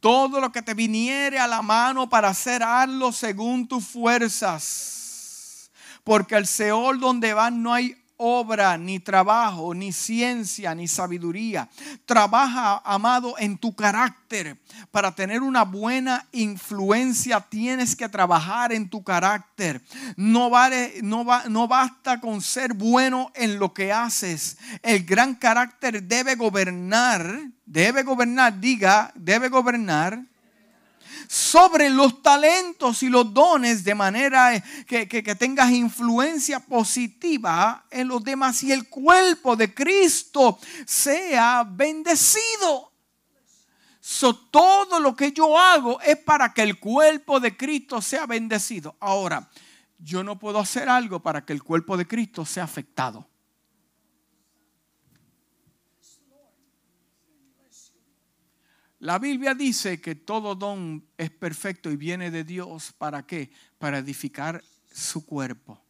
todo 0.00 0.40
lo 0.40 0.52
que 0.52 0.62
te 0.62 0.74
viniere 0.74 1.38
a 1.38 1.48
la 1.48 1.62
mano 1.62 2.08
para 2.08 2.28
hacer, 2.28 2.62
hazlo 2.62 3.12
según 3.12 3.66
tus 3.66 3.86
fuerzas. 3.86 5.70
Porque 6.04 6.36
el 6.36 6.46
Seol 6.46 7.00
donde 7.00 7.34
van 7.34 7.62
no 7.62 7.74
hay 7.74 7.96
obra, 8.18 8.76
ni 8.76 9.00
trabajo, 9.00 9.72
ni 9.74 9.92
ciencia, 9.92 10.74
ni 10.74 10.86
sabiduría. 10.86 11.68
Trabaja, 12.04 12.82
amado, 12.84 13.36
en 13.38 13.56
tu 13.56 13.74
carácter. 13.74 14.58
Para 14.90 15.14
tener 15.14 15.42
una 15.42 15.64
buena 15.64 16.26
influencia 16.32 17.40
tienes 17.40 17.96
que 17.96 18.08
trabajar 18.08 18.72
en 18.72 18.90
tu 18.90 19.02
carácter. 19.02 19.80
No, 20.16 20.50
vale, 20.50 20.94
no, 21.02 21.24
va, 21.24 21.44
no 21.48 21.66
basta 21.68 22.20
con 22.20 22.42
ser 22.42 22.74
bueno 22.74 23.30
en 23.34 23.58
lo 23.58 23.72
que 23.72 23.92
haces. 23.92 24.58
El 24.82 25.04
gran 25.04 25.34
carácter 25.36 26.02
debe 26.02 26.34
gobernar, 26.34 27.40
debe 27.64 28.02
gobernar, 28.02 28.60
diga, 28.60 29.12
debe 29.14 29.48
gobernar 29.48 30.22
sobre 31.28 31.90
los 31.90 32.22
talentos 32.22 33.02
y 33.02 33.10
los 33.10 33.34
dones 33.34 33.84
de 33.84 33.94
manera 33.94 34.62
que, 34.86 35.06
tengas 35.38 35.70
influencia 35.70 36.58
positiva 36.58 37.84
en 37.90 38.08
los 38.08 38.24
demás 38.24 38.62
y 38.62 38.72
el 38.72 38.88
cuerpo 38.88 39.54
de 39.54 39.74
Cristo 39.74 40.58
sea 40.86 41.64
bendecido. 41.68 42.90
todo 44.50 44.98
lo 45.00 45.14
que 45.14 45.32
yo 45.32 45.58
hago 45.58 46.00
es 46.00 46.16
para 46.16 46.54
que 46.54 46.62
el 46.62 46.80
cuerpo 46.80 47.38
de 47.40 47.54
Cristo 47.54 48.00
sea 48.00 48.24
bendecido. 48.24 48.96
Ahora, 48.98 49.50
yo 49.98 50.24
no 50.24 50.38
puedo 50.38 50.58
hacer 50.58 50.88
algo 50.88 51.20
para 51.20 51.44
que 51.44 51.52
el 51.52 51.62
cuerpo 51.62 51.98
de 51.98 52.06
Cristo 52.06 52.46
sea 52.46 52.64
afectado. 52.64 53.28
La 59.00 59.18
Biblia 59.18 59.54
dice 59.54 60.00
que 60.00 60.16
todo 60.16 60.56
don 60.56 61.06
es 61.16 61.30
perfecto 61.30 61.90
y 61.90 61.96
viene 61.96 62.30
de 62.30 62.42
Dios. 62.42 62.92
¿Para 62.98 63.26
qué? 63.26 63.50
Para 63.78 63.98
edificar 63.98 64.62
su 64.92 65.24
cuerpo. 65.24 65.80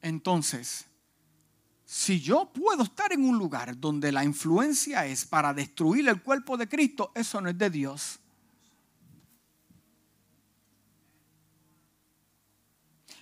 Entonces, 0.00 0.86
si 1.84 2.20
yo 2.20 2.50
puedo 2.52 2.82
estar 2.82 3.12
en 3.12 3.24
un 3.24 3.38
lugar 3.38 3.78
donde 3.78 4.10
la 4.10 4.24
influencia 4.24 5.06
es 5.06 5.24
para 5.24 5.54
destruir 5.54 6.08
el 6.08 6.20
cuerpo 6.20 6.56
de 6.56 6.68
Cristo, 6.68 7.12
eso 7.14 7.40
no 7.40 7.50
es 7.50 7.58
de 7.58 7.70
Dios. 7.70 8.18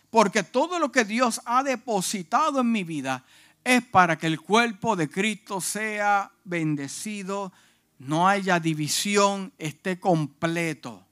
Porque 0.09 0.43
todo 0.43 0.79
lo 0.79 0.91
que 0.91 1.05
Dios 1.05 1.43
ha 1.45 1.63
depositado 1.63 2.61
en 2.61 2.73
mi 2.73 2.85
vida 2.85 3.25
es 3.65 3.85
para 3.85 4.17
que 4.17 4.27
el 4.27 4.41
cuerpo 4.41 4.97
de 4.97 5.09
Cristo 5.09 5.61
sea 5.61 6.33
bendecido, 6.45 7.53
no 7.99 8.27
haya 8.27 8.59
división, 8.59 9.53
esté 9.59 10.01
completo. 10.01 11.07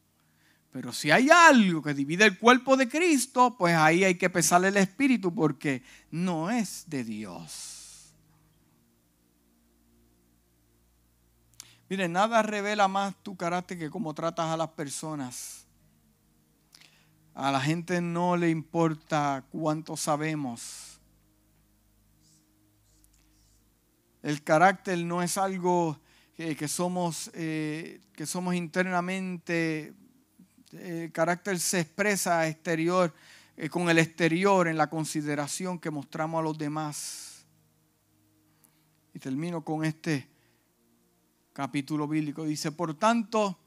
Pero 0.70 0.92
si 0.92 1.10
hay 1.10 1.28
algo 1.30 1.82
que 1.82 1.94
divide 1.94 2.24
el 2.24 2.38
cuerpo 2.38 2.76
de 2.76 2.88
Cristo, 2.88 3.56
pues 3.56 3.74
ahí 3.74 4.04
hay 4.04 4.16
que 4.16 4.30
pesarle 4.30 4.68
el 4.68 4.76
espíritu 4.76 5.34
porque 5.34 5.82
no 6.10 6.50
es 6.50 6.84
de 6.86 7.04
Dios. 7.04 8.14
Mire, 11.88 12.06
nada 12.08 12.42
revela 12.42 12.86
más 12.86 13.14
tu 13.22 13.34
carácter 13.36 13.78
que 13.78 13.90
cómo 13.90 14.12
tratas 14.12 14.46
a 14.46 14.56
las 14.56 14.68
personas. 14.68 15.66
A 17.34 17.50
la 17.50 17.60
gente 17.60 18.00
no 18.00 18.36
le 18.36 18.50
importa 18.50 19.44
cuánto 19.50 19.96
sabemos 19.96 20.87
El 24.22 24.42
carácter 24.42 24.98
no 24.98 25.22
es 25.22 25.38
algo 25.38 26.00
que, 26.36 26.68
somos, 26.68 27.30
eh, 27.34 28.00
que 28.12 28.26
somos 28.26 28.54
internamente. 28.54 29.92
El 30.72 31.10
carácter 31.12 31.58
se 31.58 31.80
expresa 31.80 32.46
exterior, 32.48 33.14
eh, 33.56 33.68
con 33.68 33.88
el 33.90 33.98
exterior 33.98 34.68
en 34.68 34.76
la 34.76 34.88
consideración 34.88 35.78
que 35.78 35.90
mostramos 35.90 36.40
a 36.40 36.42
los 36.42 36.58
demás. 36.58 37.44
Y 39.14 39.18
termino 39.18 39.64
con 39.64 39.84
este 39.84 40.28
capítulo 41.52 42.06
bíblico. 42.06 42.44
Dice, 42.44 42.70
por 42.70 42.94
tanto, 42.94 43.58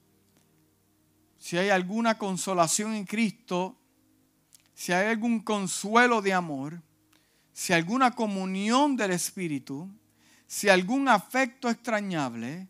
si 1.38 1.58
hay 1.58 1.70
alguna 1.70 2.18
consolación 2.18 2.94
en 2.94 3.06
Cristo, 3.06 3.78
si 4.74 4.94
hay 4.94 5.08
algún 5.08 5.42
consuelo 5.42 6.22
de 6.22 6.34
amor, 6.34 6.82
si 7.52 7.74
alguna 7.74 8.12
comunión 8.12 8.96
del 8.96 9.12
Espíritu, 9.12 9.90
si 10.52 10.68
algún 10.68 11.08
afecto 11.08 11.70
extrañable, 11.70 12.68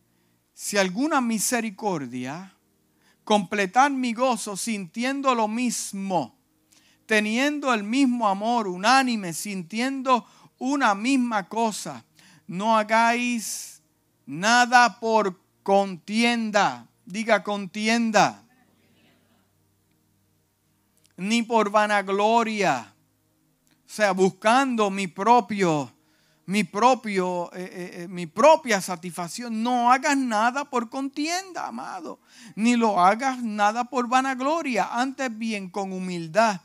si 0.53 0.77
alguna 0.77 1.19
misericordia, 1.19 2.55
completar 3.23 3.89
mi 3.89 4.13
gozo 4.13 4.55
sintiendo 4.55 5.33
lo 5.33 5.47
mismo, 5.47 6.37
teniendo 7.07 7.73
el 7.73 7.81
mismo 7.81 8.29
amor 8.29 8.67
unánime, 8.67 9.33
sintiendo 9.33 10.27
una 10.59 10.93
misma 10.93 11.49
cosa. 11.49 12.05
No 12.45 12.77
hagáis 12.77 13.81
nada 14.27 14.99
por 14.99 15.41
contienda, 15.63 16.87
diga 17.03 17.41
contienda, 17.41 18.43
ni 21.17 21.41
por 21.41 21.71
vanagloria, 21.71 22.93
o 22.93 23.89
sea, 23.89 24.11
buscando 24.11 24.91
mi 24.91 25.07
propio 25.07 25.91
mi, 26.51 26.65
propio, 26.65 27.49
eh, 27.53 27.63
eh, 27.63 27.91
eh, 28.03 28.07
mi 28.09 28.27
propia 28.27 28.81
satisfacción. 28.81 29.63
No 29.63 29.89
hagas 29.89 30.17
nada 30.17 30.65
por 30.65 30.89
contienda, 30.89 31.67
amado, 31.67 32.19
ni 32.55 32.75
lo 32.75 32.99
hagas 32.99 33.41
nada 33.41 33.85
por 33.85 34.09
vanagloria, 34.09 34.89
antes 34.91 35.35
bien 35.37 35.69
con 35.69 35.93
humildad, 35.93 36.59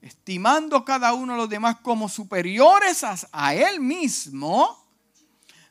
estimando 0.00 0.84
cada 0.84 1.14
uno 1.14 1.32
de 1.32 1.38
los 1.40 1.48
demás 1.48 1.78
como 1.82 2.08
superiores 2.08 3.02
a, 3.02 3.16
a 3.32 3.54
él 3.54 3.80
mismo, 3.80 4.86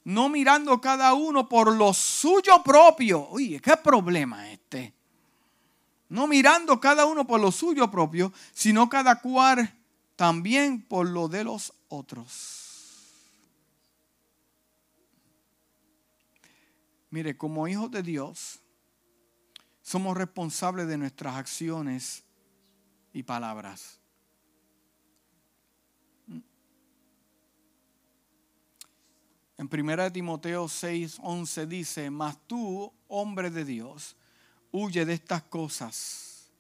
no 0.04 0.28
mirando 0.28 0.82
cada 0.82 1.14
uno 1.14 1.48
por 1.48 1.72
lo 1.72 1.94
suyo 1.94 2.62
propio. 2.62 3.30
Oye, 3.30 3.62
¿qué 3.62 3.78
problema 3.78 4.52
este? 4.52 4.94
No 6.10 6.28
mirando 6.28 6.82
cada 6.82 7.06
uno 7.06 7.26
por 7.26 7.40
lo 7.40 7.54
suyo 7.54 7.90
propio, 7.90 8.34
sino 8.52 8.90
cada 8.90 9.22
cual 9.22 9.74
también 10.18 10.82
por 10.82 11.08
lo 11.08 11.30
de 11.30 11.46
los 11.46 11.72
otros. 11.88 12.57
Mire, 17.10 17.38
como 17.38 17.68
hijos 17.68 17.90
de 17.92 18.04
Dios, 18.04 18.60
somos 19.82 20.18
responsables 20.18 20.88
de 20.88 20.98
nuestras 20.98 21.36
acciones 21.36 22.24
y 23.14 23.24
palabras. 23.24 24.00
En 29.58 29.68
1 29.72 30.12
Timoteo 30.12 30.68
6, 30.68 31.18
11 31.24 31.66
dice, 31.66 32.12
mas 32.12 32.38
tú, 32.46 32.94
hombre 33.08 33.50
de 33.50 33.66
Dios, 33.66 34.16
huye 34.72 35.04
de 35.04 35.14
estas 35.14 35.42
cosas. 35.44 36.52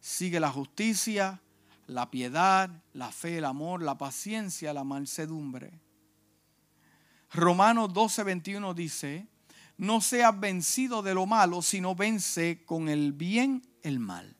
Sigue 0.00 0.38
la 0.38 0.50
justicia, 0.50 1.40
la 1.86 2.10
piedad, 2.10 2.68
la 2.92 3.10
fe, 3.10 3.38
el 3.38 3.46
amor, 3.46 3.82
la 3.82 3.96
paciencia, 3.96 4.74
la 4.74 4.84
mansedumbre. 4.84 5.80
Romanos 7.32 7.92
12, 7.94 8.24
21 8.24 8.74
dice, 8.74 9.26
no 9.78 10.00
seas 10.00 10.38
vencido 10.38 11.02
de 11.02 11.14
lo 11.14 11.26
malo, 11.26 11.62
sino 11.62 11.94
vence 11.94 12.64
con 12.64 12.88
el 12.88 13.12
bien 13.12 13.62
el 13.82 13.98
mal. 13.98 14.36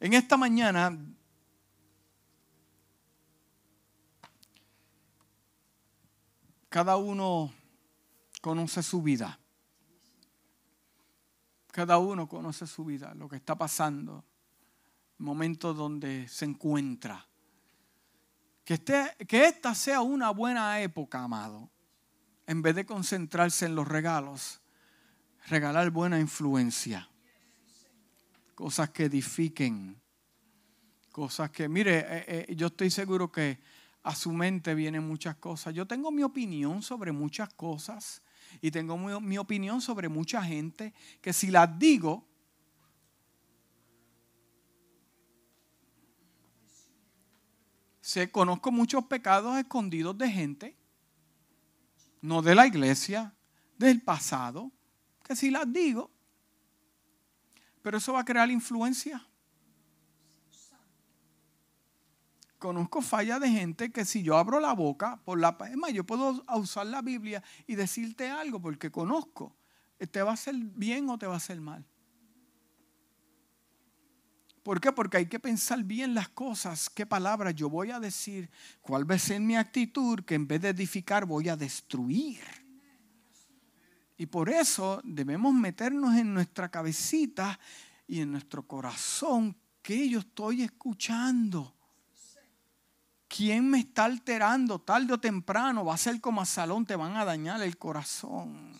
En 0.00 0.12
esta 0.12 0.36
mañana 0.36 0.96
cada 6.68 6.96
uno 6.96 7.52
conoce 8.40 8.82
su 8.82 9.02
vida. 9.02 9.38
Cada 11.72 11.98
uno 11.98 12.26
conoce 12.28 12.66
su 12.66 12.84
vida, 12.84 13.14
lo 13.14 13.28
que 13.28 13.36
está 13.36 13.54
pasando, 13.56 14.24
el 15.18 15.24
momento 15.24 15.74
donde 15.74 16.26
se 16.28 16.46
encuentra. 16.46 17.26
Que, 18.64 18.74
esté, 18.74 19.16
que 19.28 19.44
esta 19.46 19.74
sea 19.74 20.00
una 20.00 20.30
buena 20.30 20.80
época, 20.80 21.22
amado 21.22 21.70
en 22.46 22.62
vez 22.62 22.74
de 22.74 22.86
concentrarse 22.86 23.66
en 23.66 23.74
los 23.74 23.88
regalos, 23.88 24.60
regalar 25.48 25.90
buena 25.90 26.20
influencia. 26.20 27.08
Cosas 28.54 28.90
que 28.90 29.04
edifiquen. 29.04 30.00
Cosas 31.12 31.50
que, 31.50 31.68
mire, 31.68 31.98
eh, 31.98 32.46
eh, 32.48 32.54
yo 32.54 32.68
estoy 32.68 32.90
seguro 32.90 33.30
que 33.30 33.58
a 34.02 34.14
su 34.14 34.32
mente 34.32 34.74
vienen 34.74 35.06
muchas 35.06 35.36
cosas. 35.36 35.74
Yo 35.74 35.86
tengo 35.86 36.12
mi 36.12 36.22
opinión 36.22 36.82
sobre 36.82 37.10
muchas 37.10 37.52
cosas 37.54 38.22
y 38.60 38.70
tengo 38.70 38.96
mi, 38.96 39.38
opinión 39.38 39.80
sobre 39.80 40.08
mucha 40.08 40.42
gente 40.42 40.94
que 41.20 41.32
si 41.32 41.50
las 41.50 41.76
digo, 41.78 42.24
se 48.00 48.30
conozco 48.30 48.70
muchos 48.70 49.04
pecados 49.06 49.58
escondidos 49.58 50.16
de 50.16 50.30
gente 50.30 50.76
no 52.20 52.42
de 52.42 52.54
la 52.54 52.66
iglesia, 52.66 53.34
del 53.78 54.02
pasado, 54.02 54.72
que 55.22 55.36
si 55.36 55.50
las 55.50 55.70
digo, 55.72 56.10
pero 57.82 57.98
eso 57.98 58.12
va 58.12 58.20
a 58.20 58.24
crear 58.24 58.50
influencia. 58.50 59.26
conozco 62.58 63.00
falla 63.00 63.38
de 63.38 63.48
gente 63.48 63.92
que 63.92 64.04
si 64.04 64.24
yo 64.24 64.36
abro 64.36 64.58
la 64.58 64.72
boca, 64.72 65.20
por 65.24 65.38
la 65.38 65.56
es 65.70 65.94
yo 65.94 66.04
puedo 66.04 66.42
usar 66.56 66.86
la 66.86 67.00
Biblia 67.00 67.42
y 67.66 67.76
decirte 67.76 68.28
algo 68.28 68.60
porque 68.60 68.90
conozco. 68.90 69.54
¿Te 70.10 70.20
va 70.22 70.32
a 70.32 70.34
hacer 70.34 70.56
bien 70.56 71.08
o 71.08 71.16
te 71.16 71.26
va 71.26 71.34
a 71.34 71.36
hacer 71.36 71.60
mal? 71.60 71.86
¿Por 74.66 74.80
qué? 74.80 74.90
Porque 74.90 75.18
hay 75.18 75.26
que 75.26 75.38
pensar 75.38 75.84
bien 75.84 76.12
las 76.12 76.28
cosas, 76.28 76.90
qué 76.90 77.06
palabras 77.06 77.54
yo 77.54 77.70
voy 77.70 77.92
a 77.92 78.00
decir, 78.00 78.50
cuál 78.80 79.08
va 79.08 79.14
a 79.14 79.18
ser 79.20 79.40
mi 79.40 79.54
actitud, 79.54 80.24
que 80.24 80.34
en 80.34 80.48
vez 80.48 80.60
de 80.60 80.70
edificar 80.70 81.24
voy 81.24 81.48
a 81.48 81.56
destruir. 81.56 82.40
Y 84.18 84.26
por 84.26 84.48
eso 84.48 85.00
debemos 85.04 85.54
meternos 85.54 86.16
en 86.16 86.34
nuestra 86.34 86.68
cabecita 86.68 87.60
y 88.08 88.18
en 88.22 88.32
nuestro 88.32 88.66
corazón 88.66 89.56
que 89.82 90.08
yo 90.08 90.18
estoy 90.18 90.62
escuchando. 90.62 91.72
¿Quién 93.28 93.70
me 93.70 93.78
está 93.78 94.06
alterando? 94.06 94.80
Tarde 94.80 95.12
o 95.12 95.20
temprano 95.20 95.84
va 95.84 95.94
a 95.94 95.96
ser 95.96 96.20
como 96.20 96.40
a 96.40 96.44
salón, 96.44 96.84
te 96.84 96.96
van 96.96 97.16
a 97.16 97.24
dañar 97.24 97.62
el 97.62 97.78
corazón. 97.78 98.72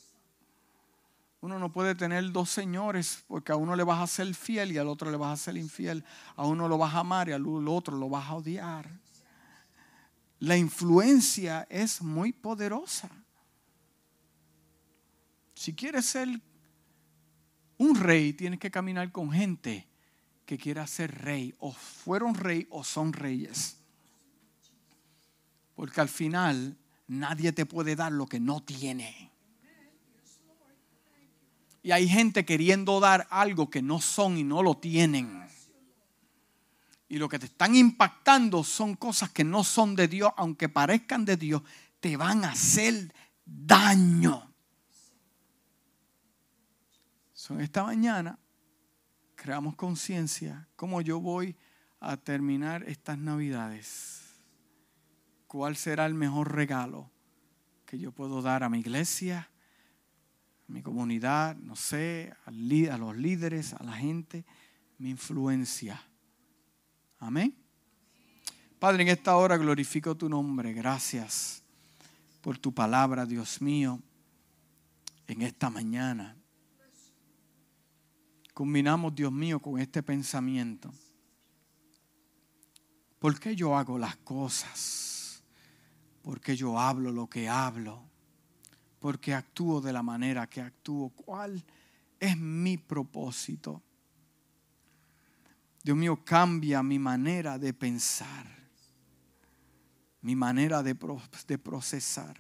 Uno 1.40 1.58
no 1.58 1.70
puede 1.70 1.94
tener 1.94 2.32
dos 2.32 2.50
señores 2.50 3.24
porque 3.28 3.52
a 3.52 3.56
uno 3.56 3.76
le 3.76 3.84
vas 3.84 4.00
a 4.00 4.06
ser 4.06 4.34
fiel 4.34 4.72
y 4.72 4.78
al 4.78 4.88
otro 4.88 5.10
le 5.10 5.16
vas 5.16 5.40
a 5.40 5.44
ser 5.44 5.56
infiel. 5.56 6.04
A 6.34 6.46
uno 6.46 6.68
lo 6.68 6.78
vas 6.78 6.94
a 6.94 7.00
amar 7.00 7.28
y 7.28 7.32
al 7.32 7.46
otro 7.68 7.96
lo 7.96 8.08
vas 8.08 8.28
a 8.28 8.34
odiar. 8.34 8.88
La 10.38 10.56
influencia 10.56 11.66
es 11.70 12.02
muy 12.02 12.32
poderosa. 12.32 13.10
Si 15.54 15.74
quieres 15.74 16.06
ser 16.06 16.28
un 17.78 17.94
rey, 17.94 18.32
tienes 18.32 18.60
que 18.60 18.70
caminar 18.70 19.10
con 19.12 19.30
gente 19.30 19.86
que 20.44 20.58
quiera 20.58 20.86
ser 20.86 21.22
rey. 21.22 21.54
O 21.58 21.72
fueron 21.72 22.34
rey 22.34 22.66
o 22.70 22.84
son 22.84 23.12
reyes. 23.12 23.78
Porque 25.74 26.00
al 26.00 26.08
final 26.08 26.76
nadie 27.06 27.52
te 27.52 27.66
puede 27.66 27.96
dar 27.96 28.12
lo 28.12 28.26
que 28.26 28.40
no 28.40 28.62
tiene. 28.62 29.25
Y 31.86 31.92
hay 31.92 32.08
gente 32.08 32.44
queriendo 32.44 32.98
dar 32.98 33.28
algo 33.30 33.70
que 33.70 33.80
no 33.80 34.00
son 34.00 34.36
y 34.36 34.42
no 34.42 34.60
lo 34.60 34.76
tienen. 34.76 35.46
Y 37.08 37.18
lo 37.18 37.28
que 37.28 37.38
te 37.38 37.46
están 37.46 37.76
impactando 37.76 38.64
son 38.64 38.96
cosas 38.96 39.30
que 39.30 39.44
no 39.44 39.62
son 39.62 39.94
de 39.94 40.08
Dios, 40.08 40.32
aunque 40.36 40.68
parezcan 40.68 41.24
de 41.24 41.36
Dios, 41.36 41.62
te 42.00 42.16
van 42.16 42.44
a 42.44 42.50
hacer 42.50 43.14
daño. 43.44 44.52
Son 47.32 47.60
esta 47.60 47.84
mañana 47.84 48.36
creamos 49.36 49.76
conciencia 49.76 50.66
cómo 50.74 51.02
yo 51.02 51.20
voy 51.20 51.54
a 52.00 52.16
terminar 52.16 52.82
estas 52.88 53.16
navidades. 53.16 54.40
¿Cuál 55.46 55.76
será 55.76 56.06
el 56.06 56.14
mejor 56.14 56.52
regalo 56.52 57.12
que 57.84 57.96
yo 57.96 58.10
puedo 58.10 58.42
dar 58.42 58.64
a 58.64 58.68
mi 58.68 58.80
iglesia? 58.80 59.48
Mi 60.68 60.82
comunidad, 60.82 61.56
no 61.56 61.76
sé, 61.76 62.32
a 62.44 62.50
los 62.98 63.16
líderes, 63.16 63.72
a 63.74 63.82
la 63.84 63.92
gente, 63.92 64.44
mi 64.98 65.10
influencia. 65.10 66.02
Amén. 67.18 67.56
Padre, 68.78 69.02
en 69.02 69.08
esta 69.08 69.36
hora 69.36 69.56
glorifico 69.56 70.16
tu 70.16 70.28
nombre. 70.28 70.72
Gracias 70.72 71.62
por 72.40 72.58
tu 72.58 72.72
palabra, 72.72 73.24
Dios 73.26 73.60
mío, 73.62 74.00
en 75.26 75.42
esta 75.42 75.70
mañana. 75.70 76.36
Combinamos, 78.52 79.14
Dios 79.14 79.32
mío, 79.32 79.60
con 79.60 79.78
este 79.80 80.02
pensamiento. 80.02 80.92
¿Por 83.18 83.38
qué 83.38 83.56
yo 83.56 83.76
hago 83.76 83.98
las 83.98 84.16
cosas? 84.16 85.42
¿Por 86.22 86.40
qué 86.40 86.56
yo 86.56 86.78
hablo 86.78 87.12
lo 87.12 87.28
que 87.28 87.48
hablo? 87.48 88.02
Porque 89.06 89.32
actúo 89.32 89.80
de 89.80 89.92
la 89.92 90.02
manera 90.02 90.48
que 90.48 90.60
actúo. 90.60 91.10
¿Cuál 91.10 91.64
es 92.18 92.36
mi 92.36 92.76
propósito? 92.76 93.80
Dios 95.84 95.96
mío, 95.96 96.24
cambia 96.24 96.82
mi 96.82 96.98
manera 96.98 97.56
de 97.56 97.72
pensar, 97.72 98.44
mi 100.22 100.34
manera 100.34 100.82
de, 100.82 100.96
de 101.46 101.56
procesar, 101.56 102.36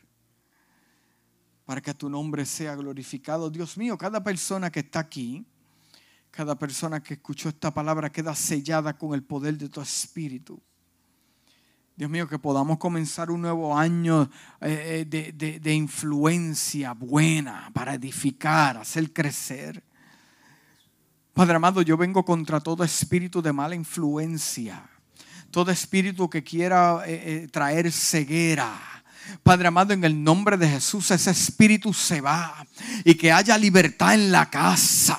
para 1.64 1.80
que 1.80 1.94
tu 1.94 2.10
nombre 2.10 2.44
sea 2.44 2.74
glorificado. 2.74 3.48
Dios 3.48 3.78
mío, 3.78 3.96
cada 3.96 4.24
persona 4.24 4.68
que 4.68 4.80
está 4.80 4.98
aquí, 4.98 5.46
cada 6.32 6.58
persona 6.58 7.00
que 7.00 7.14
escuchó 7.14 7.48
esta 7.48 7.72
palabra 7.72 8.10
queda 8.10 8.34
sellada 8.34 8.98
con 8.98 9.14
el 9.14 9.22
poder 9.22 9.56
de 9.56 9.68
tu 9.68 9.80
espíritu. 9.80 10.60
Dios 11.96 12.10
mío, 12.10 12.28
que 12.28 12.38
podamos 12.38 12.76
comenzar 12.76 13.30
un 13.30 13.40
nuevo 13.40 13.74
año 13.74 14.30
eh, 14.60 15.08
eh, 15.10 15.32
de, 15.32 15.72
influencia 15.74 16.92
buena 16.92 17.70
para 17.72 17.94
edificar, 17.94 18.76
hacer 18.76 19.14
crecer. 19.14 19.82
Padre 21.32 21.56
amado, 21.56 21.80
yo 21.80 21.96
vengo 21.96 22.22
contra 22.22 22.60
todo 22.60 22.84
espíritu 22.84 23.40
de 23.40 23.50
mala 23.50 23.74
influencia, 23.74 24.86
todo 25.50 25.70
espíritu 25.70 26.28
que 26.28 26.44
quiera 26.44 27.02
eh, 27.06 27.48
traer 27.50 27.90
ceguera. 27.90 28.78
Padre 29.42 29.68
amado, 29.68 29.94
en 29.94 30.04
el 30.04 30.22
nombre 30.22 30.58
de 30.58 30.68
Jesús, 30.68 31.10
ese 31.10 31.30
espíritu 31.30 31.94
se 31.94 32.20
va 32.20 32.66
y 33.06 33.14
que 33.14 33.32
haya 33.32 33.56
libertad 33.56 34.12
en 34.12 34.30
la 34.30 34.50
casa. 34.50 35.18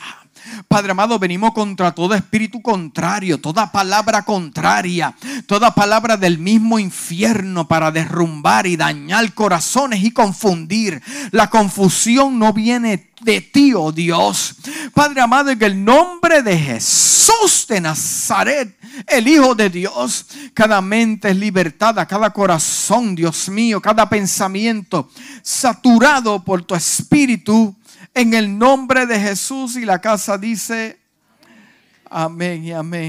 Padre 0.67 0.91
amado, 0.91 1.19
venimos 1.19 1.53
contra 1.53 1.93
todo 1.93 2.13
espíritu 2.13 2.61
contrario, 2.61 3.39
toda 3.39 3.71
palabra 3.71 4.23
contraria, 4.23 5.15
toda 5.45 5.73
palabra 5.73 6.17
del 6.17 6.37
mismo 6.37 6.79
infierno 6.79 7.67
para 7.67 7.91
derrumbar 7.91 8.67
y 8.67 8.75
dañar 8.75 9.33
corazones 9.33 10.03
y 10.03 10.11
confundir. 10.11 11.01
La 11.31 11.49
confusión 11.49 12.37
no 12.39 12.53
viene 12.53 13.11
de 13.21 13.41
ti, 13.41 13.73
oh 13.73 13.91
Dios. 13.91 14.55
Padre 14.93 15.21
amado, 15.21 15.49
en 15.49 15.61
el 15.61 15.83
nombre 15.83 16.41
de 16.41 16.57
Jesús 16.57 17.65
de 17.67 17.81
Nazaret, 17.81 18.77
el 19.07 19.27
Hijo 19.27 19.55
de 19.55 19.69
Dios, 19.69 20.25
cada 20.53 20.81
mente 20.81 21.29
es 21.29 21.37
libertada, 21.37 22.05
cada 22.05 22.31
corazón, 22.31 23.15
Dios 23.15 23.49
mío, 23.49 23.81
cada 23.81 24.07
pensamiento 24.09 25.09
saturado 25.41 26.43
por 26.43 26.63
tu 26.63 26.75
espíritu 26.75 27.75
en 28.17 28.33
el 28.33 28.57
nombre 28.57 29.05
de 29.05 29.19
Jesús 29.19 29.75
y 29.75 29.85
la 29.85 30.01
casa 30.01 30.39
dice, 30.39 30.97
amén 32.09 32.63
y 32.63 32.71
amén. 32.71 33.05